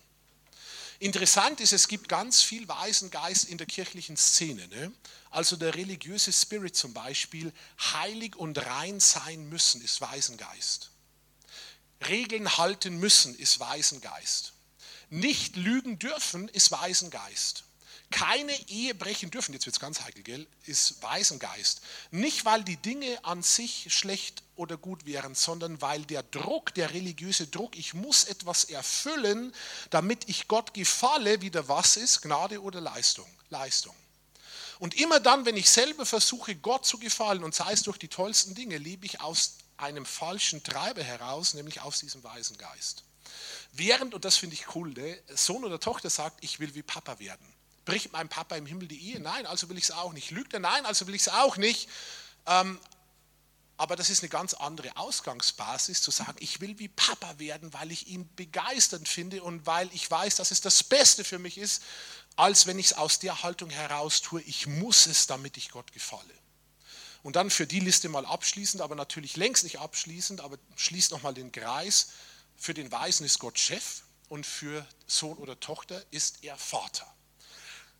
Interessant 0.98 1.60
ist, 1.60 1.72
es 1.72 1.88
gibt 1.88 2.08
ganz 2.08 2.42
viel 2.42 2.66
weisen 2.68 3.10
Geist 3.10 3.44
in 3.44 3.58
der 3.58 3.66
kirchlichen 3.66 4.16
Szene. 4.16 4.66
Ne? 4.68 4.92
Also 5.30 5.56
der 5.56 5.74
religiöse 5.74 6.32
Spirit 6.32 6.74
zum 6.74 6.92
Beispiel, 6.94 7.52
heilig 7.78 8.34
und 8.36 8.58
rein 8.58 8.98
sein 8.98 9.48
müssen, 9.48 9.82
ist 9.82 10.00
Weisengeist. 10.00 10.90
Regeln 12.08 12.56
halten 12.56 12.98
müssen, 12.98 13.34
ist 13.34 13.60
Weisengeist. 13.60 14.54
Nicht 15.08 15.56
lügen 15.56 15.98
dürfen, 15.98 16.48
ist 16.48 16.70
Weisengeist 16.70 17.65
keine 18.10 18.52
Ehe 18.68 18.94
brechen 18.94 19.30
dürfen, 19.30 19.52
jetzt 19.52 19.66
wird 19.66 19.76
es 19.76 19.80
ganz 19.80 20.00
heikel, 20.00 20.22
gell, 20.22 20.46
ist 20.64 21.02
Waisengeist. 21.02 21.80
Nicht, 22.10 22.44
weil 22.44 22.62
die 22.62 22.76
Dinge 22.76 23.24
an 23.24 23.42
sich 23.42 23.92
schlecht 23.92 24.42
oder 24.54 24.76
gut 24.76 25.06
wären, 25.06 25.34
sondern 25.34 25.80
weil 25.82 26.04
der 26.04 26.22
Druck, 26.22 26.72
der 26.74 26.92
religiöse 26.94 27.46
Druck, 27.48 27.76
ich 27.76 27.94
muss 27.94 28.24
etwas 28.24 28.64
erfüllen, 28.64 29.52
damit 29.90 30.28
ich 30.28 30.48
Gott 30.48 30.72
gefalle, 30.72 31.40
wieder 31.40 31.68
was 31.68 31.96
ist, 31.96 32.22
Gnade 32.22 32.62
oder 32.62 32.80
Leistung. 32.80 33.28
Leistung. 33.50 33.94
Und 34.78 34.94
immer 34.94 35.20
dann, 35.20 35.44
wenn 35.44 35.56
ich 35.56 35.70
selber 35.70 36.06
versuche, 36.06 36.54
Gott 36.54 36.86
zu 36.86 36.98
gefallen, 36.98 37.42
und 37.42 37.54
sei 37.54 37.72
es 37.72 37.82
durch 37.82 37.98
die 37.98 38.08
tollsten 38.08 38.54
Dinge, 38.54 38.78
lebe 38.78 39.06
ich 39.06 39.20
aus 39.20 39.54
einem 39.78 40.06
falschen 40.06 40.62
Treiber 40.62 41.02
heraus, 41.02 41.54
nämlich 41.54 41.80
aus 41.80 42.00
diesem 42.00 42.22
Waisengeist. 42.22 43.02
Während, 43.72 44.14
und 44.14 44.24
das 44.24 44.36
finde 44.36 44.54
ich 44.54 44.74
cool, 44.74 44.94
der 44.94 45.18
Sohn 45.34 45.64
oder 45.64 45.80
Tochter 45.80 46.08
sagt, 46.08 46.42
ich 46.42 46.60
will 46.60 46.74
wie 46.74 46.82
Papa 46.82 47.18
werden 47.18 47.55
bricht 47.86 48.12
mein 48.12 48.28
Papa 48.28 48.56
im 48.56 48.66
Himmel 48.66 48.88
die 48.88 49.12
Ehe? 49.12 49.20
Nein, 49.20 49.46
also 49.46 49.70
will 49.70 49.78
ich 49.78 49.84
es 49.84 49.90
auch 49.92 50.12
nicht. 50.12 50.30
Lügt 50.30 50.52
er? 50.52 50.60
Nein, 50.60 50.84
also 50.84 51.06
will 51.06 51.14
ich 51.14 51.22
es 51.22 51.28
auch 51.30 51.56
nicht. 51.56 51.88
Ähm, 52.44 52.78
aber 53.78 53.96
das 53.96 54.10
ist 54.10 54.22
eine 54.22 54.30
ganz 54.30 54.54
andere 54.54 54.96
Ausgangsbasis, 54.96 56.02
zu 56.02 56.10
sagen, 56.10 56.36
ich 56.40 56.60
will 56.60 56.78
wie 56.78 56.88
Papa 56.88 57.38
werden, 57.38 57.72
weil 57.74 57.92
ich 57.92 58.08
ihn 58.08 58.28
begeisternd 58.34 59.08
finde 59.08 59.42
und 59.42 59.66
weil 59.66 59.88
ich 59.92 60.10
weiß, 60.10 60.36
dass 60.36 60.50
es 60.50 60.60
das 60.60 60.82
Beste 60.82 61.24
für 61.24 61.38
mich 61.38 61.58
ist, 61.58 61.82
als 62.36 62.66
wenn 62.66 62.78
ich 62.78 62.86
es 62.86 62.92
aus 62.94 63.18
der 63.18 63.42
Haltung 63.42 63.70
heraus 63.70 64.22
tue, 64.22 64.40
ich 64.42 64.66
muss 64.66 65.06
es, 65.06 65.26
damit 65.26 65.56
ich 65.56 65.70
Gott 65.70 65.92
gefalle. 65.92 66.34
Und 67.22 67.36
dann 67.36 67.50
für 67.50 67.66
die 67.66 67.80
Liste 67.80 68.08
mal 68.08 68.24
abschließend, 68.24 68.82
aber 68.82 68.94
natürlich 68.94 69.36
längst 69.36 69.64
nicht 69.64 69.78
abschließend, 69.78 70.40
aber 70.40 70.58
schließt 70.76 71.10
nochmal 71.10 71.34
den 71.34 71.52
Kreis. 71.52 72.10
Für 72.56 72.72
den 72.72 72.90
Weisen 72.90 73.26
ist 73.26 73.38
Gott 73.38 73.58
Chef 73.58 74.02
und 74.28 74.46
für 74.46 74.86
Sohn 75.06 75.36
oder 75.36 75.58
Tochter 75.60 76.02
ist 76.10 76.42
er 76.42 76.56
Vater. 76.56 77.15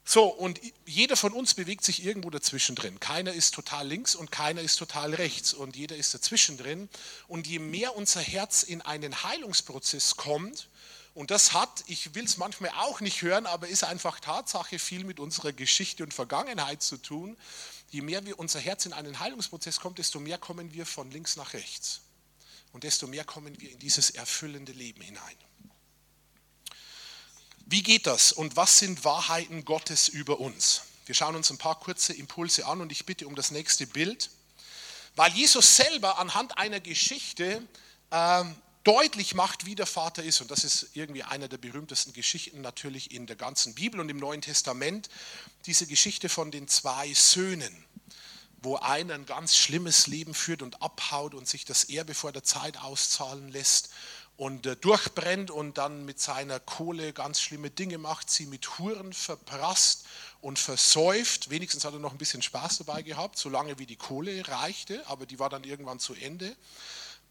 So, 0.09 0.27
und 0.27 0.61
jeder 0.87 1.17
von 1.17 1.33
uns 1.33 1.55
bewegt 1.55 1.85
sich 1.85 2.05
irgendwo 2.05 2.31
dazwischen 2.31 2.77
drin. 2.77 3.01
Keiner 3.01 3.33
ist 3.33 3.55
total 3.55 3.89
links 3.89 4.15
und 4.15 4.31
keiner 4.31 4.61
ist 4.61 4.77
total 4.77 5.13
rechts 5.15 5.53
und 5.53 5.75
jeder 5.75 5.97
ist 5.97 6.15
dazwischen 6.15 6.57
drin. 6.57 6.89
Und 7.27 7.49
je 7.49 7.59
mehr 7.59 7.97
unser 7.97 8.21
Herz 8.21 8.63
in 8.63 8.83
einen 8.83 9.25
Heilungsprozess 9.25 10.17
kommt, 10.17 10.69
und 11.13 11.31
das 11.31 11.55
hat, 11.55 11.83
ich 11.87 12.15
will 12.15 12.25
es 12.25 12.37
manchmal 12.37 12.71
auch 12.77 13.01
nicht 13.01 13.23
hören, 13.23 13.47
aber 13.47 13.69
ist 13.69 13.83
einfach 13.83 14.21
Tatsache, 14.21 14.79
viel 14.79 15.03
mit 15.03 15.19
unserer 15.19 15.53
Geschichte 15.53 16.05
und 16.05 16.15
Vergangenheit 16.15 16.83
zu 16.83 16.99
tun. 16.99 17.37
Je 17.91 18.03
mehr 18.03 18.25
wir 18.27 18.39
unser 18.39 18.61
Herz 18.61 18.87
in 18.87 18.93
einen 18.93 19.19
Heilungsprozess 19.19 19.81
kommt, 19.81 19.99
desto 19.99 20.21
mehr 20.21 20.39
kommen 20.39 20.73
wir 20.73 20.87
von 20.87 21.11
links 21.11 21.37
nach 21.37 21.55
rechts. 21.55 22.03
Und 22.73 22.85
desto 22.85 23.07
mehr 23.07 23.25
kommen 23.25 23.59
wir 23.59 23.73
in 23.73 23.79
dieses 23.79 24.11
erfüllende 24.11 24.73
Leben 24.73 25.01
hinein. 25.01 25.37
Wie 27.69 27.83
geht 27.83 28.07
das 28.07 28.31
und 28.31 28.55
was 28.55 28.79
sind 28.79 29.05
Wahrheiten 29.05 29.65
Gottes 29.65 30.07
über 30.07 30.39
uns? 30.39 30.83
Wir 31.05 31.17
schauen 31.17 31.35
uns 31.35 31.51
ein 31.51 31.59
paar 31.59 31.81
kurze 31.81 32.13
Impulse 32.13 32.65
an 32.65 32.81
und 32.81 32.93
ich 32.93 33.07
bitte 33.07 33.27
um 33.27 33.35
das 33.35 33.51
nächste 33.51 33.89
Bild, 33.89 34.31
weil 35.17 35.33
Jesus 35.33 35.75
selber 35.75 36.21
anhand 36.21 36.59
einer 36.59 36.79
Geschichte 36.79 37.61
äh, 38.11 38.45
deutlich 38.85 39.35
macht, 39.35 39.67
wie 39.67 39.75
der 39.75 39.87
Vater 39.87 40.23
ist. 40.23 40.41
Und 40.41 40.53
das 40.53 40.63
ist 40.63 40.91
irgendwie 40.95 41.25
einer 41.25 41.49
der 41.49 41.59
berühmtesten 41.59 42.13
Geschichten 42.13 42.61
natürlich 42.61 43.11
in 43.11 43.27
der 43.27 43.35
ganzen 43.35 43.75
Bibel 43.75 43.99
und 43.99 44.09
im 44.11 44.19
Neuen 44.19 44.43
Testament. 44.43 45.09
Diese 45.67 45.89
Geschichte 45.89 46.29
von 46.29 46.53
den 46.53 46.69
zwei 46.69 47.13
Söhnen, 47.15 47.85
wo 48.63 48.77
einer 48.77 49.15
ein 49.15 49.27
ganz 49.27 49.57
schlimmes 49.57 50.07
Leben 50.07 50.35
führt 50.35 50.63
und 50.63 50.83
abhaut 50.83 51.35
und 51.35 51.49
sich 51.49 51.65
das 51.65 51.83
Erbe 51.83 52.15
vor 52.15 52.31
der 52.31 52.45
Zeit 52.45 52.77
auszahlen 52.77 53.49
lässt 53.49 53.91
und 54.37 54.67
äh, 54.67 54.77
durchbrennt 54.77 55.51
und 55.51 55.79
dann 55.79 56.05
mit 56.05 56.21
seiner 56.21 56.61
Kohle 56.61 57.13
ganz 57.13 57.41
schlimme 57.41 57.71
Dinge 57.71 57.99
macht, 57.99 58.31
sie 58.31 58.47
mit 58.47 58.79
Huren 58.79 59.13
verprasst 59.13 60.07
und 60.41 60.59
versäuft. 60.59 61.51
Wenigstens 61.51 61.85
hat 61.85 61.95
er 61.95 62.01
noch 62.01 62.13
ein 62.13 62.19
bisschen 62.19 62.43
Spaß 62.43 62.79
dabei 62.79 63.03
gehabt, 63.03 63.39
solange 63.39 63.79
wie 63.79 63.87
die 63.87 63.97
Kohle 63.97 64.47
reichte, 64.49 65.07
aber 65.07 65.27
die 65.27 65.39
war 65.39 65.49
dann 65.49 65.65
irgendwann 65.65 65.99
zu 65.99 66.15
Ende. 66.15 66.55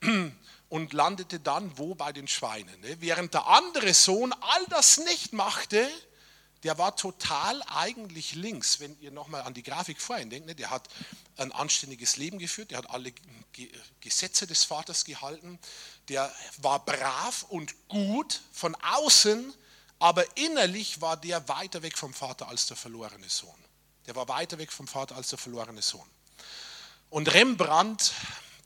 Und 0.68 0.94
landete 0.94 1.40
dann 1.40 1.78
wo 1.78 1.94
bei 1.94 2.12
den 2.12 2.28
Schweinen. 2.28 2.82
Ne? 2.82 2.98
Während 3.00 3.36
der 3.36 3.46
andere 3.46 3.94
Sohn 3.94 4.34
all 4.34 4.66
das 4.70 4.98
nicht 4.98 5.32
machte, 5.32 5.88
der 6.66 6.80
war 6.80 6.96
total 6.96 7.62
eigentlich 7.68 8.34
links, 8.34 8.80
wenn 8.80 9.00
ihr 9.00 9.12
nochmal 9.12 9.44
an 9.44 9.54
die 9.54 9.62
Grafik 9.62 10.02
vorhin 10.02 10.32
denkt. 10.32 10.48
Ne? 10.48 10.56
Der 10.56 10.72
hat 10.72 10.90
ein 11.38 11.52
anständiges 11.52 12.18
Leben 12.18 12.40
geführt, 12.40 12.72
der 12.72 12.80
hat 12.80 12.90
alle 12.90 13.14
Gesetze 14.02 14.48
des 14.48 14.64
Vaters 14.64 15.06
gehalten, 15.06 15.60
der 16.10 16.34
war 16.58 16.84
brav 16.84 17.46
und 17.50 17.76
gut 17.88 18.42
von 18.52 18.76
außen, 18.82 19.54
aber 20.00 20.26
innerlich 20.38 21.02
war 21.02 21.18
der 21.18 21.48
weiter 21.48 21.84
weg 21.84 22.00
vom 22.00 22.16
Vater 22.16 22.48
als 22.48 22.66
der 22.66 22.78
verlorene 22.78 23.30
Sohn. 23.30 23.64
Der 24.08 24.16
war 24.16 24.28
weiter 24.28 24.58
weg 24.58 24.72
vom 24.72 24.88
Vater 24.88 25.16
als 25.16 25.30
der 25.30 25.38
verlorene 25.38 25.84
Sohn. 25.84 26.10
Und 27.12 27.32
Rembrandt, 27.32 28.12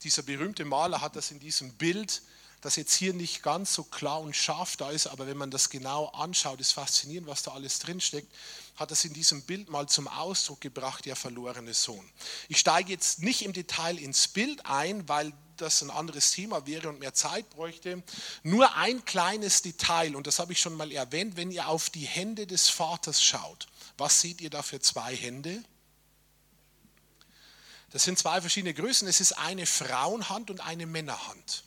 dieser 0.03 0.23
berühmte 0.23 0.63
Maler, 0.63 1.01
hat 1.01 1.17
das 1.17 1.31
in 1.31 1.41
diesem 1.41 1.73
Bild 1.73 2.21
das 2.61 2.75
jetzt 2.75 2.93
hier 2.93 3.13
nicht 3.13 3.41
ganz 3.41 3.73
so 3.73 3.83
klar 3.83 4.19
und 4.19 4.35
scharf 4.35 4.75
da 4.75 4.91
ist, 4.91 5.07
aber 5.07 5.27
wenn 5.27 5.37
man 5.37 5.51
das 5.51 5.69
genau 5.69 6.07
anschaut, 6.07 6.59
ist 6.59 6.73
faszinierend, 6.73 7.27
was 7.27 7.43
da 7.43 7.51
alles 7.51 7.79
drinsteckt, 7.79 8.33
hat 8.75 8.91
das 8.91 9.05
in 9.05 9.13
diesem 9.13 9.43
Bild 9.43 9.69
mal 9.69 9.87
zum 9.87 10.07
Ausdruck 10.07 10.59
gebracht, 10.61 11.05
der 11.05 11.15
verlorene 11.15 11.73
Sohn. 11.73 12.09
Ich 12.49 12.59
steige 12.59 12.91
jetzt 12.91 13.19
nicht 13.21 13.43
im 13.43 13.53
Detail 13.53 13.97
ins 13.97 14.27
Bild 14.27 14.65
ein, 14.65 15.07
weil 15.07 15.33
das 15.57 15.81
ein 15.81 15.89
anderes 15.89 16.31
Thema 16.31 16.65
wäre 16.65 16.89
und 16.89 16.99
mehr 16.99 17.13
Zeit 17.13 17.49
bräuchte. 17.49 18.03
Nur 18.43 18.75
ein 18.75 19.03
kleines 19.05 19.61
Detail, 19.61 20.15
und 20.15 20.27
das 20.27 20.39
habe 20.39 20.53
ich 20.53 20.59
schon 20.59 20.75
mal 20.75 20.91
erwähnt, 20.91 21.37
wenn 21.37 21.51
ihr 21.51 21.67
auf 21.67 21.89
die 21.89 22.05
Hände 22.05 22.47
des 22.47 22.69
Vaters 22.69 23.21
schaut, 23.21 23.67
was 23.97 24.21
seht 24.21 24.41
ihr 24.41 24.49
da 24.49 24.63
für 24.63 24.79
zwei 24.79 25.15
Hände? 25.15 25.63
Das 27.91 28.03
sind 28.03 28.19
zwei 28.19 28.39
verschiedene 28.39 28.73
Größen. 28.73 29.07
Es 29.07 29.19
ist 29.19 29.33
eine 29.33 29.65
Frauenhand 29.65 30.51
und 30.51 30.61
eine 30.61 30.85
Männerhand. 30.85 31.63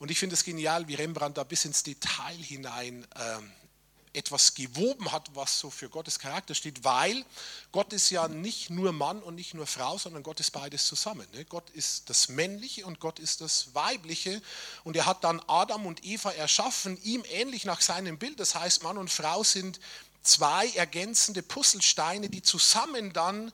Und 0.00 0.10
ich 0.10 0.18
finde 0.18 0.34
es 0.34 0.44
genial, 0.44 0.88
wie 0.88 0.94
Rembrandt 0.94 1.36
da 1.36 1.44
bis 1.44 1.66
ins 1.66 1.82
Detail 1.82 2.34
hinein 2.36 3.06
äh, 3.14 4.18
etwas 4.18 4.54
gewoben 4.54 5.12
hat, 5.12 5.30
was 5.34 5.60
so 5.60 5.68
für 5.68 5.90
Gottes 5.90 6.18
Charakter 6.18 6.54
steht, 6.54 6.84
weil 6.84 7.22
Gott 7.70 7.92
ist 7.92 8.08
ja 8.08 8.26
nicht 8.26 8.70
nur 8.70 8.92
Mann 8.92 9.22
und 9.22 9.34
nicht 9.34 9.52
nur 9.52 9.66
Frau, 9.66 9.98
sondern 9.98 10.22
Gott 10.22 10.40
ist 10.40 10.52
beides 10.52 10.86
zusammen. 10.86 11.26
Ne? 11.34 11.44
Gott 11.44 11.68
ist 11.70 12.08
das 12.08 12.30
Männliche 12.30 12.86
und 12.86 12.98
Gott 12.98 13.18
ist 13.18 13.42
das 13.42 13.74
Weibliche. 13.74 14.40
Und 14.84 14.96
er 14.96 15.04
hat 15.04 15.22
dann 15.22 15.40
Adam 15.46 15.84
und 15.84 16.02
Eva 16.02 16.32
erschaffen, 16.32 16.98
ihm 17.04 17.22
ähnlich 17.30 17.66
nach 17.66 17.82
seinem 17.82 18.18
Bild. 18.18 18.40
Das 18.40 18.54
heißt, 18.54 18.82
Mann 18.82 18.96
und 18.96 19.10
Frau 19.10 19.44
sind 19.44 19.80
zwei 20.22 20.66
ergänzende 20.70 21.42
Puzzlesteine, 21.42 22.30
die 22.30 22.42
zusammen 22.42 23.12
dann 23.12 23.52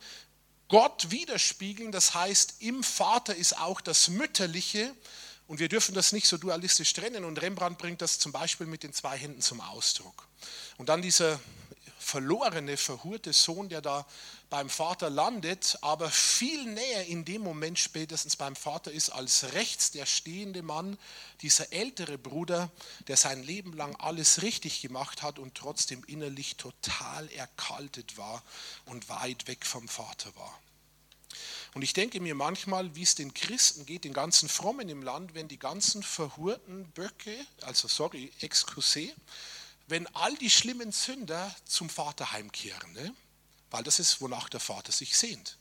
Gott 0.69 1.11
widerspiegeln. 1.11 1.91
Das 1.91 2.15
heißt, 2.15 2.63
im 2.63 2.85
Vater 2.85 3.35
ist 3.35 3.59
auch 3.59 3.81
das 3.81 4.09
Mütterliche 4.09 4.95
und 5.49 5.61
wir 5.61 5.69
dürfen 5.69 5.95
das 5.95 6.13
nicht 6.13 6.27
so 6.27 6.37
dualistisch 6.39 6.93
trennen. 6.93 7.25
Und 7.25 7.41
Rembrandt 7.41 7.79
bringt 7.79 8.03
das 8.03 8.19
zum 8.19 8.33
Beispiel 8.33 8.67
mit 8.67 8.83
den 8.83 8.93
zwei 8.93 9.17
Händen 9.17 9.41
zum 9.41 9.61
Ausdruck. 9.61 10.27
Und 10.77 10.89
dann 10.89 11.03
dieser 11.03 11.41
verlorene, 11.99 12.77
verhurte 12.77 13.33
Sohn, 13.33 13.69
der 13.69 13.81
da 13.81 14.07
beim 14.49 14.71
Vater 14.71 15.11
landet, 15.11 15.77
aber 15.81 16.09
viel 16.09 16.65
näher 16.65 17.07
in 17.07 17.25
dem 17.25 17.43
Moment 17.43 17.81
spätestens 17.81 18.37
beim 18.37 18.55
Vater 18.55 18.93
ist 18.93 19.11
als 19.11 19.53
rechts 19.55 19.91
der 19.91 20.07
stehende 20.07 20.63
Mann, 20.63 20.99
dieser 21.43 21.73
ältere 21.73 22.17
Bruder, 22.17 22.71
der 23.09 23.17
sein 23.17 23.43
Leben 23.43 23.73
lang 23.73 23.97
alles 23.97 24.43
richtig 24.43 24.83
gemacht 24.83 25.23
hat 25.23 25.41
und 25.41 25.57
trotzdem 25.57 26.05
innerlich 26.07 26.57
total 26.57 27.29
erkaltet 27.31 28.17
war 28.17 28.41
und 28.85 29.09
weit 29.09 29.49
weg 29.49 29.67
vom 29.67 29.89
Vater 29.89 30.35
war. 30.37 30.57
Und 31.75 31.83
ich 31.83 31.93
denke 31.93 32.21
mir 32.21 32.35
manchmal, 32.35 32.95
wie 32.95 33.03
es 33.03 33.15
den 33.15 33.35
Christen 33.35 33.85
geht, 33.85 34.05
den 34.05 34.13
ganzen 34.13 34.49
Frommen 34.49 34.89
im 34.89 35.03
Land, 35.03 35.35
wenn 35.35 35.49
die 35.49 35.59
ganzen 35.59 36.03
verhurten 36.03 36.91
Böcke, 36.93 37.37
also 37.63 37.87
sorry, 37.89 38.33
excuse, 38.41 39.13
wenn 39.87 40.07
all 40.15 40.35
die 40.37 40.51
schlimmen 40.51 40.93
Sünder 40.93 41.55
zum 41.65 41.91
Vater 41.91 42.33
heimkehren, 42.33 42.93
ne? 42.93 43.15
weil 43.71 43.85
das 43.85 43.99
ist, 43.99 44.21
wonach 44.21 44.49
der 44.49 44.61
Vater 44.61 44.93
sich 44.93 45.17
sehnt. 45.17 45.59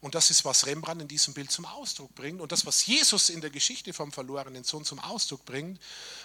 Und 0.00 0.14
das 0.14 0.30
ist, 0.30 0.46
was 0.46 0.66
Rembrandt 0.66 1.02
in 1.02 1.08
diesem 1.08 1.34
Bild 1.34 1.50
zum 1.50 1.66
Ausdruck 1.66 2.14
bringt 2.14 2.40
und 2.40 2.52
das, 2.52 2.64
was 2.64 2.86
Jesus 2.86 3.28
in 3.28 3.42
der 3.42 3.50
Geschichte 3.50 3.92
vom 3.92 4.12
verlorenen 4.12 4.64
Sohn 4.64 4.84
zum 4.84 4.98
Ausdruck 4.98 5.44
bringt. 5.44 5.78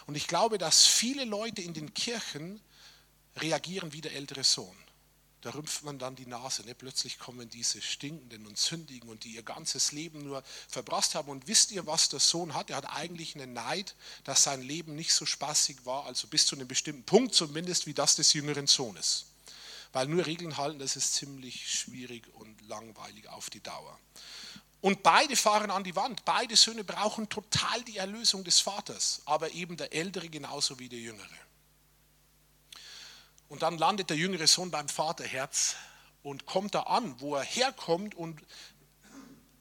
Und 0.07 0.15
ich 0.15 0.27
glaube, 0.27 0.57
dass 0.57 0.85
viele 0.85 1.25
Leute 1.25 1.61
in 1.61 1.73
den 1.73 1.93
Kirchen 1.93 2.61
reagieren 3.35 3.91
wie 3.91 3.99
der 3.99 4.13
ältere 4.13 4.45
Sohn 4.45 4.84
da 5.45 5.51
rümpft 5.51 5.83
man 5.83 5.99
dann 5.99 6.15
die 6.15 6.25
Nase. 6.25 6.65
Ne? 6.65 6.73
Plötzlich 6.73 7.19
kommen 7.19 7.47
diese 7.47 7.79
Stinkenden 7.79 8.47
und 8.47 8.57
Sündigen 8.57 9.09
und 9.09 9.23
die 9.25 9.35
ihr 9.35 9.43
ganzes 9.43 9.91
Leben 9.91 10.23
nur 10.23 10.43
verbrasst 10.67 11.13
haben. 11.13 11.29
Und 11.29 11.47
wisst 11.47 11.71
ihr, 11.71 11.85
was 11.85 12.09
der 12.09 12.19
Sohn 12.19 12.55
hat? 12.55 12.71
Er 12.71 12.77
hat 12.77 12.89
eigentlich 12.89 13.35
einen 13.35 13.53
Neid, 13.53 13.95
dass 14.23 14.41
sein 14.41 14.63
Leben 14.63 14.95
nicht 14.95 15.13
so 15.13 15.27
spaßig 15.27 15.85
war, 15.85 16.07
also 16.07 16.27
bis 16.27 16.47
zu 16.47 16.55
einem 16.55 16.67
bestimmten 16.67 17.03
Punkt 17.03 17.35
zumindest, 17.35 17.85
wie 17.85 17.93
das 17.93 18.15
des 18.15 18.33
jüngeren 18.33 18.65
Sohnes. 18.65 19.27
Weil 19.93 20.07
nur 20.07 20.25
Regeln 20.25 20.57
halten, 20.57 20.79
das 20.79 20.95
ist 20.95 21.13
ziemlich 21.13 21.71
schwierig 21.71 22.27
und 22.33 22.67
langweilig 22.67 23.29
auf 23.29 23.51
die 23.51 23.61
Dauer. 23.61 23.99
Und 24.81 25.03
beide 25.03 25.35
fahren 25.35 25.69
an 25.69 25.83
die 25.83 25.95
Wand. 25.95 26.25
Beide 26.25 26.55
Söhne 26.55 26.83
brauchen 26.83 27.29
total 27.29 27.83
die 27.83 27.97
Erlösung 27.97 28.43
des 28.43 28.61
Vaters, 28.61 29.21
aber 29.25 29.51
eben 29.51 29.77
der 29.77 29.93
Ältere 29.93 30.27
genauso 30.27 30.79
wie 30.79 30.89
der 30.89 30.99
Jüngere. 30.99 31.44
Und 33.49 33.61
dann 33.61 33.77
landet 33.77 34.09
der 34.09 34.17
jüngere 34.17 34.47
Sohn 34.47 34.71
beim 34.71 34.87
Vaterherz 34.87 35.75
und 36.23 36.45
kommt 36.45 36.75
da 36.75 36.81
an, 36.81 37.19
wo 37.19 37.35
er 37.35 37.43
herkommt 37.43 38.15
und 38.15 38.41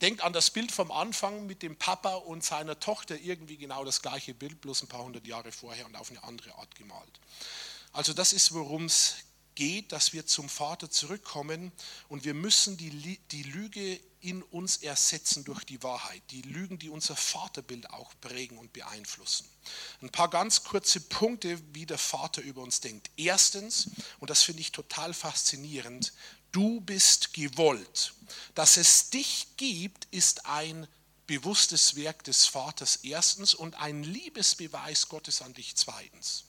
denkt 0.00 0.22
an 0.22 0.32
das 0.32 0.50
Bild 0.50 0.72
vom 0.72 0.90
Anfang 0.90 1.46
mit 1.46 1.62
dem 1.62 1.76
Papa 1.76 2.14
und 2.14 2.44
seiner 2.44 2.80
Tochter, 2.80 3.16
irgendwie 3.16 3.56
genau 3.56 3.84
das 3.84 4.02
gleiche 4.02 4.34
Bild, 4.34 4.60
bloß 4.60 4.82
ein 4.82 4.88
paar 4.88 5.02
hundert 5.02 5.26
Jahre 5.26 5.52
vorher 5.52 5.86
und 5.86 5.96
auf 5.96 6.10
eine 6.10 6.22
andere 6.24 6.54
Art 6.56 6.74
gemalt. 6.74 7.20
Also 7.92 8.12
das 8.12 8.32
ist, 8.32 8.52
worum 8.52 8.86
es 8.86 9.16
geht, 9.54 9.92
dass 9.92 10.12
wir 10.12 10.26
zum 10.26 10.48
Vater 10.48 10.90
zurückkommen 10.90 11.72
und 12.08 12.24
wir 12.24 12.34
müssen 12.34 12.76
die, 12.76 13.18
die 13.30 13.42
Lüge 13.42 14.00
in 14.20 14.42
uns 14.42 14.78
ersetzen 14.78 15.44
durch 15.44 15.64
die 15.64 15.82
Wahrheit. 15.82 16.22
Die 16.30 16.42
Lügen, 16.42 16.78
die 16.78 16.88
unser 16.88 17.14
Vaterbild 17.14 17.90
auch 17.90 18.12
prägen 18.22 18.56
und 18.56 18.72
beeinflussen. 18.72 19.46
Ein 20.00 20.10
paar 20.10 20.30
ganz 20.30 20.64
kurze 20.64 21.00
Punkte, 21.00 21.60
wie 21.74 21.84
der 21.84 21.98
Vater 21.98 22.40
über 22.40 22.62
uns 22.62 22.80
denkt. 22.80 23.10
Erstens, 23.16 23.90
und 24.20 24.30
das 24.30 24.42
finde 24.42 24.62
ich 24.62 24.72
total 24.72 25.12
faszinierend, 25.12 26.14
du 26.52 26.80
bist 26.80 27.34
gewollt. 27.34 28.14
Dass 28.54 28.78
es 28.78 29.10
dich 29.10 29.48
gibt, 29.58 30.06
ist 30.10 30.46
ein 30.46 30.86
bewusstes 31.26 31.96
Werk 31.96 32.24
des 32.24 32.46
Vaters 32.46 32.96
erstens 33.02 33.54
und 33.54 33.74
ein 33.74 34.02
Liebesbeweis 34.02 35.08
Gottes 35.08 35.42
an 35.42 35.52
dich 35.54 35.76
zweitens. 35.76 36.44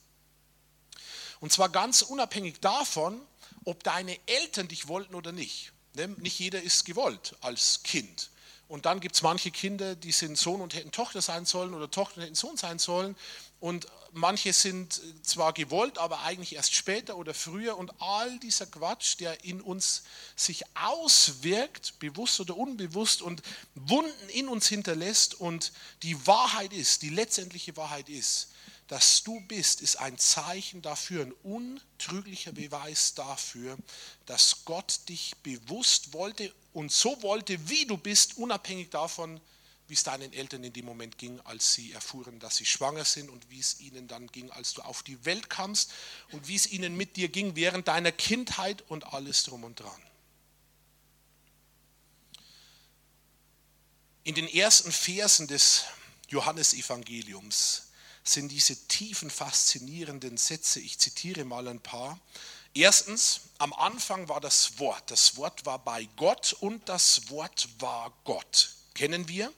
Und 1.39 1.51
zwar 1.51 1.69
ganz 1.69 2.01
unabhängig 2.01 2.59
davon, 2.59 3.21
ob 3.65 3.83
deine 3.83 4.17
Eltern 4.25 4.67
dich 4.67 4.87
wollten 4.87 5.15
oder 5.15 5.31
nicht. 5.31 5.71
Ne, 5.95 6.07
nicht 6.19 6.39
jeder 6.39 6.61
ist 6.61 6.85
gewollt 6.85 7.35
als 7.41 7.83
Kind. 7.83 8.29
Und 8.67 8.85
dann 8.87 8.99
gibt 8.99 9.15
es 9.15 9.21
manche 9.21 9.51
Kinder, 9.51 9.95
die 9.95 10.11
sind 10.11 10.37
Sohn 10.37 10.59
und 10.59 10.73
hätten 10.73 10.91
Tochter 10.91 11.21
sein 11.21 11.45
sollen 11.45 11.73
oder 11.73 11.89
Tochter 11.89 12.17
und 12.17 12.23
hätten 12.23 12.35
Sohn 12.35 12.57
sein 12.57 12.79
sollen. 12.79 13.15
Und 13.59 13.87
manche 14.11 14.53
sind 14.53 14.99
zwar 15.21 15.53
gewollt, 15.53 15.99
aber 15.99 16.21
eigentlich 16.21 16.55
erst 16.55 16.73
später 16.73 17.15
oder 17.15 17.35
früher. 17.35 17.77
Und 17.77 17.93
all 18.01 18.39
dieser 18.39 18.65
Quatsch, 18.65 19.19
der 19.19 19.43
in 19.43 19.61
uns 19.61 20.03
sich 20.35 20.63
auswirkt, 20.75 21.99
bewusst 21.99 22.39
oder 22.39 22.57
unbewusst, 22.57 23.21
und 23.21 23.43
Wunden 23.75 24.29
in 24.29 24.47
uns 24.47 24.67
hinterlässt. 24.67 25.35
Und 25.35 25.71
die 26.01 26.25
Wahrheit 26.25 26.73
ist, 26.73 27.03
die 27.03 27.09
letztendliche 27.09 27.77
Wahrheit 27.77 28.09
ist, 28.09 28.49
dass 28.87 29.23
du 29.23 29.39
bist, 29.41 29.81
ist 29.81 29.95
ein 29.95 30.17
Zeichen 30.17 30.81
dafür, 30.81 31.25
ein 31.25 31.33
untrüglicher 31.43 32.51
Beweis 32.51 33.15
dafür, 33.15 33.77
dass 34.25 34.65
Gott 34.65 34.99
dich 35.09 35.35
bewusst 35.37 36.13
wollte 36.13 36.53
und 36.73 36.91
so 36.91 37.21
wollte, 37.23 37.69
wie 37.69 37.85
du 37.85 37.97
bist, 37.97 38.37
unabhängig 38.37 38.91
davon, 38.91 39.41
wie 39.87 39.93
es 39.93 40.03
deinen 40.03 40.33
Eltern 40.33 40.63
in 40.63 40.73
dem 40.73 40.85
Moment 40.85 41.17
ging, 41.17 41.39
als 41.41 41.73
sie 41.73 41.91
erfuhren, 41.91 42.39
dass 42.39 42.57
sie 42.57 42.65
schwanger 42.65 43.05
sind 43.05 43.29
und 43.29 43.49
wie 43.49 43.59
es 43.59 43.79
ihnen 43.79 44.07
dann 44.07 44.27
ging, 44.27 44.51
als 44.51 44.73
du 44.73 44.81
auf 44.81 45.03
die 45.03 45.23
Welt 45.25 45.49
kamst 45.49 45.91
und 46.31 46.47
wie 46.47 46.55
es 46.55 46.67
ihnen 46.67 46.95
mit 46.95 47.17
dir 47.17 47.29
ging 47.29 47.55
während 47.55 47.87
deiner 47.87 48.11
Kindheit 48.11 48.83
und 48.87 49.13
alles 49.13 49.43
drum 49.43 49.63
und 49.63 49.79
dran. 49.79 50.01
In 54.23 54.33
den 54.33 54.47
ersten 54.47 54.91
Versen 54.91 55.47
des 55.47 55.85
Johannesevangeliums 56.29 57.84
sind 58.27 58.49
diese 58.49 58.75
tiefen, 58.87 59.29
faszinierenden 59.29 60.37
Sätze. 60.37 60.79
Ich 60.79 60.99
zitiere 60.99 61.45
mal 61.45 61.67
ein 61.67 61.79
paar. 61.79 62.19
Erstens, 62.73 63.41
am 63.57 63.71
Anfang 63.73 64.27
war 64.27 64.41
das 64.41 64.79
Wort. 64.79 65.09
Das 65.09 65.37
Wort 65.37 65.65
war 65.65 65.79
bei 65.79 66.09
Gott 66.17 66.53
und 66.59 66.89
das 66.89 67.29
Wort 67.29 67.69
war 67.79 68.11
Gott. 68.25 68.71
Kennen 68.93 69.27
wir? 69.27 69.53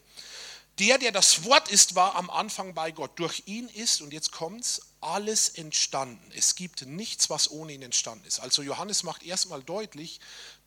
Der, 0.79 0.99
der 0.99 1.11
das 1.11 1.43
Wort 1.43 1.69
ist, 1.69 1.95
war 1.95 2.15
am 2.15 2.29
Anfang 2.29 2.75
bei 2.75 2.91
Gott. 2.91 3.17
Durch 3.17 3.43
ihn 3.47 3.67
ist, 3.69 4.01
und 4.01 4.13
jetzt 4.13 4.31
kommt's, 4.31 4.81
alles 5.01 5.49
entstanden. 5.49 6.31
Es 6.35 6.53
gibt 6.53 6.85
nichts, 6.85 7.31
was 7.31 7.49
ohne 7.49 7.73
ihn 7.73 7.81
entstanden 7.81 8.25
ist. 8.25 8.39
Also 8.39 8.61
Johannes 8.61 9.01
macht 9.01 9.23
erstmal 9.23 9.63
deutlich, 9.63 10.19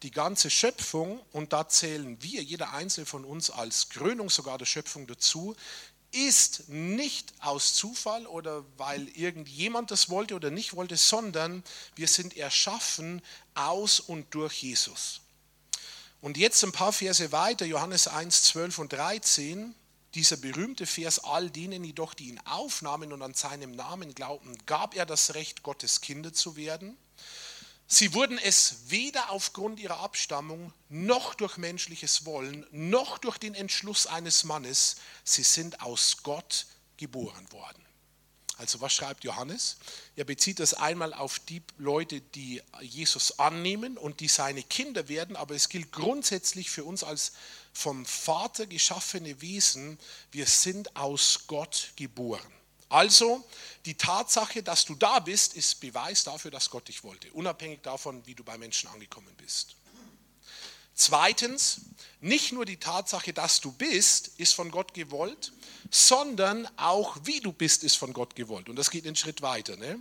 die 0.03 0.11
ganze 0.11 0.51
Schöpfung, 0.51 1.21
und 1.31 1.53
da 1.53 1.69
zählen 1.69 2.21
wir, 2.21 2.43
jeder 2.43 2.73
Einzelne 2.73 3.07
von 3.07 3.25
uns 3.25 3.51
als 3.51 3.89
Krönung 3.91 4.31
sogar 4.31 4.59
der 4.59 4.67
Schöpfung 4.67 5.07
dazu, 5.07 5.55
ist 6.13 6.69
nicht 6.69 7.33
aus 7.41 7.75
Zufall 7.75 8.27
oder 8.27 8.65
weil 8.77 9.09
irgendjemand 9.09 9.91
das 9.91 10.11
wollte 10.11 10.35
oder 10.35 10.51
nicht 10.51 10.75
wollte, 10.75 10.97
sondern 10.97 11.63
wir 11.95 12.09
sind 12.09 12.37
erschaffen 12.37 13.23
aus 13.55 14.01
und 14.01 14.35
durch 14.35 14.63
Jesus. 14.63 15.21
Und 16.21 16.37
jetzt 16.37 16.63
ein 16.65 16.73
paar 16.73 16.93
Verse 16.93 17.33
weiter, 17.33 17.65
Johannes 17.65 18.09
1, 18.09 18.43
12 18.45 18.79
und 18.79 18.93
13, 18.93 19.75
dieser 20.15 20.37
berühmte 20.37 20.87
Vers, 20.87 21.21
all 21.21 21.51
denen 21.51 21.85
jedoch, 21.85 22.15
die 22.15 22.29
ihn 22.29 22.41
aufnahmen 22.45 23.13
und 23.13 23.23
an 23.23 23.35
seinem 23.35 23.71
Namen 23.71 24.15
glaubten, 24.15 24.59
gab 24.67 24.95
er 24.95 25.07
das 25.07 25.35
Recht, 25.35 25.63
Gottes 25.63 26.01
Kinder 26.01 26.33
zu 26.33 26.57
werden. 26.57 26.97
Sie 27.93 28.15
wurden 28.15 28.39
es 28.39 28.77
weder 28.87 29.31
aufgrund 29.31 29.81
ihrer 29.81 29.99
Abstammung 29.99 30.73
noch 30.89 31.35
durch 31.35 31.57
menschliches 31.57 32.25
Wollen 32.25 32.65
noch 32.71 33.19
durch 33.19 33.37
den 33.37 33.53
Entschluss 33.53 34.07
eines 34.07 34.45
Mannes. 34.45 34.95
Sie 35.25 35.43
sind 35.43 35.81
aus 35.83 36.19
Gott 36.23 36.67
geboren 36.99 37.51
worden. 37.51 37.85
Also 38.59 38.81
was 38.81 38.93
schreibt 38.93 39.25
Johannes? 39.25 39.77
Er 40.15 40.25
bezieht 40.25 40.61
das 40.61 40.73
einmal 40.73 41.13
auf 41.13 41.41
die 41.41 41.63
Leute, 41.79 42.21
die 42.21 42.63
Jesus 42.81 43.41
annehmen 43.41 43.99
und 43.99 44.21
die 44.21 44.29
seine 44.29 44.63
Kinder 44.63 45.09
werden, 45.09 45.35
aber 45.35 45.57
es 45.57 45.69
gilt 45.69 45.91
grundsätzlich 45.91 46.71
für 46.71 46.85
uns 46.85 47.03
als 47.03 47.33
vom 47.73 48.07
Vater 48.07 48.67
geschaffene 48.67 49.41
Wesen, 49.41 49.99
wir 50.31 50.47
sind 50.47 50.95
aus 50.95 51.41
Gott 51.49 51.91
geboren. 51.97 52.53
Also 52.91 53.43
die 53.87 53.95
Tatsache, 53.95 54.63
dass 54.63 54.85
du 54.85 54.95
da 54.95 55.21
bist, 55.21 55.55
ist 55.55 55.81
Beweis 55.81 56.25
dafür, 56.25 56.51
dass 56.51 56.69
Gott 56.69 56.89
dich 56.89 57.03
wollte, 57.03 57.33
unabhängig 57.33 57.81
davon, 57.83 58.27
wie 58.27 58.35
du 58.35 58.45
bei 58.45 58.59
Menschen 58.59 58.91
angekommen 58.91 59.33
bist. 59.39 59.77
Zweitens, 60.95 61.81
nicht 62.21 62.53
nur 62.53 62.67
die 62.67 62.77
Tatsache, 62.77 63.33
dass 63.33 63.61
du 63.61 63.73
bist, 63.73 64.33
ist 64.37 64.55
von 64.55 64.71
Gott 64.71 64.93
gewollt, 64.93 65.53
sondern 65.91 66.69
auch 66.77 67.17
wie 67.25 67.41
du 67.41 67.53
bist, 67.53 67.85
ist 67.85 67.97
von 67.97 68.13
Gott 68.13 68.37
gewollt. 68.37 68.69
Und 68.69 68.77
das 68.77 68.91
geht 68.91 69.07
einen 69.07 69.17
Schritt 69.17 69.41
weiter. 69.41 69.77
Ne? 69.77 70.01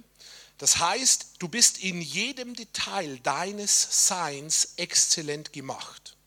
Das 0.58 0.80
heißt, 0.80 1.36
du 1.40 1.48
bist 1.48 1.78
in 1.78 2.02
jedem 2.02 2.54
Detail 2.54 3.20
deines 3.20 4.08
Seins 4.08 4.74
exzellent 4.76 5.54
gemacht. 5.54 6.18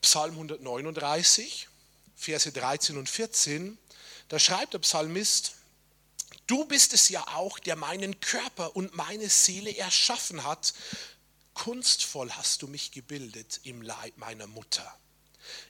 Psalm 0.00 0.32
139, 0.32 1.68
Verse 2.16 2.50
13 2.50 2.96
und 2.96 3.08
14 3.08 3.78
da 4.28 4.38
schreibt 4.38 4.74
der 4.74 4.78
Psalmist, 4.80 5.54
du 6.46 6.64
bist 6.64 6.92
es 6.92 7.08
ja 7.08 7.26
auch, 7.28 7.58
der 7.58 7.76
meinen 7.76 8.20
Körper 8.20 8.74
und 8.76 8.94
meine 8.94 9.28
Seele 9.28 9.76
erschaffen 9.76 10.44
hat. 10.44 10.74
Kunstvoll 11.54 12.30
hast 12.32 12.62
du 12.62 12.68
mich 12.68 12.92
gebildet 12.92 13.60
im 13.62 13.82
Leib 13.82 14.16
meiner 14.18 14.46
Mutter. 14.46 14.98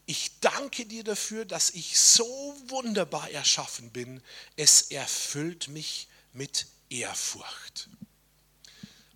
Ich 0.07 0.41
danke 0.41 0.87
dir 0.87 1.05
dafür, 1.05 1.45
dass 1.45 1.71
ich 1.71 2.01
so 2.01 2.25
wunderbar 2.69 3.31
erschaffen 3.31 3.91
bin. 3.91 4.23
Es 4.57 4.83
erfüllt 4.91 5.69
mich 5.69 6.09
mit 6.33 6.67
Ehrfurcht. 6.89 7.89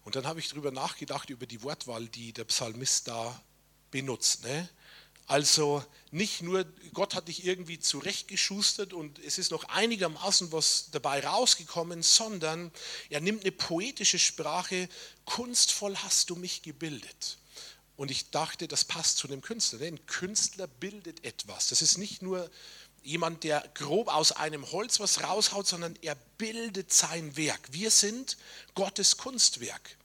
Und 0.04 0.16
dann 0.16 0.26
habe 0.26 0.40
ich 0.40 0.48
darüber 0.48 0.70
nachgedacht, 0.70 1.30
über 1.30 1.46
die 1.46 1.62
Wortwahl, 1.62 2.08
die 2.08 2.32
der 2.32 2.44
Psalmist 2.44 3.08
da 3.08 3.42
benutzt. 3.90 4.44
Ne? 4.44 4.68
Also 5.30 5.84
nicht 6.10 6.42
nur, 6.42 6.64
Gott 6.92 7.14
hat 7.14 7.28
dich 7.28 7.44
irgendwie 7.44 7.78
zurechtgeschustert 7.78 8.92
und 8.92 9.20
es 9.20 9.38
ist 9.38 9.52
noch 9.52 9.62
einigermaßen 9.62 10.50
was 10.50 10.88
dabei 10.90 11.24
rausgekommen, 11.24 12.02
sondern 12.02 12.72
er 13.10 13.20
nimmt 13.20 13.42
eine 13.42 13.52
poetische 13.52 14.18
Sprache, 14.18 14.88
kunstvoll 15.26 15.96
hast 15.98 16.30
du 16.30 16.34
mich 16.34 16.62
gebildet. 16.62 17.38
Und 17.96 18.10
ich 18.10 18.30
dachte, 18.30 18.66
das 18.66 18.84
passt 18.84 19.18
zu 19.18 19.28
einem 19.28 19.40
Künstler. 19.40 19.78
Denn 19.78 19.94
ein 19.94 20.06
Künstler 20.06 20.66
bildet 20.66 21.24
etwas. 21.24 21.68
Das 21.68 21.80
ist 21.80 21.96
nicht 21.96 22.22
nur 22.22 22.50
jemand, 23.04 23.44
der 23.44 23.62
grob 23.74 24.08
aus 24.08 24.32
einem 24.32 24.72
Holz 24.72 24.98
was 24.98 25.22
raushaut, 25.22 25.68
sondern 25.68 25.96
er 26.02 26.16
bildet 26.38 26.92
sein 26.92 27.36
Werk. 27.36 27.60
Wir 27.70 27.92
sind 27.92 28.36
Gottes 28.74 29.16
Kunstwerk. 29.16 29.96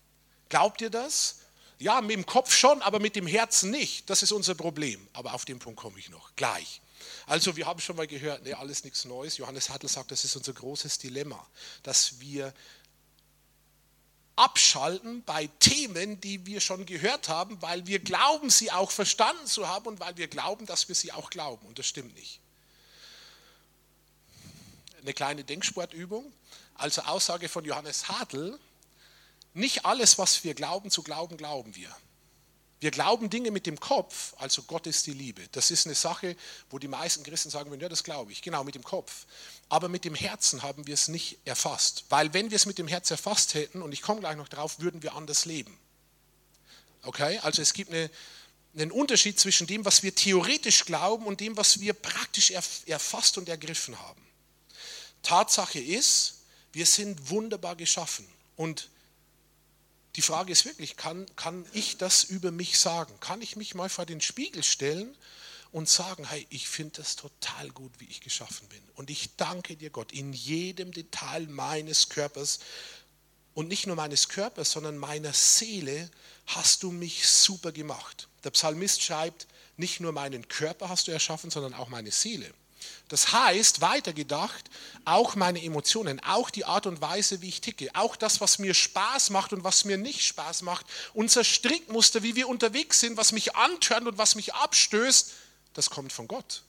Glaubt 0.49 0.82
ihr 0.82 0.91
das? 0.91 1.38
Ja, 1.80 2.01
mit 2.01 2.11
dem 2.11 2.26
Kopf 2.26 2.53
schon, 2.53 2.82
aber 2.82 2.99
mit 2.99 3.15
dem 3.15 3.28
Herzen 3.28 3.69
nicht. 3.69 4.09
Das 4.09 4.23
ist 4.23 4.32
unser 4.32 4.55
Problem. 4.55 5.07
Aber 5.13 5.34
auf 5.34 5.45
den 5.45 5.59
Punkt 5.59 5.80
komme 5.80 5.99
ich 5.99 6.09
noch 6.09 6.36
gleich. 6.36 6.82
Also 7.28 7.55
wir 7.55 7.65
haben 7.65 7.80
schon 7.80 7.95
mal 7.95 8.07
gehört, 8.07 8.43
nee, 8.43 8.53
alles 8.53 8.84
nichts 8.84 9.05
Neues. 9.05 9.38
Johannes 9.38 9.69
Hartl 9.69 9.88
sagt, 9.88 10.11
das 10.11 10.23
ist 10.23 10.36
unser 10.36 10.53
großes 10.53 10.99
Dilemma, 10.99 11.45
dass 11.84 12.19
wir 12.19 12.53
abschalten 14.36 15.23
bei 15.23 15.47
Themen, 15.59 16.19
die 16.19 16.45
wir 16.45 16.59
schon 16.59 16.86
gehört 16.86 17.30
haben, 17.30 17.61
weil 17.61 17.88
wir 17.88 17.99
glauben, 17.99 18.49
sie 18.49 18.71
auch 18.71 18.91
verstanden 18.91 19.45
zu 19.47 19.67
haben 19.67 19.88
und 19.88 19.99
weil 19.99 20.17
wir 20.17 20.28
glauben, 20.28 20.65
dass 20.65 20.88
wir 20.88 20.95
sie 20.95 21.11
auch 21.11 21.30
glauben. 21.30 21.65
Und 21.67 21.80
das 21.80 21.88
stimmt 21.88 22.15
nicht. 22.15 22.39
Eine 25.01 25.13
kleine 25.13 25.43
Denksportübung. 25.43 26.32
Also 26.73 27.03
Aussage 27.03 27.47
von 27.47 27.63
Johannes 27.63 28.09
Hartl, 28.09 28.59
nicht 29.56 29.86
alles, 29.86 30.18
was 30.18 30.43
wir 30.43 30.53
glauben 30.53 30.91
zu 30.91 31.01
glauben, 31.01 31.38
glauben 31.38 31.76
wir. 31.76 31.89
Wir 32.82 32.91
glauben 32.91 33.30
Dinge 33.30 33.51
mit 33.51 33.66
dem 33.66 33.80
Kopf, 33.80 34.34
also 34.38 34.62
Gott 34.64 34.86
ist 34.86 35.08
die 35.08 35.14
Liebe. 35.14 35.47
Das 35.53 35.72
ist 35.72 35.86
eine 35.86 35.95
Sache, 35.95 36.36
wo 36.70 36.78
die 36.78 36.89
meisten 36.89 37.24
Christen 37.24 37.49
sagen 37.49 37.74
ja, 37.80 37.89
das 37.89 38.03
glaube 38.03 38.34
ich, 38.34 38.41
genau 38.41 38.64
mit 38.66 38.76
dem 38.76 38.84
Kopf. 38.84 39.26
Aber 39.70 39.88
mit 39.88 40.03
dem 40.03 40.14
Herzen 40.14 40.62
haben 40.62 40.86
wir 40.86 40.93
es 40.93 41.08
nicht 41.08 41.39
erfasst. 41.45 42.03
Weil 42.10 42.34
wenn 42.34 42.51
wir 42.51 42.58
es 42.58 42.66
mit 42.66 42.78
dem 42.78 42.88
Herz 42.88 43.10
erfasst 43.10 43.53
hätten, 43.53 43.82
und 43.82 43.93
ich 43.93 44.01
komme 44.01 44.20
gleich 44.20 44.36
noch 44.36 44.49
drauf, 44.49 44.80
würden 44.80 45.01
wir 45.01 45.16
anders 45.16 45.45
leben. 45.45 45.80
Okay, 47.03 47.39
also 47.39 47.62
es 47.62 47.74
gibt 47.74 47.91
eine, 47.91 48.12
einen 48.76 48.91
Unterschied 48.91 49.39
zwischen 49.39 49.68
dem, 49.68 49.86
was 49.86 50.03
wir 50.03 50.14
theoretisch 50.14 50.84
glauben 50.84 51.26
und 51.26 51.39
dem, 51.39 51.56
was 51.56 51.80
wir 51.80 51.93
praktisch 51.93 52.51
erfasst 52.51 53.38
und 53.38 53.47
ergriffen 53.47 53.97
haben. 53.99 54.22
Tatsache 55.24 55.80
ist, 55.80 56.41
wir 56.74 56.86
sind 56.86 57.30
wunderbar 57.30 57.78
geschaffen. 57.78 58.28
Und 58.58 58.89
die 60.16 60.22
Frage 60.22 60.51
ist 60.51 60.66
wirklich, 60.66 60.95
kann, 60.95 61.26
kann 61.36 61.66
ich 61.74 61.97
das 61.97 62.24
über 62.24 62.51
mich 62.51 62.80
sagen? 62.80 63.13
Kann 63.20 63.41
ich 63.41 63.55
mich 63.55 63.76
mal 63.76 63.89
vor 63.89 64.05
den 64.05 64.22
Spiegel 64.22 64.63
stellen 64.63 65.16
und 65.72 65.89
sagen, 65.89 66.26
hey, 66.30 66.47
ich 66.49 66.70
finde 66.70 67.01
das 67.01 67.18
total 67.18 67.70
gut, 67.72 67.91
wie 67.99 68.05
ich 68.05 68.22
geschaffen 68.22 68.68
bin. 68.70 68.82
Und 68.95 69.09
ich 69.09 69.36
danke 69.36 69.76
dir, 69.76 69.89
Gott, 69.89 70.13
in 70.13 70.32
jedem 70.32 70.93
Detail 70.93 71.47
meines 71.47 72.07
Körpers 72.07 72.59
und 73.53 73.68
nicht 73.68 73.88
nur 73.88 73.95
meines 73.97 74.30
Körpers, 74.30 74.72
sondern 74.72 74.97
meiner 74.97 75.34
Seele 75.34 76.09
hast 76.47 76.84
du 76.84 76.91
mich 76.91 77.28
super 77.28 77.72
gemacht. 77.74 78.30
Der 78.43 78.51
Psalmist 78.51 79.01
schreibt, 79.01 79.47
nicht 79.76 79.99
nur 79.99 80.13
meinen 80.13 80.47
Körper 80.47 80.88
hast 80.88 81.07
du 81.07 81.11
erschaffen, 81.11 81.51
sondern 81.51 81.74
auch 81.74 81.89
meine 81.89 82.11
Seele. 82.11 82.53
Das 83.08 83.32
heißt, 83.32 83.82
weitergedacht, 83.82 84.70
auch 85.06 85.36
meine 85.36 85.64
Emotionen, 85.64 86.20
auch 86.22 86.49
die 86.49 86.66
Art 86.66 86.88
und 86.88 87.01
Weise, 87.01 87.41
wie 87.41 87.49
ich 87.49 87.62
ticke, 87.62 87.89
auch 87.93 88.16
das, 88.16 88.41
was 88.41 88.58
mir 88.58 88.74
Spaß 88.74 89.30
macht 89.30 89.53
und 89.53 89.64
was 89.64 89.86
mir 89.86 89.97
nicht 89.97 90.26
Spaß 90.26 90.64
macht, 90.64 90.88
unser 91.14 91.43
Strickmuster, 91.43 92.24
wie 92.24 92.36
wir 92.36 92.47
unterwegs 92.47 92.99
sind, 92.99 93.16
was 93.16 93.32
mich 93.32 93.56
antörnt 93.56 94.08
und 94.08 94.18
was 94.18 94.36
mich 94.36 94.56
abstößt, 94.56 95.34
das 95.74 95.91
kommt 95.91 96.14
von 96.14 96.28
Gott. 96.28 96.64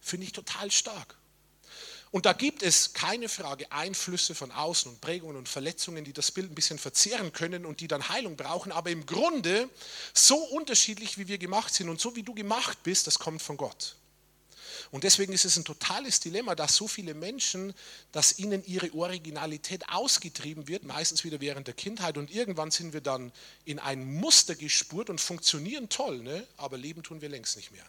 Finde 0.00 0.24
ich 0.24 0.32
total 0.32 0.70
stark. 0.70 1.16
Und 2.10 2.24
da 2.24 2.32
gibt 2.32 2.62
es 2.62 2.94
keine 2.94 3.28
Frage 3.28 3.70
Einflüsse 3.72 4.34
von 4.34 4.50
außen 4.50 4.90
und 4.90 5.00
Prägungen 5.02 5.36
und 5.36 5.48
Verletzungen, 5.48 6.04
die 6.04 6.14
das 6.14 6.30
Bild 6.30 6.50
ein 6.50 6.54
bisschen 6.54 6.78
verzehren 6.78 7.32
können 7.32 7.66
und 7.66 7.80
die 7.80 7.88
dann 7.88 8.08
Heilung 8.08 8.36
brauchen. 8.36 8.72
Aber 8.72 8.88
im 8.90 9.04
Grunde, 9.04 9.68
so 10.14 10.36
unterschiedlich 10.36 11.18
wie 11.18 11.28
wir 11.28 11.36
gemacht 11.36 11.74
sind 11.74 11.90
und 11.90 12.00
so 12.00 12.16
wie 12.16 12.22
du 12.22 12.32
gemacht 12.32 12.78
bist, 12.84 13.06
das 13.06 13.18
kommt 13.18 13.42
von 13.42 13.58
Gott. 13.58 13.96
Und 14.90 15.04
deswegen 15.04 15.32
ist 15.32 15.44
es 15.44 15.56
ein 15.56 15.64
totales 15.64 16.20
Dilemma, 16.20 16.54
dass 16.54 16.76
so 16.76 16.88
viele 16.88 17.14
Menschen, 17.14 17.74
dass 18.12 18.38
ihnen 18.38 18.64
ihre 18.64 18.92
Originalität 18.94 19.88
ausgetrieben 19.88 20.68
wird, 20.68 20.84
meistens 20.84 21.24
wieder 21.24 21.40
während 21.40 21.66
der 21.66 21.74
Kindheit. 21.74 22.18
Und 22.18 22.30
irgendwann 22.30 22.70
sind 22.70 22.92
wir 22.92 23.00
dann 23.00 23.32
in 23.64 23.78
ein 23.78 24.04
Muster 24.04 24.54
gespurt 24.54 25.10
und 25.10 25.20
funktionieren 25.20 25.88
toll, 25.88 26.18
ne? 26.18 26.46
aber 26.56 26.76
leben 26.76 27.02
tun 27.02 27.20
wir 27.20 27.28
längst 27.28 27.56
nicht 27.56 27.72
mehr. 27.72 27.86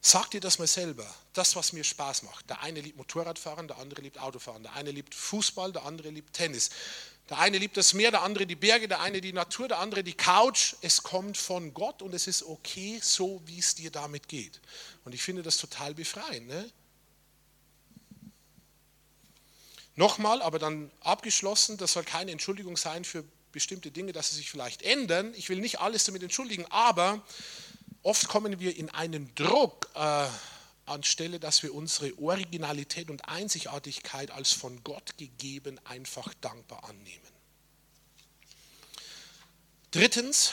Sag 0.00 0.30
dir 0.30 0.40
das 0.40 0.58
mal 0.58 0.68
selber, 0.68 1.06
das, 1.32 1.56
was 1.56 1.72
mir 1.72 1.82
Spaß 1.82 2.22
macht. 2.22 2.48
Der 2.48 2.62
eine 2.62 2.80
liebt 2.80 2.96
Motorradfahren, 2.96 3.66
der 3.66 3.78
andere 3.78 4.00
liebt 4.00 4.18
Autofahren, 4.18 4.62
der 4.62 4.74
eine 4.74 4.90
liebt 4.90 5.14
Fußball, 5.14 5.72
der 5.72 5.84
andere 5.84 6.10
liebt 6.10 6.34
Tennis. 6.34 6.70
Der 7.28 7.38
eine 7.38 7.58
liebt 7.58 7.76
das 7.76 7.92
Meer, 7.92 8.10
der 8.10 8.22
andere 8.22 8.46
die 8.46 8.56
Berge, 8.56 8.88
der 8.88 9.00
eine 9.00 9.20
die 9.20 9.34
Natur, 9.34 9.68
der 9.68 9.78
andere 9.80 10.02
die 10.02 10.14
Couch. 10.14 10.74
Es 10.80 11.02
kommt 11.02 11.36
von 11.36 11.74
Gott 11.74 12.00
und 12.00 12.14
es 12.14 12.26
ist 12.26 12.42
okay, 12.42 12.98
so 13.02 13.42
wie 13.44 13.58
es 13.58 13.74
dir 13.74 13.90
damit 13.90 14.28
geht. 14.28 14.60
Und 15.04 15.14
ich 15.14 15.22
finde 15.22 15.42
das 15.42 15.58
total 15.58 15.94
befreiend. 15.94 16.46
Ne? 16.48 16.70
Nochmal, 19.94 20.40
aber 20.40 20.58
dann 20.58 20.90
abgeschlossen, 21.00 21.76
das 21.76 21.92
soll 21.92 22.04
keine 22.04 22.30
Entschuldigung 22.30 22.76
sein 22.76 23.04
für 23.04 23.24
bestimmte 23.52 23.90
Dinge, 23.90 24.12
dass 24.12 24.30
sie 24.30 24.36
sich 24.36 24.50
vielleicht 24.50 24.82
ändern. 24.82 25.34
Ich 25.36 25.48
will 25.48 25.58
nicht 25.58 25.80
alles 25.80 26.04
damit 26.04 26.22
entschuldigen, 26.22 26.64
aber 26.70 27.22
oft 28.02 28.28
kommen 28.28 28.60
wir 28.60 28.76
in 28.76 28.90
einen 28.90 29.34
Druck. 29.34 29.90
Äh, 29.94 30.26
anstelle 30.88 31.40
dass 31.40 31.62
wir 31.62 31.74
unsere 31.74 32.16
Originalität 32.18 33.10
und 33.10 33.28
Einzigartigkeit 33.28 34.30
als 34.30 34.52
von 34.52 34.82
Gott 34.84 35.16
gegeben 35.18 35.80
einfach 35.84 36.32
dankbar 36.40 36.84
annehmen. 36.84 37.28
Drittens, 39.90 40.52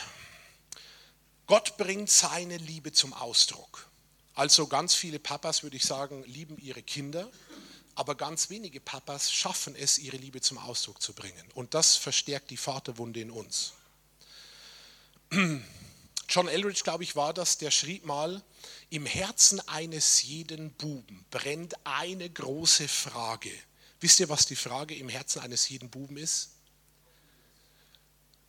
Gott 1.47 1.77
bringt 1.77 2.09
seine 2.09 2.57
Liebe 2.57 2.91
zum 2.91 3.13
Ausdruck. 3.13 3.89
Also 4.33 4.67
ganz 4.67 4.95
viele 4.95 5.19
Papas, 5.19 5.63
würde 5.63 5.77
ich 5.77 5.83
sagen, 5.83 6.23
lieben 6.25 6.57
ihre 6.57 6.83
Kinder, 6.83 7.29
aber 7.95 8.15
ganz 8.15 8.49
wenige 8.49 8.81
Papas 8.81 9.31
schaffen 9.31 9.75
es, 9.75 9.97
ihre 9.97 10.17
Liebe 10.17 10.41
zum 10.41 10.57
Ausdruck 10.57 11.01
zu 11.01 11.13
bringen. 11.13 11.49
Und 11.53 11.73
das 11.73 11.95
verstärkt 11.95 12.49
die 12.49 12.57
Vaterwunde 12.57 13.21
in 13.21 13.31
uns. 13.31 13.73
John 16.27 16.47
Eldridge, 16.47 16.81
glaube 16.83 17.03
ich, 17.03 17.15
war 17.15 17.33
das, 17.33 17.57
der 17.57 17.71
schrieb 17.71 18.05
mal, 18.05 18.43
im 18.89 19.05
Herzen 19.05 19.59
eines 19.67 20.23
jeden 20.23 20.71
Buben 20.73 21.25
brennt 21.29 21.75
eine 21.85 22.29
große 22.29 22.87
Frage. 22.87 23.51
Wisst 23.99 24.19
ihr, 24.19 24.29
was 24.29 24.45
die 24.45 24.55
Frage 24.55 24.95
im 24.95 25.09
Herzen 25.09 25.39
eines 25.39 25.69
jeden 25.69 25.89
Buben 25.89 26.17
ist? 26.17 26.51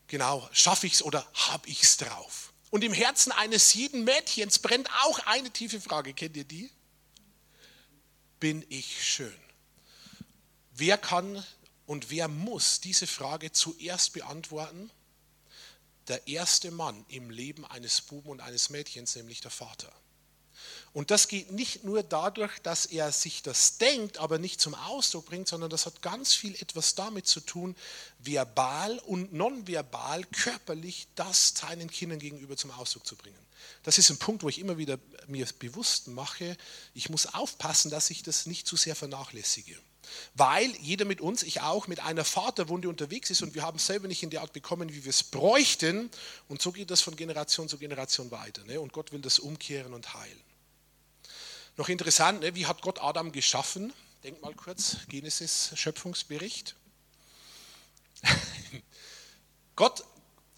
Genau, 0.09 0.49
schaffe 0.53 0.87
ich 0.87 0.95
es 0.95 1.03
oder 1.03 1.27
habe 1.35 1.69
ich 1.69 1.83
es 1.83 1.97
drauf? 1.97 2.53
Und 2.71 2.85
im 2.85 2.93
Herzen 2.93 3.33
eines 3.33 3.75
jeden 3.75 4.05
Mädchens 4.05 4.59
brennt 4.59 4.91
auch 5.05 5.19
eine 5.21 5.51
tiefe 5.51 5.81
Frage. 5.81 6.15
Kennt 6.15 6.37
ihr 6.37 6.45
die? 6.45 6.71
Bin 8.41 8.65
ich 8.69 9.03
schön? 9.03 9.35
Wer 10.73 10.99
kann 10.99 11.45
und 11.87 12.11
wer 12.11 12.29
muss 12.29 12.81
diese 12.81 13.07
Frage 13.07 13.53
zuerst 13.53 14.13
beantworten? 14.13 14.91
Der 16.09 16.27
erste 16.29 16.71
Mann 16.71 17.05
im 17.09 17.31
Leben 17.31 17.65
eines 17.65 18.01
Buben 18.01 18.31
und 18.31 18.41
eines 18.41 18.71
Mädchens, 18.71 19.17
nämlich 19.17 19.41
der 19.41 19.51
Vater. 19.51 19.93
Und 20.93 21.11
das 21.11 21.29
geht 21.29 21.53
nicht 21.53 21.85
nur 21.85 22.03
dadurch, 22.03 22.59
dass 22.61 22.87
er 22.87 23.13
sich 23.13 23.43
das 23.43 23.79
denkt, 23.79 24.19
aber 24.19 24.39
nicht 24.39 24.61
zum 24.61 24.75
Ausdruck 24.75 25.27
bringt, 25.27 25.49
sondern 25.49 25.69
das 25.69 25.85
hat 25.85 26.01
ganz 26.01 26.35
viel 26.35 26.55
etwas 26.55 26.95
damit 26.95 27.27
zu 27.27 27.41
tun, 27.41 27.77
verbal 28.19 28.99
und 29.01 29.33
nonverbal, 29.33 30.25
körperlich 30.25 31.09
das 31.15 31.55
seinen 31.55 31.91
Kindern 31.91 32.19
gegenüber 32.19 32.57
zum 32.57 32.71
Ausdruck 32.71 33.07
zu 33.07 33.17
bringen. 33.17 33.39
Das 33.83 33.99
ist 33.99 34.11
ein 34.11 34.19
Punkt, 34.19 34.43
wo 34.43 34.49
ich 34.49 34.59
immer 34.59 34.79
wieder 34.79 34.99
mir 35.27 35.47
bewusst 35.59 36.09
mache, 36.09 36.57
ich 36.95 37.11
muss 37.11 37.27
aufpassen, 37.27 37.91
dass 37.91 38.11
ich 38.11 38.23
das 38.23 38.47
nicht 38.47 38.67
zu 38.67 38.77
sehr 38.77 38.97
vernachlässige. 38.97 39.77
Weil 40.35 40.71
jeder 40.81 41.05
mit 41.05 41.21
uns, 41.21 41.43
ich 41.43 41.61
auch, 41.61 41.87
mit 41.87 42.01
einer 42.01 42.25
Vaterwunde 42.25 42.89
unterwegs 42.89 43.31
ist 43.31 43.43
und 43.43 43.55
wir 43.55 43.63
haben 43.63 43.79
selber 43.79 44.09
nicht 44.09 44.23
in 44.23 44.31
der 44.31 44.43
Art 44.43 44.53
bekommen, 44.53 44.93
wie 44.93 45.05
wir 45.05 45.11
es 45.11 45.23
bräuchten. 45.23 46.11
Und 46.49 46.63
so 46.63 46.73
geht 46.73 46.91
das 46.91 47.01
von 47.01 47.17
Generation 47.17 47.69
zu 47.69 47.79
Generation 47.79 48.31
weiter. 48.31 48.65
Ne? 48.65 48.81
Und 48.81 48.93
Gott 48.93 49.13
will 49.13 49.21
das 49.21 49.39
umkehren 49.39 49.95
und 49.95 50.15
heilen. 50.15 50.41
Noch 51.77 51.89
interessant, 51.89 52.41
ne? 52.41 52.55
wie 52.55 52.67
hat 52.67 52.83
Gott 52.83 53.01
Adam 53.01 53.33
geschaffen? 53.33 53.93
Denk 54.25 54.43
mal 54.43 54.55
kurz, 54.55 54.97
Genesis, 55.09 55.71
Schöpfungsbericht. 55.75 56.75
Gott, 59.77 60.05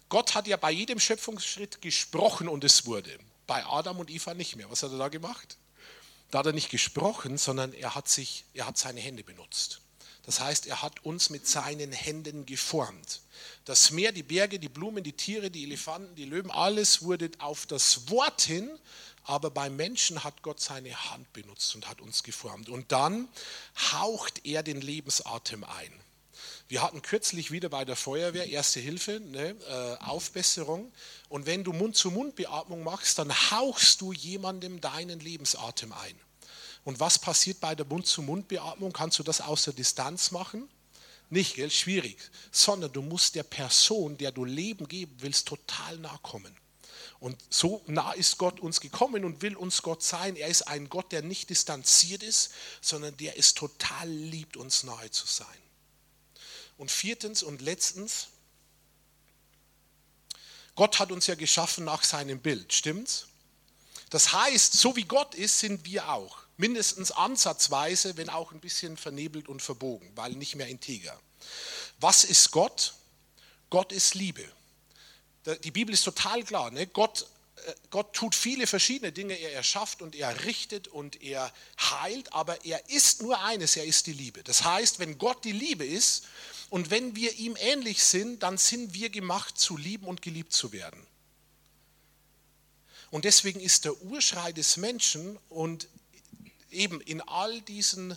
Gott 0.07 0.33
hat 0.33 0.47
ja 0.47 0.57
bei 0.57 0.71
jedem 0.71 0.99
Schöpfungsschritt 0.99 1.81
gesprochen 1.81 2.49
und 2.49 2.63
es 2.63 2.87
wurde. 2.87 3.15
Bei 3.45 3.63
Adam 3.65 3.99
und 3.99 4.09
Eva 4.09 4.33
nicht 4.33 4.55
mehr. 4.55 4.71
Was 4.71 4.81
hat 4.81 4.91
er 4.91 4.97
da 4.97 5.09
gemacht? 5.09 5.58
Da 6.31 6.39
hat 6.39 6.45
er 6.45 6.53
nicht 6.53 6.69
gesprochen, 6.69 7.37
sondern 7.37 7.73
er 7.73 7.95
hat, 7.95 8.07
sich, 8.07 8.45
er 8.53 8.67
hat 8.67 8.77
seine 8.77 8.99
Hände 8.99 9.23
benutzt. 9.23 9.81
Das 10.23 10.39
heißt, 10.39 10.67
er 10.67 10.81
hat 10.81 11.03
uns 11.05 11.29
mit 11.29 11.47
seinen 11.47 11.91
Händen 11.91 12.45
geformt. 12.45 13.21
Das 13.65 13.89
Meer, 13.91 14.11
die 14.11 14.21
Berge, 14.21 14.59
die 14.59 14.69
Blumen, 14.69 15.03
die 15.03 15.13
Tiere, 15.13 15.49
die 15.49 15.63
Elefanten, 15.63 16.13
die 16.15 16.25
Löwen, 16.25 16.51
alles 16.51 17.01
wurde 17.01 17.31
auf 17.39 17.65
das 17.65 18.09
Wort 18.09 18.41
hin 18.41 18.69
aber 19.29 19.51
beim 19.51 19.75
Menschen 19.75 20.23
hat 20.23 20.41
Gott 20.41 20.59
seine 20.59 21.11
Hand 21.11 21.31
benutzt 21.33 21.75
und 21.75 21.87
hat 21.87 22.01
uns 22.01 22.23
geformt. 22.23 22.67
Und 22.67 22.91
dann 22.91 23.27
haucht 23.91 24.43
er 24.43 24.63
den 24.63 24.81
Lebensatem 24.81 25.63
ein. 25.63 25.93
Wir 26.69 26.83
hatten 26.83 27.01
kürzlich 27.01 27.49
wieder 27.49 27.67
bei 27.67 27.83
der 27.83 27.95
Feuerwehr 27.95 28.47
Erste 28.47 28.79
Hilfe, 28.79 29.19
ne, 29.19 29.55
äh, 29.67 30.03
Aufbesserung. 30.05 30.93
Und 31.27 31.47
wenn 31.47 31.63
du 31.63 31.73
Mund-zu-Mund-Beatmung 31.73 32.83
machst, 32.83 33.17
dann 33.17 33.33
hauchst 33.49 34.01
du 34.01 34.13
jemandem 34.13 34.79
deinen 34.79 35.19
Lebensatem 35.19 35.91
ein. 35.91 36.15
Und 36.83 36.99
was 36.99 37.17
passiert 37.17 37.59
bei 37.59 37.73
der 37.73 37.87
Mund-zu-Mund-Beatmung? 37.87 38.93
Kannst 38.93 39.17
du 39.17 39.23
das 39.23 39.41
aus 39.41 39.63
der 39.63 39.73
Distanz 39.73 40.29
machen? 40.29 40.69
Nicht, 41.31 41.55
gell? 41.55 41.71
schwierig. 41.71 42.19
Sondern 42.51 42.93
du 42.93 43.01
musst 43.01 43.33
der 43.33 43.43
Person, 43.43 44.19
der 44.19 44.31
du 44.31 44.45
Leben 44.45 44.87
geben 44.87 45.15
willst, 45.17 45.47
total 45.47 45.97
nahe 45.97 46.19
kommen. 46.21 46.55
Und 47.19 47.35
so 47.49 47.81
nah 47.87 48.11
ist 48.11 48.37
Gott 48.37 48.59
uns 48.59 48.79
gekommen 48.79 49.25
und 49.25 49.41
will 49.41 49.55
uns 49.55 49.81
Gott 49.81 50.03
sein. 50.03 50.35
Er 50.35 50.49
ist 50.49 50.67
ein 50.67 50.87
Gott, 50.87 51.11
der 51.13 51.23
nicht 51.23 51.49
distanziert 51.49 52.21
ist, 52.21 52.51
sondern 52.79 53.17
der 53.17 53.39
es 53.39 53.55
total 53.55 54.07
liebt, 54.07 54.55
uns 54.55 54.83
nahe 54.83 55.09
zu 55.09 55.25
sein. 55.25 55.47
Und 56.79 56.89
viertens 56.89 57.43
und 57.43 57.61
letztens, 57.61 58.29
Gott 60.73 60.97
hat 60.97 61.11
uns 61.11 61.27
ja 61.27 61.35
geschaffen 61.35 61.85
nach 61.85 62.03
seinem 62.03 62.39
Bild, 62.39 62.73
stimmt's? 62.73 63.27
Das 64.09 64.33
heißt, 64.33 64.73
so 64.73 64.95
wie 64.95 65.03
Gott 65.03 65.35
ist, 65.35 65.59
sind 65.59 65.85
wir 65.85 66.09
auch. 66.09 66.39
Mindestens 66.57 67.11
ansatzweise, 67.11 68.17
wenn 68.17 68.29
auch 68.29 68.51
ein 68.51 68.59
bisschen 68.59 68.97
vernebelt 68.97 69.47
und 69.47 69.61
verbogen, 69.61 70.11
weil 70.15 70.31
nicht 70.31 70.55
mehr 70.55 70.67
integer. 70.67 71.19
Was 71.99 72.23
ist 72.23 72.49
Gott? 72.49 72.95
Gott 73.69 73.91
ist 73.91 74.15
Liebe 74.15 74.49
die 75.57 75.71
Bibel 75.71 75.93
ist 75.93 76.03
total 76.03 76.43
klar. 76.43 76.71
Ne? 76.71 76.87
Gott, 76.87 77.25
äh, 77.65 77.73
Gott 77.89 78.13
tut 78.13 78.35
viele 78.35 78.67
verschiedene 78.67 79.11
Dinge. 79.11 79.33
Er 79.33 79.53
erschafft 79.53 80.01
und 80.01 80.15
er 80.15 80.45
richtet 80.45 80.87
und 80.87 81.21
er 81.21 81.51
heilt, 81.79 82.33
aber 82.33 82.65
er 82.65 82.89
ist 82.89 83.21
nur 83.21 83.41
eines, 83.43 83.75
er 83.75 83.85
ist 83.85 84.07
die 84.07 84.13
Liebe. 84.13 84.43
Das 84.43 84.63
heißt, 84.63 84.99
wenn 84.99 85.17
Gott 85.17 85.43
die 85.45 85.51
Liebe 85.51 85.85
ist 85.85 86.25
und 86.69 86.91
wenn 86.91 87.15
wir 87.15 87.33
ihm 87.35 87.55
ähnlich 87.59 88.03
sind, 88.03 88.43
dann 88.43 88.57
sind 88.57 88.93
wir 88.93 89.09
gemacht 89.09 89.57
zu 89.57 89.77
lieben 89.77 90.05
und 90.05 90.21
geliebt 90.21 90.53
zu 90.53 90.71
werden. 90.71 91.05
Und 93.11 93.25
deswegen 93.25 93.59
ist 93.59 93.85
der 93.85 93.99
Urschrei 94.03 94.51
des 94.51 94.77
Menschen 94.77 95.39
und 95.49 95.87
eben 96.69 97.01
in 97.01 97.21
all 97.21 97.59
diesen 97.61 98.15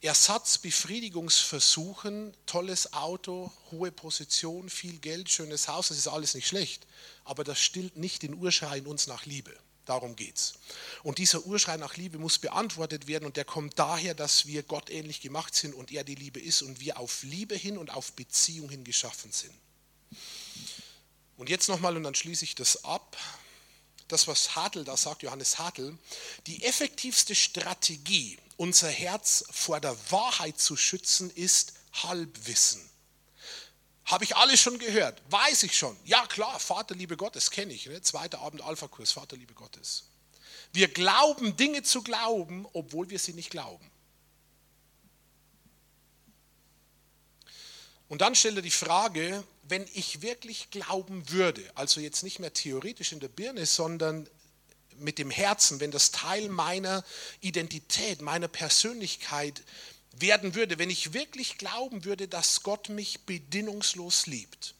Ersatzbefriedigungsversuchen, 0.00 2.32
tolles 2.46 2.92
Auto, 2.92 3.52
hohe 3.70 3.90
Position, 3.90 4.70
viel 4.70 4.98
Geld, 4.98 5.30
schönes 5.30 5.66
Haus, 5.66 5.88
das 5.88 5.98
ist 5.98 6.06
alles 6.08 6.34
nicht 6.34 6.46
schlecht, 6.46 6.86
aber 7.24 7.42
das 7.42 7.58
stillt 7.58 7.96
nicht 7.96 8.22
den 8.22 8.34
Urschrei 8.34 8.78
in 8.78 8.86
uns 8.86 9.08
nach 9.08 9.26
Liebe. 9.26 9.58
Darum 9.88 10.16
geht's. 10.16 10.52
Und 11.02 11.16
dieser 11.16 11.46
Urschrei 11.46 11.78
nach 11.78 11.96
Liebe 11.96 12.18
muss 12.18 12.38
beantwortet 12.38 13.06
werden 13.06 13.24
und 13.24 13.38
der 13.38 13.46
kommt 13.46 13.78
daher, 13.78 14.14
dass 14.14 14.44
wir 14.44 14.62
Gott 14.62 14.90
ähnlich 14.90 15.22
gemacht 15.22 15.54
sind 15.54 15.74
und 15.74 15.90
er 15.90 16.04
die 16.04 16.14
Liebe 16.14 16.40
ist 16.40 16.60
und 16.60 16.80
wir 16.80 16.98
auf 16.98 17.22
Liebe 17.22 17.54
hin 17.54 17.78
und 17.78 17.88
auf 17.88 18.12
Beziehung 18.12 18.68
hin 18.68 18.84
geschaffen 18.84 19.32
sind. 19.32 19.54
Und 21.38 21.48
jetzt 21.48 21.68
nochmal 21.68 21.96
und 21.96 22.02
dann 22.02 22.14
schließe 22.14 22.44
ich 22.44 22.54
das 22.54 22.84
ab. 22.84 23.16
Das, 24.08 24.26
was 24.26 24.56
Hartl 24.56 24.84
da 24.84 24.96
sagt, 24.98 25.22
Johannes 25.22 25.58
Hartl, 25.58 25.96
die 26.46 26.64
effektivste 26.64 27.34
Strategie, 27.34 28.38
unser 28.58 28.90
Herz 28.90 29.44
vor 29.50 29.80
der 29.80 29.96
Wahrheit 30.10 30.60
zu 30.60 30.76
schützen, 30.76 31.30
ist 31.30 31.72
Halbwissen. 31.94 32.87
Habe 34.08 34.24
ich 34.24 34.36
alles 34.36 34.58
schon 34.58 34.78
gehört? 34.78 35.20
Weiß 35.28 35.62
ich 35.64 35.76
schon? 35.76 35.94
Ja 36.06 36.26
klar, 36.26 36.58
Vaterliebe 36.58 37.18
Gottes 37.18 37.50
kenne 37.50 37.74
ich. 37.74 37.84
Ne? 37.84 38.00
Zweiter 38.00 38.40
Abend 38.40 38.62
Alpha-Kurs, 38.62 39.12
Vaterliebe 39.12 39.52
Gottes. 39.52 40.04
Wir 40.72 40.88
glauben 40.88 41.56
Dinge 41.56 41.82
zu 41.82 42.02
glauben, 42.02 42.66
obwohl 42.72 43.10
wir 43.10 43.18
sie 43.18 43.34
nicht 43.34 43.50
glauben. 43.50 43.90
Und 48.08 48.22
dann 48.22 48.34
stellt 48.34 48.56
er 48.56 48.62
die 48.62 48.70
Frage, 48.70 49.44
wenn 49.64 49.86
ich 49.92 50.22
wirklich 50.22 50.70
glauben 50.70 51.28
würde, 51.28 51.62
also 51.74 52.00
jetzt 52.00 52.22
nicht 52.22 52.38
mehr 52.38 52.54
theoretisch 52.54 53.12
in 53.12 53.20
der 53.20 53.28
Birne, 53.28 53.66
sondern 53.66 54.26
mit 54.96 55.18
dem 55.18 55.30
Herzen, 55.30 55.80
wenn 55.80 55.90
das 55.90 56.12
Teil 56.12 56.48
meiner 56.48 57.04
Identität, 57.40 58.22
meiner 58.22 58.48
Persönlichkeit 58.48 59.62
werden 60.20 60.54
würde, 60.54 60.78
wenn 60.78 60.90
ich 60.90 61.12
wirklich 61.12 61.58
glauben 61.58 62.04
würde, 62.04 62.28
dass 62.28 62.62
Gott 62.62 62.88
mich 62.88 63.20
bedingungslos 63.20 64.26
liebt, 64.26 64.74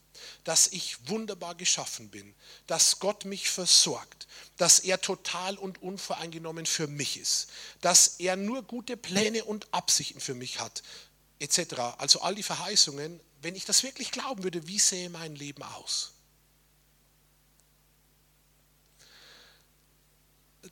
dass 0.45 0.69
ich 0.69 1.09
wunderbar 1.09 1.55
geschaffen 1.55 2.11
bin, 2.11 2.35
dass 2.67 2.99
Gott 2.99 3.25
mich 3.25 3.49
versorgt, 3.49 4.27
dass 4.57 4.81
er 4.81 5.01
total 5.01 5.57
und 5.57 5.83
unvoreingenommen 5.83 6.67
für 6.67 6.87
mich 6.87 7.19
ist, 7.19 7.49
dass 7.81 8.17
er 8.19 8.37
nur 8.37 8.63
gute 8.63 8.97
Pläne 8.97 9.45
und 9.45 9.73
Absichten 9.73 10.21
für 10.21 10.35
mich 10.35 10.61
hat, 10.61 10.83
etc. 11.39 11.75
Also 11.99 12.21
all 12.21 12.35
die 12.35 12.43
Verheißungen, 12.43 13.21
wenn 13.43 13.55
ich 13.55 13.65
das 13.65 13.83
wirklich 13.83 14.11
glauben 14.11 14.43
würde, 14.43 14.67
wie 14.67 14.79
sähe 14.79 15.11
mein 15.11 15.35
Leben 15.35 15.63
aus? 15.63 16.13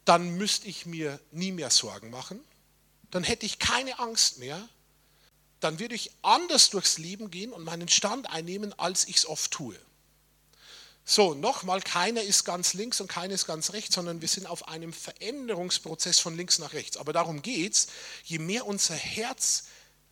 dann 0.07 0.37
müsste 0.37 0.69
ich 0.69 0.87
mir 0.87 1.21
nie 1.33 1.53
mehr 1.53 1.71
Sorgen 1.71 2.11
machen, 2.11 2.41
dann 3.11 3.25
hätte 3.25 3.47
ich 3.47 3.59
keine 3.59 3.99
Angst 3.99 4.39
mehr, 4.39 4.69
dann 5.61 5.79
würde 5.79 5.95
ich 5.95 6.11
anders 6.23 6.71
durchs 6.71 6.99
Leben 6.99 7.31
gehen 7.31 7.53
und 7.53 7.65
meinen 7.65 7.89
Stand 7.89 8.31
einnehmen, 8.31 8.79
als 8.79 9.07
ich 9.09 9.17
es 9.17 9.27
oft 9.27 9.51
tue. 9.51 9.77
So, 11.09 11.35
nochmal, 11.35 11.81
keiner 11.81 12.23
ist 12.23 12.45
ganz 12.45 12.75
links 12.75 13.01
und 13.01 13.07
keiner 13.07 13.33
ist 13.33 13.47
ganz 13.47 13.73
rechts, 13.73 13.95
sondern 13.95 14.21
wir 14.21 14.29
sind 14.29 14.47
auf 14.47 14.67
einem 14.69 14.93
Veränderungsprozess 14.93 16.19
von 16.19 16.37
links 16.37 16.59
nach 16.59 16.73
rechts. 16.73 16.97
Aber 16.97 17.13
darum 17.13 17.43
geht 17.43 17.75
es, 17.75 17.87
je 18.25 18.41
mehr 18.41 18.67
unser 18.67 18.97
Herz 18.97 19.65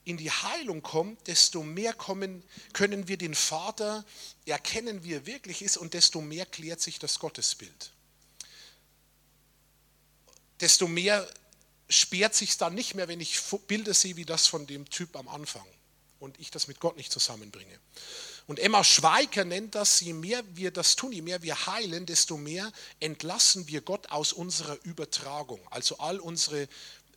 in 0.04 0.16
die 0.18 0.30
Heilung 0.30 0.82
kommt, 0.82 1.26
desto 1.26 1.62
mehr 1.62 1.94
kommen, 1.94 2.44
können 2.72 3.08
wir 3.08 3.16
den 3.16 3.34
Vater 3.34 4.04
erkennen, 4.46 5.02
wie 5.02 5.14
er 5.14 5.26
wirklich 5.26 5.62
ist 5.62 5.76
und 5.76 5.94
desto 5.94 6.20
mehr 6.20 6.46
klärt 6.46 6.80
sich 6.80 6.98
das 6.98 7.18
Gottesbild. 7.18 7.90
desto 10.60 10.86
mehr 10.86 11.28
sperrt 11.88 12.34
sich 12.34 12.56
dann 12.56 12.74
nicht 12.74 12.94
mehr, 12.94 13.08
wenn 13.08 13.20
ich 13.20 13.40
Bilder 13.66 13.94
sehe 13.94 14.16
wie 14.16 14.24
das 14.24 14.46
von 14.46 14.66
dem 14.66 14.88
Typ 14.88 15.16
am 15.16 15.28
Anfang 15.28 15.66
und 16.18 16.40
ich 16.40 16.50
das 16.50 16.68
mit 16.68 16.80
Gott 16.80 16.96
nicht 16.96 17.12
zusammenbringe. 17.12 17.78
Und 18.46 18.58
Emma 18.58 18.84
Schweiker 18.84 19.44
nennt 19.44 19.74
das, 19.74 20.00
je 20.00 20.12
mehr 20.12 20.42
wir 20.54 20.70
das 20.70 20.96
tun, 20.96 21.12
je 21.12 21.22
mehr 21.22 21.42
wir 21.42 21.66
heilen, 21.66 22.04
desto 22.04 22.36
mehr 22.36 22.72
entlassen 23.00 23.68
wir 23.68 23.80
Gott 23.80 24.10
aus 24.10 24.32
unserer 24.32 24.78
Übertragung. 24.84 25.60
Also 25.70 25.98
all 25.98 26.20
unsere 26.20 26.68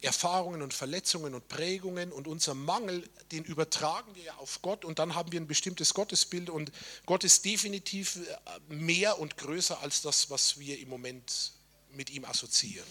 Erfahrungen 0.02 0.62
und 0.62 0.74
Verletzungen 0.74 1.34
und 1.34 1.48
Prägungen 1.48 2.12
und 2.12 2.28
unser 2.28 2.54
Mangel, 2.54 3.10
den 3.32 3.44
übertragen 3.44 4.16
wir 4.16 4.38
auf 4.40 4.62
Gott 4.62 4.86
und 4.86 5.00
dann 5.00 5.16
haben 5.16 5.32
wir 5.32 5.40
ein 5.40 5.48
bestimmtes 5.48 5.94
Gottesbild 5.94 6.50
und 6.50 6.72
Gott 7.06 7.24
ist 7.24 7.44
definitiv 7.46 8.18
äh, 8.18 8.74
mehr 8.74 9.20
und 9.20 9.38
größer 9.38 9.82
als 9.82 10.02
das, 10.02 10.30
was 10.30 10.60
wir 10.60 10.80
im 10.80 10.90
Moment 10.90 11.54
mit 11.92 12.10
ihm 12.10 12.26
assoziieren. 12.26 12.88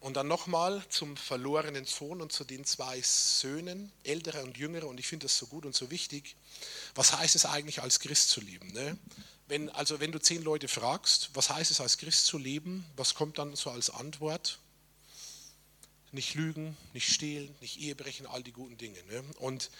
Und 0.00 0.16
dann 0.16 0.28
nochmal 0.28 0.84
zum 0.88 1.16
verlorenen 1.16 1.84
Sohn 1.84 2.22
und 2.22 2.30
zu 2.30 2.44
den 2.44 2.64
zwei 2.64 3.00
Söhnen, 3.02 3.90
ältere 4.04 4.44
und 4.44 4.56
jüngere, 4.56 4.86
und 4.86 5.00
ich 5.00 5.08
finde 5.08 5.24
das 5.24 5.36
so 5.36 5.46
gut 5.46 5.66
und 5.66 5.74
so 5.74 5.90
wichtig. 5.90 6.36
Was 6.94 7.16
heißt 7.16 7.34
es 7.34 7.46
eigentlich 7.46 7.82
als 7.82 7.98
Christ 7.98 8.30
zu 8.30 8.40
leben? 8.40 8.72
Ne? 8.72 8.96
Wenn, 9.48 9.68
also 9.70 9.98
wenn 9.98 10.12
du 10.12 10.20
zehn 10.20 10.42
Leute 10.42 10.68
fragst, 10.68 11.30
was 11.34 11.50
heißt 11.50 11.70
es 11.70 11.80
als 11.80 11.98
Christ 11.98 12.26
zu 12.26 12.38
leben, 12.38 12.84
was 12.96 13.14
kommt 13.14 13.38
dann 13.38 13.56
so 13.56 13.70
als 13.70 13.90
Antwort? 13.90 14.60
Nicht 16.12 16.34
lügen, 16.34 16.76
nicht 16.92 17.12
stehlen, 17.12 17.54
nicht 17.60 17.80
Ehebrechen, 17.80 18.26
all 18.26 18.42
die 18.42 18.52
guten 18.52 18.78
Dinge. 18.78 19.02
Ne? 19.04 19.24
Und 19.38 19.70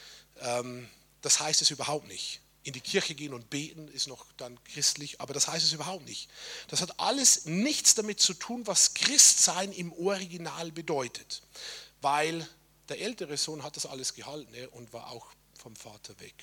ähm, 0.40 0.88
das 1.22 1.38
heißt 1.40 1.62
es 1.62 1.70
überhaupt 1.70 2.08
nicht 2.08 2.40
in 2.68 2.74
die 2.74 2.82
Kirche 2.82 3.14
gehen 3.14 3.32
und 3.32 3.48
beten 3.48 3.88
ist 3.88 4.08
noch 4.08 4.26
dann 4.36 4.62
christlich, 4.64 5.22
aber 5.22 5.32
das 5.32 5.48
heißt 5.48 5.64
es 5.64 5.72
überhaupt 5.72 6.04
nicht. 6.04 6.28
Das 6.68 6.82
hat 6.82 7.00
alles 7.00 7.46
nichts 7.46 7.94
damit 7.94 8.20
zu 8.20 8.34
tun, 8.34 8.66
was 8.66 8.92
Christsein 8.92 9.72
im 9.72 9.90
Original 9.94 10.70
bedeutet, 10.70 11.40
weil 12.02 12.46
der 12.90 13.00
ältere 13.00 13.38
Sohn 13.38 13.62
hat 13.62 13.76
das 13.76 13.86
alles 13.86 14.12
gehalten 14.12 14.52
ne, 14.52 14.68
und 14.68 14.92
war 14.92 15.10
auch 15.10 15.32
vom 15.54 15.74
Vater 15.76 16.20
weg. 16.20 16.34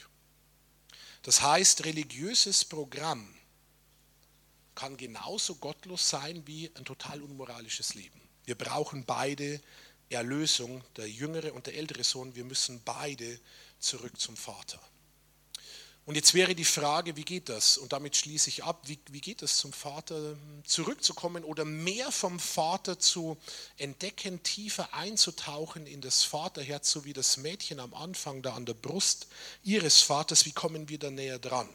Das 1.21 1.43
heißt, 1.43 1.85
religiöses 1.85 2.65
Programm 2.65 3.31
kann 4.73 4.97
genauso 4.97 5.55
gottlos 5.55 6.09
sein 6.09 6.41
wie 6.47 6.71
ein 6.73 6.85
total 6.85 7.21
unmoralisches 7.21 7.93
Leben. 7.93 8.19
Wir 8.45 8.55
brauchen 8.55 9.05
beide 9.05 9.61
Erlösung, 10.09 10.83
der 10.97 11.07
jüngere 11.07 11.53
und 11.53 11.67
der 11.67 11.75
ältere 11.75 12.03
Sohn, 12.03 12.33
wir 12.35 12.45
müssen 12.45 12.81
beide 12.83 13.39
zurück 13.79 14.19
zum 14.19 14.35
Vater. 14.35 14.81
Und 16.05 16.13
jetzt 16.13 16.35
wäre 16.35 16.53
die 16.53 16.65
Frage, 16.65 17.15
wie 17.15 17.23
geht 17.23 17.49
das? 17.49 17.79
Und 17.79 17.91
damit 17.91 18.15
schließe 18.15 18.49
ich 18.49 18.63
ab, 18.63 18.83
wie, 18.85 18.99
wie 19.09 19.21
geht 19.21 19.41
es 19.41 19.57
zum 19.57 19.73
Vater 19.73 20.37
zurückzukommen 20.63 21.43
oder 21.43 21.65
mehr 21.65 22.11
vom 22.11 22.39
Vater 22.39 22.99
zu 22.99 23.37
entdecken, 23.77 24.43
tiefer 24.43 24.93
einzutauchen 24.93 25.87
in 25.87 26.01
das 26.01 26.23
Vaterherz, 26.23 26.91
so 26.91 27.05
wie 27.05 27.13
das 27.13 27.37
Mädchen 27.37 27.79
am 27.79 27.95
Anfang 27.95 28.43
da 28.43 28.53
an 28.53 28.67
der 28.67 28.75
Brust 28.75 29.27
ihres 29.63 30.01
Vaters, 30.01 30.45
wie 30.45 30.51
kommen 30.51 30.89
wir 30.89 30.99
da 30.99 31.09
näher 31.09 31.39
dran? 31.39 31.69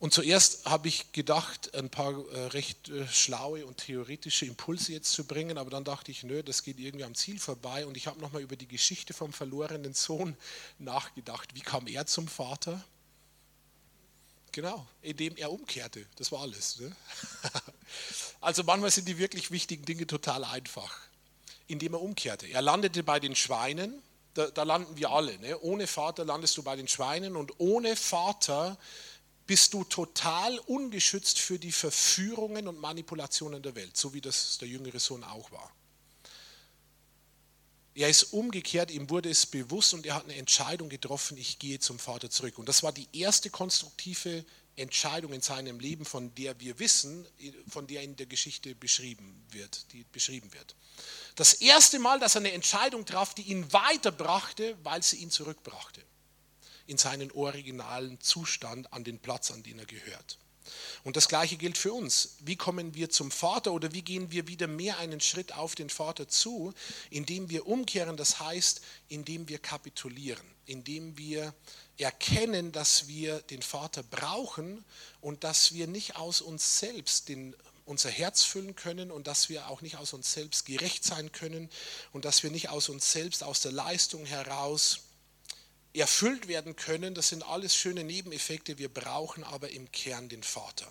Und 0.00 0.14
zuerst 0.14 0.64
habe 0.64 0.88
ich 0.88 1.12
gedacht, 1.12 1.74
ein 1.74 1.90
paar 1.90 2.14
äh, 2.30 2.46
recht 2.46 2.88
äh, 2.88 3.06
schlaue 3.06 3.66
und 3.66 3.76
theoretische 3.76 4.46
Impulse 4.46 4.94
jetzt 4.94 5.12
zu 5.12 5.26
bringen, 5.26 5.58
aber 5.58 5.68
dann 5.68 5.84
dachte 5.84 6.10
ich, 6.10 6.22
nö, 6.22 6.42
das 6.42 6.62
geht 6.62 6.80
irgendwie 6.80 7.04
am 7.04 7.14
Ziel 7.14 7.38
vorbei. 7.38 7.84
Und 7.84 7.98
ich 7.98 8.06
habe 8.06 8.18
nochmal 8.18 8.40
über 8.40 8.56
die 8.56 8.66
Geschichte 8.66 9.12
vom 9.12 9.34
verlorenen 9.34 9.92
Sohn 9.92 10.38
nachgedacht. 10.78 11.54
Wie 11.54 11.60
kam 11.60 11.86
er 11.86 12.06
zum 12.06 12.28
Vater? 12.28 12.82
Genau, 14.52 14.86
indem 15.02 15.36
er 15.36 15.52
umkehrte. 15.52 16.06
Das 16.16 16.32
war 16.32 16.40
alles. 16.40 16.80
Ne? 16.80 16.96
Also 18.40 18.64
manchmal 18.64 18.90
sind 18.90 19.06
die 19.06 19.18
wirklich 19.18 19.50
wichtigen 19.50 19.84
Dinge 19.84 20.06
total 20.06 20.44
einfach. 20.44 20.96
Indem 21.66 21.92
er 21.92 22.00
umkehrte. 22.00 22.46
Er 22.46 22.62
landete 22.62 23.02
bei 23.02 23.20
den 23.20 23.36
Schweinen, 23.36 24.02
da, 24.32 24.46
da 24.46 24.62
landen 24.62 24.96
wir 24.96 25.10
alle. 25.10 25.38
Ne? 25.40 25.60
Ohne 25.60 25.86
Vater 25.86 26.24
landest 26.24 26.56
du 26.56 26.62
bei 26.62 26.74
den 26.74 26.88
Schweinen 26.88 27.36
und 27.36 27.52
ohne 27.58 27.96
Vater 27.96 28.78
bist 29.50 29.74
du 29.74 29.82
total 29.82 30.60
ungeschützt 30.60 31.40
für 31.40 31.58
die 31.58 31.72
Verführungen 31.72 32.68
und 32.68 32.78
Manipulationen 32.78 33.60
der 33.60 33.74
Welt, 33.74 33.96
so 33.96 34.14
wie 34.14 34.20
das 34.20 34.58
der 34.58 34.68
jüngere 34.68 35.00
Sohn 35.00 35.24
auch 35.24 35.50
war. 35.50 35.74
Er 37.96 38.08
ist 38.08 38.32
umgekehrt, 38.32 38.92
ihm 38.92 39.10
wurde 39.10 39.28
es 39.28 39.46
bewusst 39.46 39.92
und 39.92 40.06
er 40.06 40.14
hat 40.14 40.22
eine 40.22 40.36
Entscheidung 40.36 40.88
getroffen, 40.88 41.36
ich 41.36 41.58
gehe 41.58 41.80
zum 41.80 41.98
Vater 41.98 42.30
zurück. 42.30 42.60
Und 42.60 42.68
das 42.68 42.84
war 42.84 42.92
die 42.92 43.08
erste 43.12 43.50
konstruktive 43.50 44.44
Entscheidung 44.76 45.32
in 45.32 45.40
seinem 45.40 45.80
Leben, 45.80 46.04
von 46.04 46.32
der 46.36 46.60
wir 46.60 46.78
wissen, 46.78 47.26
von 47.66 47.88
der 47.88 48.02
in 48.02 48.14
der 48.14 48.26
Geschichte 48.26 48.76
beschrieben 48.76 49.44
wird, 49.50 49.92
die 49.92 50.04
beschrieben 50.12 50.52
wird. 50.52 50.76
Das 51.34 51.54
erste 51.54 51.98
Mal, 51.98 52.20
dass 52.20 52.36
er 52.36 52.42
eine 52.42 52.52
Entscheidung 52.52 53.04
traf, 53.04 53.34
die 53.34 53.42
ihn 53.42 53.72
weiterbrachte, 53.72 54.78
weil 54.84 55.02
sie 55.02 55.16
ihn 55.16 55.32
zurückbrachte 55.32 56.04
in 56.90 56.98
seinen 56.98 57.30
originalen 57.30 58.20
Zustand 58.20 58.92
an 58.92 59.04
den 59.04 59.20
Platz, 59.20 59.52
an 59.52 59.62
den 59.62 59.78
er 59.78 59.86
gehört. 59.86 60.38
Und 61.04 61.16
das 61.16 61.28
Gleiche 61.28 61.56
gilt 61.56 61.78
für 61.78 61.92
uns. 61.92 62.36
Wie 62.40 62.56
kommen 62.56 62.94
wir 62.94 63.10
zum 63.10 63.30
Vater 63.30 63.72
oder 63.72 63.92
wie 63.92 64.02
gehen 64.02 64.30
wir 64.32 64.48
wieder 64.48 64.66
mehr 64.66 64.98
einen 64.98 65.20
Schritt 65.20 65.52
auf 65.54 65.74
den 65.74 65.88
Vater 65.88 66.28
zu, 66.28 66.74
indem 67.08 67.48
wir 67.48 67.66
umkehren, 67.66 68.16
das 68.16 68.40
heißt, 68.40 68.80
indem 69.08 69.48
wir 69.48 69.58
kapitulieren, 69.58 70.44
indem 70.66 71.16
wir 71.16 71.54
erkennen, 71.96 72.72
dass 72.72 73.06
wir 73.08 73.40
den 73.42 73.62
Vater 73.62 74.02
brauchen 74.02 74.84
und 75.20 75.44
dass 75.44 75.72
wir 75.72 75.86
nicht 75.86 76.16
aus 76.16 76.40
uns 76.40 76.80
selbst 76.80 77.28
den, 77.28 77.54
unser 77.84 78.10
Herz 78.10 78.42
füllen 78.42 78.74
können 78.74 79.10
und 79.10 79.26
dass 79.26 79.48
wir 79.48 79.68
auch 79.68 79.80
nicht 79.80 79.96
aus 79.96 80.12
uns 80.12 80.32
selbst 80.32 80.66
gerecht 80.66 81.04
sein 81.04 81.30
können 81.32 81.70
und 82.12 82.24
dass 82.24 82.42
wir 82.42 82.50
nicht 82.50 82.68
aus 82.68 82.88
uns 82.88 83.12
selbst, 83.12 83.44
aus 83.44 83.60
der 83.60 83.72
Leistung 83.72 84.26
heraus 84.26 85.00
erfüllt 85.94 86.48
werden 86.48 86.76
können. 86.76 87.14
Das 87.14 87.28
sind 87.28 87.42
alles 87.42 87.74
schöne 87.74 88.04
Nebeneffekte. 88.04 88.78
Wir 88.78 88.92
brauchen 88.92 89.44
aber 89.44 89.70
im 89.70 89.90
Kern 89.92 90.28
den 90.28 90.42
Vater. 90.42 90.86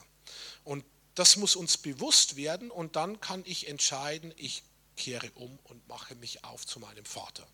Und 0.64 0.84
das 1.16 1.36
muss 1.36 1.56
uns 1.56 1.78
bewusst 1.78 2.36
werden 2.36 2.72
und 2.72 2.95
dann 2.95 3.20
kann 3.20 3.43
ich 3.45 3.68
entscheiden, 3.68 4.34
ich 4.38 4.64
kehre 5.00 5.32
um 5.36 5.58
und 5.64 5.88
mache 5.88 6.14
mich 6.16 6.43
auf 6.43 6.68
zu 6.68 6.80
meinem 6.80 7.06
Vater. 7.06 7.47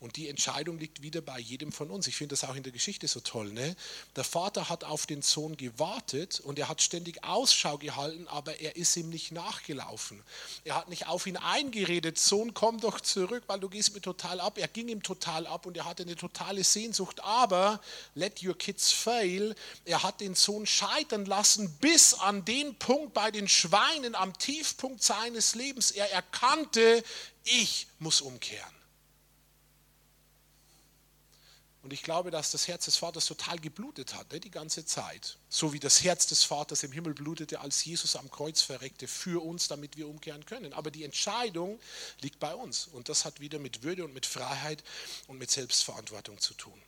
Und 0.00 0.16
die 0.16 0.28
Entscheidung 0.28 0.78
liegt 0.78 1.00
wieder 1.00 1.20
bei 1.20 1.38
jedem 1.38 1.72
von 1.72 1.90
uns. 1.90 2.06
Ich 2.06 2.16
finde 2.16 2.34
das 2.34 2.44
auch 2.44 2.54
in 2.54 2.62
der 2.62 2.72
Geschichte 2.72 3.06
so 3.06 3.20
toll. 3.20 3.52
Ne? 3.52 3.76
Der 4.16 4.24
Vater 4.24 4.68
hat 4.68 4.84
auf 4.84 5.06
den 5.06 5.22
Sohn 5.22 5.56
gewartet 5.56 6.40
und 6.40 6.58
er 6.58 6.68
hat 6.68 6.82
ständig 6.82 7.24
Ausschau 7.24 7.78
gehalten, 7.78 8.26
aber 8.28 8.60
er 8.60 8.76
ist 8.76 8.96
ihm 8.96 9.08
nicht 9.08 9.32
nachgelaufen. 9.32 10.22
Er 10.64 10.74
hat 10.74 10.88
nicht 10.88 11.06
auf 11.06 11.26
ihn 11.26 11.36
eingeredet, 11.36 12.18
Sohn, 12.18 12.52
komm 12.52 12.80
doch 12.80 13.00
zurück, 13.00 13.44
weil 13.46 13.60
du 13.60 13.68
gehst 13.68 13.94
mir 13.94 14.00
total 14.00 14.40
ab. 14.40 14.58
Er 14.58 14.68
ging 14.68 14.88
ihm 14.88 15.02
total 15.02 15.46
ab 15.46 15.66
und 15.66 15.76
er 15.76 15.84
hatte 15.84 16.02
eine 16.02 16.16
totale 16.16 16.64
Sehnsucht, 16.64 17.20
aber 17.20 17.80
let 18.14 18.42
your 18.42 18.58
kids 18.58 18.90
fail. 18.90 19.54
Er 19.84 20.02
hat 20.02 20.20
den 20.20 20.34
Sohn 20.34 20.66
scheitern 20.66 21.26
lassen 21.26 21.70
bis 21.80 22.14
an 22.14 22.44
den 22.44 22.74
Punkt 22.76 23.14
bei 23.14 23.30
den 23.30 23.48
Schweinen 23.48 24.14
am 24.16 24.36
Tiefpunkt 24.36 25.02
seines 25.02 25.54
Lebens. 25.54 25.92
Er 25.92 26.10
erkannte, 26.10 26.87
ich 27.44 27.86
muss 27.98 28.20
umkehren. 28.20 28.78
Und 31.82 31.92
ich 31.92 32.02
glaube, 32.02 32.30
dass 32.30 32.50
das 32.50 32.68
Herz 32.68 32.84
des 32.84 32.96
Vaters 32.96 33.24
total 33.26 33.58
geblutet 33.58 34.14
hat, 34.14 34.32
ne, 34.32 34.40
die 34.40 34.50
ganze 34.50 34.84
Zeit. 34.84 35.38
So 35.48 35.72
wie 35.72 35.80
das 35.80 36.02
Herz 36.02 36.26
des 36.26 36.44
Vaters 36.44 36.82
im 36.82 36.92
Himmel 36.92 37.14
blutete, 37.14 37.60
als 37.60 37.84
Jesus 37.84 38.16
am 38.16 38.30
Kreuz 38.30 38.60
verreckte, 38.60 39.08
für 39.08 39.42
uns, 39.42 39.68
damit 39.68 39.96
wir 39.96 40.08
umkehren 40.08 40.44
können. 40.44 40.72
Aber 40.72 40.90
die 40.90 41.04
Entscheidung 41.04 41.80
liegt 42.20 42.40
bei 42.40 42.54
uns. 42.54 42.88
Und 42.88 43.08
das 43.08 43.24
hat 43.24 43.40
wieder 43.40 43.58
mit 43.58 43.84
Würde 43.84 44.04
und 44.04 44.12
mit 44.12 44.26
Freiheit 44.26 44.82
und 45.28 45.38
mit 45.38 45.50
Selbstverantwortung 45.50 46.38
zu 46.40 46.52
tun. 46.54 46.78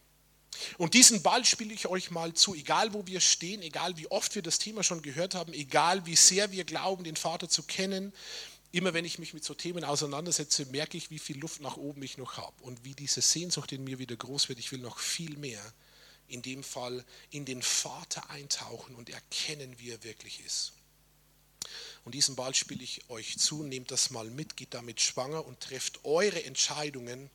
Und 0.76 0.94
diesen 0.94 1.22
Ball 1.22 1.44
spiele 1.44 1.72
ich 1.72 1.86
euch 1.86 2.11
mal 2.11 2.34
zu, 2.34 2.55
egal 2.55 2.92
wo 2.92 3.07
wir 3.07 3.20
stehen, 3.20 3.62
egal 3.62 3.96
wie 3.96 4.11
oft 4.11 4.34
wir 4.34 4.42
das 4.42 4.59
Thema 4.59 4.82
schon 4.82 5.01
gehört 5.01 5.34
haben, 5.34 5.53
egal 5.53 6.05
wie 6.07 6.16
sehr 6.16 6.51
wir 6.51 6.64
glauben, 6.64 7.05
den 7.05 7.16
Vater 7.16 7.48
zu 7.48 7.62
kennen, 7.62 8.12
immer 8.72 8.94
wenn 8.94 9.04
ich 9.04 9.18
mich 9.18 9.34
mit 9.34 9.44
so 9.44 9.54
Themen 9.54 9.84
auseinandersetze, 9.84 10.66
merke 10.66 10.96
ich, 10.96 11.10
wie 11.10 11.18
viel 11.18 11.38
Luft 11.38 11.60
nach 11.60 11.76
oben 11.76 12.02
ich 12.02 12.18
noch 12.18 12.36
habe 12.36 12.62
und 12.62 12.84
wie 12.84 12.94
diese 12.94 13.20
Sehnsucht 13.20 13.72
in 13.72 13.84
mir 13.84 13.98
wieder 13.98 14.16
groß 14.16 14.48
wird. 14.48 14.58
Ich 14.58 14.70
will 14.72 14.80
noch 14.80 14.98
viel 14.98 15.36
mehr, 15.36 15.62
in 16.28 16.42
dem 16.42 16.62
Fall 16.62 17.04
in 17.30 17.44
den 17.44 17.62
Vater 17.62 18.30
eintauchen 18.30 18.94
und 18.94 19.10
erkennen, 19.10 19.78
wie 19.78 19.90
er 19.90 20.04
wirklich 20.04 20.44
ist. 20.44 20.72
Und 22.04 22.14
diesen 22.14 22.36
Ball 22.36 22.54
spiele 22.54 22.82
ich 22.82 23.10
euch 23.10 23.38
zu, 23.38 23.62
nehmt 23.62 23.90
das 23.90 24.10
mal 24.10 24.30
mit, 24.30 24.56
geht 24.56 24.72
damit 24.72 25.00
schwanger 25.00 25.44
und 25.44 25.60
trefft 25.60 26.04
eure 26.04 26.44
Entscheidungen. 26.44 27.28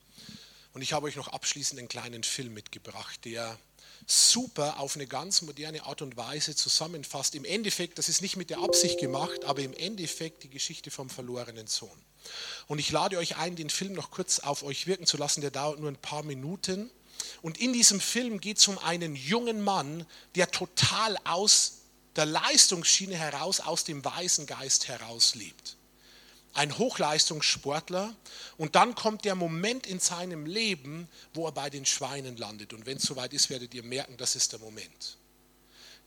Und 0.74 0.82
ich 0.82 0.94
habe 0.94 1.06
euch 1.06 1.16
noch 1.16 1.28
abschließend 1.28 1.80
einen 1.80 1.88
kleinen 1.88 2.24
Film 2.24 2.54
mitgebracht, 2.54 3.24
der 3.26 3.60
super 4.06 4.80
auf 4.80 4.96
eine 4.96 5.08
ganz 5.08 5.42
moderne 5.42 5.86
Art 5.86 6.02
und 6.02 6.18
Weise 6.18 6.56
zusammenfasst. 6.56 7.36
Im 7.36 7.46
Endeffekt, 7.46 7.98
das 7.98 8.10
ist 8.10 8.22
nicht 8.22 8.36
mit 8.36 8.50
der 8.50 8.60
Absicht 8.60 9.00
gemacht, 9.00 9.46
aber 9.46 9.62
im 9.62 9.74
Endeffekt 9.74 10.44
die 10.44 10.50
Geschichte 10.50 10.92
vom 10.92 11.10
verlorenen 11.10 11.68
Sohn. 11.68 12.06
Und 12.68 12.80
ich 12.80 12.92
lade 12.92 13.18
euch 13.18 13.38
ein, 13.38 13.56
den 13.56 13.70
Film 13.70 13.94
noch 13.94 14.12
kurz 14.12 14.40
auf 14.40 14.64
euch 14.64 14.88
wirken 14.88 15.06
zu 15.06 15.18
lassen. 15.18 15.42
Der 15.42 15.52
dauert 15.52 15.80
nur 15.80 15.90
ein 15.90 15.98
paar 15.98 16.24
Minuten. 16.24 16.90
Und 17.42 17.60
in 17.60 17.74
diesem 17.74 18.00
Film 18.00 18.42
geht 18.42 18.58
es 18.58 18.68
um 18.68 18.78
einen 18.80 19.16
jungen 19.16 19.62
Mann, 19.62 20.06
der 20.36 20.52
total 20.52 21.18
aus 21.24 21.80
der 22.16 22.26
Leistungsschiene 22.26 23.16
heraus, 23.16 23.60
aus 23.60 23.84
dem 23.84 24.04
weisen 24.04 24.46
Geist 24.46 24.88
heraus 24.88 25.36
lebt. 25.36 25.78
Ein 26.56 26.78
Hochleistungssportler 26.78 28.16
und 28.58 28.76
dann 28.76 28.96
kommt 28.96 29.26
der 29.26 29.36
Moment 29.36 29.86
in 29.86 30.00
seinem 30.00 30.46
Leben, 30.46 31.08
wo 31.34 31.46
er 31.46 31.52
bei 31.52 31.70
den 31.70 31.86
Schweinen 31.86 32.38
landet. 32.38 32.74
Und 32.74 32.86
wenn 32.86 32.98
es 32.98 33.04
soweit 33.04 33.34
ist, 33.34 33.50
werdet 33.50 33.74
ihr 33.74 33.84
merken, 33.84 34.16
das 34.18 34.36
ist 34.36 34.54
der 34.54 34.60
Moment. 34.60 35.18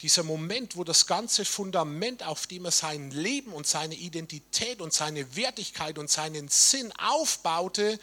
Dieser 0.00 0.22
Moment, 0.22 0.76
wo 0.76 0.84
das 0.84 1.06
ganze 1.06 1.44
Fundament, 1.44 2.22
auf 2.22 2.46
dem 2.46 2.64
er 2.64 2.70
sein 2.70 3.10
Leben 3.10 3.52
und 3.52 3.66
seine 3.66 3.94
Identität 3.94 4.80
und 4.80 4.92
seine 4.92 5.36
Wertigkeit 5.36 5.98
und 5.98 6.08
seinen 6.08 6.48
Sinn 6.48 6.92
aufbaute, 6.98 8.00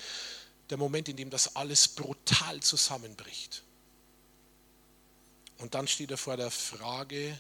der 0.69 0.77
Moment, 0.77 1.09
in 1.09 1.17
dem 1.17 1.29
das 1.29 1.55
alles 1.55 1.87
brutal 1.87 2.59
zusammenbricht. 2.59 3.63
Und 5.57 5.73
dann 5.73 5.87
steht 5.87 6.11
er 6.11 6.17
vor 6.17 6.37
der 6.37 6.51
Frage, 6.51 7.39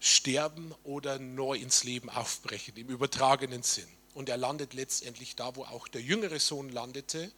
sterben 0.00 0.74
oder 0.82 1.18
neu 1.18 1.56
ins 1.56 1.84
Leben 1.84 2.10
aufbrechen, 2.10 2.76
im 2.76 2.88
übertragenen 2.88 3.62
Sinn. 3.62 3.88
Und 4.14 4.28
er 4.28 4.36
landet 4.36 4.74
letztendlich 4.74 5.36
da, 5.36 5.56
wo 5.56 5.64
auch 5.64 5.88
der 5.88 6.00
jüngere 6.00 6.38
Sohn 6.38 6.70
landete 6.70 7.30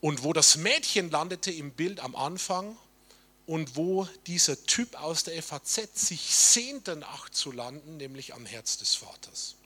und 0.00 0.22
wo 0.24 0.32
das 0.32 0.56
Mädchen 0.56 1.10
landete 1.10 1.50
im 1.52 1.72
Bild 1.72 2.00
am 2.00 2.16
Anfang 2.16 2.76
und 3.46 3.76
wo 3.76 4.08
dieser 4.26 4.64
Typ 4.66 5.00
aus 5.00 5.24
der 5.24 5.40
FAZ 5.42 5.90
sich 5.94 6.34
sehnt 6.34 6.88
danach 6.88 7.28
zu 7.30 7.52
landen, 7.52 7.96
nämlich 7.96 8.34
am 8.34 8.46
Herz 8.46 8.78
des 8.78 8.94
Vaters. 8.94 9.56